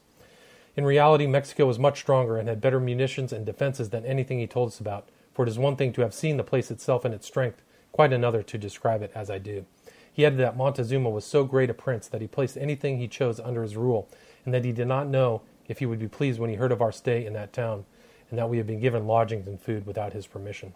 In 0.76 0.84
reality, 0.84 1.26
Mexico 1.26 1.66
was 1.66 1.78
much 1.78 2.00
stronger 2.00 2.38
and 2.38 2.48
had 2.48 2.60
better 2.60 2.80
munitions 2.80 3.32
and 3.32 3.44
defenses 3.44 3.90
than 3.90 4.06
anything 4.06 4.38
he 4.38 4.46
told 4.46 4.68
us 4.68 4.80
about, 4.80 5.08
for 5.32 5.44
it 5.44 5.48
is 5.48 5.58
one 5.58 5.76
thing 5.76 5.92
to 5.92 6.02
have 6.02 6.14
seen 6.14 6.36
the 6.36 6.44
place 6.44 6.70
itself 6.70 7.04
and 7.04 7.14
its 7.14 7.26
strength, 7.26 7.62
quite 7.92 8.12
another 8.12 8.42
to 8.42 8.56
describe 8.56 9.02
it 9.02 9.12
as 9.14 9.30
I 9.30 9.38
do. 9.38 9.66
He 10.12 10.24
added 10.24 10.38
that 10.38 10.56
Montezuma 10.56 11.10
was 11.10 11.24
so 11.24 11.44
great 11.44 11.70
a 11.70 11.74
prince 11.74 12.08
that 12.08 12.20
he 12.20 12.26
placed 12.26 12.56
anything 12.56 12.98
he 12.98 13.08
chose 13.08 13.40
under 13.40 13.62
his 13.62 13.76
rule, 13.76 14.08
and 14.44 14.52
that 14.52 14.64
he 14.64 14.72
did 14.72 14.88
not 14.88 15.08
know 15.08 15.42
if 15.68 15.78
he 15.78 15.86
would 15.86 15.98
be 15.98 16.08
pleased 16.08 16.38
when 16.38 16.50
he 16.50 16.56
heard 16.56 16.72
of 16.72 16.82
our 16.82 16.92
stay 16.92 17.24
in 17.24 17.32
that 17.34 17.52
town, 17.52 17.84
and 18.30 18.38
that 18.38 18.48
we 18.48 18.56
had 18.56 18.66
been 18.66 18.80
given 18.80 19.06
lodgings 19.06 19.46
and 19.46 19.60
food 19.60 19.86
without 19.86 20.12
his 20.12 20.26
permission. 20.26 20.74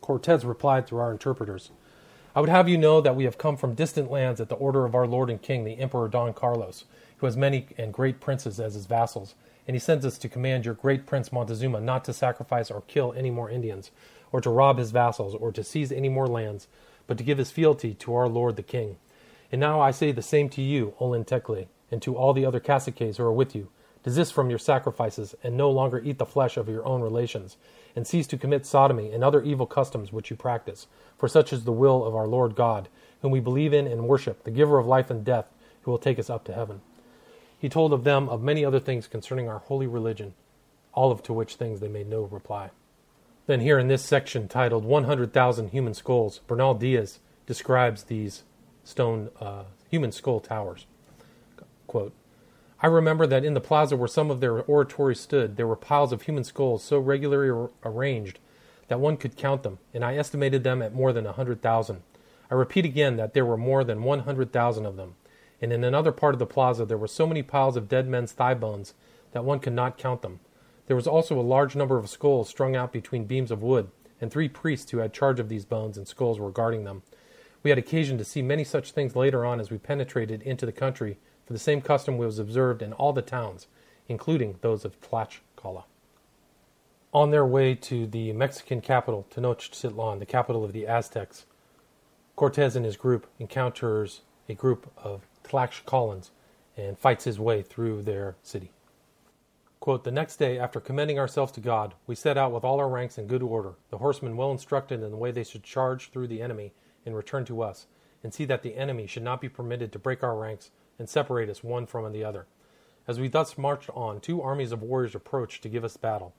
Cortez 0.00 0.44
replied 0.44 0.86
through 0.86 0.98
our 0.98 1.12
interpreters, 1.12 1.70
I 2.36 2.40
would 2.40 2.50
have 2.50 2.68
you 2.68 2.76
know 2.76 3.00
that 3.00 3.14
we 3.14 3.24
have 3.24 3.38
come 3.38 3.56
from 3.56 3.74
distant 3.74 4.10
lands 4.10 4.40
at 4.40 4.48
the 4.48 4.56
order 4.56 4.84
of 4.84 4.96
our 4.96 5.06
lord 5.06 5.30
and 5.30 5.40
king, 5.40 5.62
the 5.62 5.78
Emperor 5.78 6.08
Don 6.08 6.32
Carlos, 6.32 6.84
who 7.18 7.26
has 7.26 7.36
many 7.36 7.68
and 7.78 7.92
great 7.92 8.20
princes 8.20 8.58
as 8.58 8.74
his 8.74 8.86
vassals, 8.86 9.36
and 9.68 9.76
he 9.76 9.78
sends 9.78 10.04
us 10.04 10.18
to 10.18 10.28
command 10.28 10.64
your 10.64 10.74
great 10.74 11.06
prince 11.06 11.30
Montezuma 11.30 11.80
not 11.80 12.04
to 12.06 12.12
sacrifice 12.12 12.72
or 12.72 12.82
kill 12.88 13.12
any 13.12 13.30
more 13.30 13.48
Indians, 13.48 13.92
or 14.32 14.40
to 14.40 14.50
rob 14.50 14.78
his 14.78 14.90
vassals, 14.90 15.36
or 15.36 15.52
to 15.52 15.62
seize 15.62 15.92
any 15.92 16.08
more 16.08 16.26
lands, 16.26 16.66
but 17.06 17.18
to 17.18 17.24
give 17.24 17.38
his 17.38 17.52
fealty 17.52 17.94
to 17.94 18.12
our 18.12 18.28
lord 18.28 18.56
the 18.56 18.64
king. 18.64 18.96
And 19.52 19.60
now 19.60 19.80
I 19.80 19.92
say 19.92 20.10
the 20.10 20.20
same 20.20 20.48
to 20.50 20.62
you, 20.62 20.94
Olintecle, 21.00 21.68
and 21.92 22.02
to 22.02 22.16
all 22.16 22.32
the 22.32 22.46
other 22.46 22.58
caciques 22.58 23.18
who 23.18 23.22
are 23.22 23.32
with 23.32 23.54
you. 23.54 23.68
Desist 24.02 24.32
from 24.32 24.50
your 24.50 24.58
sacrifices, 24.58 25.36
and 25.44 25.56
no 25.56 25.70
longer 25.70 26.02
eat 26.04 26.18
the 26.18 26.26
flesh 26.26 26.56
of 26.56 26.68
your 26.68 26.84
own 26.84 27.00
relations, 27.00 27.56
and 27.96 28.06
cease 28.06 28.26
to 28.26 28.36
commit 28.36 28.66
sodomy 28.66 29.12
and 29.12 29.22
other 29.22 29.42
evil 29.42 29.66
customs 29.66 30.12
which 30.12 30.30
you 30.30 30.36
practice. 30.36 30.86
For 31.18 31.28
such 31.28 31.52
is 31.52 31.64
the 31.64 31.72
will 31.72 32.04
of 32.04 32.14
our 32.14 32.26
Lord 32.26 32.54
God, 32.54 32.88
whom 33.22 33.30
we 33.30 33.40
believe 33.40 33.72
in 33.72 33.86
and 33.86 34.08
worship, 34.08 34.44
the 34.44 34.50
giver 34.50 34.78
of 34.78 34.86
life 34.86 35.10
and 35.10 35.24
death, 35.24 35.50
who 35.82 35.90
will 35.90 35.98
take 35.98 36.18
us 36.18 36.30
up 36.30 36.44
to 36.44 36.54
heaven. 36.54 36.80
He 37.58 37.68
told 37.68 37.92
of 37.92 38.04
them 38.04 38.28
of 38.28 38.42
many 38.42 38.64
other 38.64 38.80
things 38.80 39.06
concerning 39.06 39.48
our 39.48 39.58
holy 39.58 39.86
religion, 39.86 40.34
all 40.92 41.10
of 41.10 41.22
to 41.24 41.32
which 41.32 41.54
things 41.54 41.80
they 41.80 41.88
made 41.88 42.08
no 42.08 42.22
reply. 42.22 42.70
Then, 43.46 43.60
here 43.60 43.78
in 43.78 43.88
this 43.88 44.02
section 44.02 44.48
titled 44.48 44.84
100,000 44.84 45.68
Human 45.68 45.94
Skulls, 45.94 46.40
Bernal 46.46 46.74
Diaz 46.74 47.18
describes 47.46 48.04
these 48.04 48.42
stone 48.84 49.30
uh, 49.40 49.64
human 49.90 50.12
skull 50.12 50.40
towers. 50.40 50.86
Quote, 51.86 52.12
I 52.80 52.86
remember 52.88 53.26
that 53.26 53.44
in 53.44 53.54
the 53.54 53.60
plaza 53.60 53.96
where 53.96 54.08
some 54.08 54.30
of 54.30 54.40
their 54.40 54.62
oratories 54.62 55.20
stood, 55.20 55.56
there 55.56 55.66
were 55.66 55.76
piles 55.76 56.12
of 56.12 56.22
human 56.22 56.44
skulls 56.44 56.82
so 56.84 56.98
regularly 56.98 57.48
ar- 57.50 57.70
arranged 57.84 58.38
that 58.88 59.00
one 59.00 59.16
could 59.16 59.36
count 59.36 59.62
them, 59.62 59.78
and 59.94 60.04
I 60.04 60.16
estimated 60.16 60.64
them 60.64 60.82
at 60.82 60.94
more 60.94 61.12
than 61.12 61.26
a 61.26 61.32
hundred 61.32 61.62
thousand. 61.62 62.02
I 62.50 62.54
repeat 62.54 62.84
again 62.84 63.16
that 63.16 63.32
there 63.32 63.46
were 63.46 63.56
more 63.56 63.84
than 63.84 64.02
one 64.02 64.20
hundred 64.20 64.52
thousand 64.52 64.84
of 64.84 64.96
them, 64.96 65.14
and 65.62 65.72
in 65.72 65.82
another 65.82 66.12
part 66.12 66.34
of 66.34 66.38
the 66.38 66.46
plaza 66.46 66.84
there 66.84 66.98
were 66.98 67.08
so 67.08 67.26
many 67.26 67.42
piles 67.42 67.76
of 67.76 67.88
dead 67.88 68.06
men's 68.06 68.32
thigh 68.32 68.54
bones 68.54 68.92
that 69.32 69.44
one 69.44 69.60
could 69.60 69.72
not 69.72 69.96
count 69.96 70.20
them. 70.20 70.40
There 70.86 70.96
was 70.96 71.06
also 71.06 71.40
a 71.40 71.42
large 71.42 71.74
number 71.74 71.96
of 71.96 72.10
skulls 72.10 72.50
strung 72.50 72.76
out 72.76 72.92
between 72.92 73.24
beams 73.24 73.50
of 73.50 73.62
wood, 73.62 73.90
and 74.20 74.30
three 74.30 74.48
priests 74.48 74.90
who 74.90 74.98
had 74.98 75.14
charge 75.14 75.40
of 75.40 75.48
these 75.48 75.64
bones 75.64 75.96
and 75.96 76.06
skulls 76.06 76.38
were 76.38 76.50
guarding 76.50 76.84
them. 76.84 77.02
We 77.62 77.70
had 77.70 77.78
occasion 77.78 78.18
to 78.18 78.24
see 78.24 78.42
many 78.42 78.64
such 78.64 78.90
things 78.90 79.16
later 79.16 79.46
on 79.46 79.58
as 79.58 79.70
we 79.70 79.78
penetrated 79.78 80.42
into 80.42 80.66
the 80.66 80.72
country, 80.72 81.16
for 81.46 81.52
the 81.52 81.58
same 81.58 81.80
custom 81.80 82.18
was 82.18 82.38
observed 82.38 82.82
in 82.82 82.92
all 82.92 83.12
the 83.12 83.22
towns, 83.22 83.66
including 84.08 84.58
those 84.60 84.84
of 84.84 85.00
Tlaxcala. 85.00 85.84
On 87.12 87.30
their 87.30 87.46
way 87.46 87.74
to 87.74 88.06
the 88.06 88.32
Mexican 88.32 88.80
capital, 88.80 89.26
Tenochtitlan, 89.30 90.18
the 90.18 90.26
capital 90.26 90.64
of 90.64 90.72
the 90.72 90.86
Aztecs, 90.86 91.46
Cortez 92.36 92.74
and 92.74 92.84
his 92.84 92.96
group 92.96 93.28
encounters 93.38 94.22
a 94.48 94.54
group 94.54 94.90
of 94.96 95.28
Tlaxcalans 95.44 96.30
and 96.76 96.98
fights 96.98 97.24
his 97.24 97.38
way 97.38 97.62
through 97.62 98.02
their 98.02 98.34
city. 98.42 98.72
Quote, 99.78 100.02
the 100.02 100.10
next 100.10 100.36
day, 100.36 100.58
after 100.58 100.80
commending 100.80 101.18
ourselves 101.18 101.52
to 101.52 101.60
God, 101.60 101.94
we 102.06 102.14
set 102.14 102.38
out 102.38 102.52
with 102.52 102.64
all 102.64 102.80
our 102.80 102.88
ranks 102.88 103.18
in 103.18 103.26
good 103.26 103.42
order, 103.42 103.74
the 103.90 103.98
horsemen 103.98 104.36
well 104.36 104.50
instructed 104.50 105.02
in 105.02 105.10
the 105.10 105.16
way 105.16 105.30
they 105.30 105.44
should 105.44 105.62
charge 105.62 106.10
through 106.10 106.26
the 106.26 106.42
enemy 106.42 106.72
and 107.06 107.14
return 107.14 107.44
to 107.44 107.62
us, 107.62 107.86
and 108.22 108.32
see 108.32 108.46
that 108.46 108.62
the 108.62 108.76
enemy 108.76 109.06
should 109.06 109.22
not 109.22 109.40
be 109.40 109.48
permitted 109.48 109.92
to 109.92 109.98
break 109.98 110.24
our 110.24 110.36
ranks 110.36 110.70
and 110.98 111.08
separate 111.08 111.48
us 111.48 111.64
one 111.64 111.86
from 111.86 112.10
the 112.12 112.24
other. 112.24 112.46
As 113.06 113.20
we 113.20 113.28
thus 113.28 113.58
marched 113.58 113.90
on, 113.90 114.20
two 114.20 114.40
armies 114.40 114.72
of 114.72 114.82
warriors 114.82 115.14
approached 115.14 115.62
to 115.62 115.68
give 115.68 115.84
us 115.84 115.96
battle. 115.96 116.34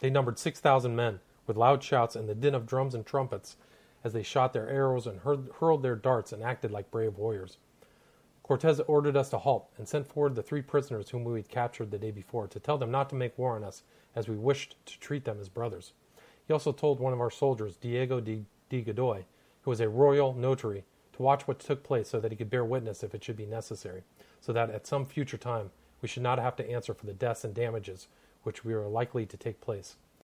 They 0.00 0.10
numbered 0.10 0.38
six 0.38 0.60
thousand 0.60 0.94
men, 0.94 1.20
with 1.46 1.56
loud 1.56 1.82
shouts 1.82 2.14
and 2.14 2.28
the 2.28 2.34
din 2.34 2.54
of 2.54 2.66
drums 2.66 2.94
and 2.94 3.04
trumpets, 3.04 3.56
as 4.04 4.12
they 4.12 4.22
shot 4.22 4.52
their 4.52 4.68
arrows 4.68 5.06
and 5.06 5.20
hurled 5.20 5.82
their 5.82 5.96
darts 5.96 6.32
and 6.32 6.42
acted 6.42 6.70
like 6.70 6.90
brave 6.90 7.16
warriors. 7.16 7.58
Cortez 8.44 8.80
ordered 8.86 9.16
us 9.16 9.28
to 9.30 9.38
halt 9.38 9.68
and 9.76 9.88
sent 9.88 10.06
forward 10.06 10.34
the 10.34 10.42
three 10.42 10.62
prisoners 10.62 11.10
whom 11.10 11.24
we 11.24 11.38
had 11.38 11.48
captured 11.48 11.90
the 11.90 11.98
day 11.98 12.10
before 12.10 12.46
to 12.46 12.60
tell 12.60 12.78
them 12.78 12.90
not 12.90 13.10
to 13.10 13.16
make 13.16 13.36
war 13.36 13.56
on 13.56 13.64
us, 13.64 13.82
as 14.14 14.28
we 14.28 14.36
wished 14.36 14.76
to 14.86 14.98
treat 15.00 15.24
them 15.24 15.38
as 15.40 15.48
brothers. 15.48 15.92
He 16.46 16.52
also 16.52 16.72
told 16.72 17.00
one 17.00 17.12
of 17.12 17.20
our 17.20 17.30
soldiers, 17.30 17.76
Diego 17.76 18.20
de, 18.20 18.44
de 18.70 18.82
Godoy, 18.82 19.24
who 19.62 19.70
was 19.70 19.80
a 19.80 19.88
royal 19.88 20.32
notary, 20.32 20.84
to 21.18 21.22
watch 21.24 21.46
what 21.46 21.58
took 21.58 21.82
place 21.82 22.08
so 22.08 22.20
that 22.20 22.30
he 22.30 22.36
could 22.36 22.48
bear 22.48 22.64
witness 22.64 23.02
if 23.02 23.12
it 23.12 23.22
should 23.22 23.36
be 23.36 23.44
necessary, 23.44 24.04
so 24.40 24.52
that 24.52 24.70
at 24.70 24.86
some 24.86 25.04
future 25.04 25.36
time 25.36 25.70
we 26.00 26.08
should 26.08 26.22
not 26.22 26.38
have 26.38 26.54
to 26.56 26.70
answer 26.70 26.94
for 26.94 27.06
the 27.06 27.12
deaths 27.12 27.44
and 27.44 27.54
damages 27.54 28.06
which 28.44 28.64
we 28.64 28.72
are 28.72 28.86
likely 28.86 29.26
to 29.26 29.36
take 29.36 29.60
place. 29.60 29.96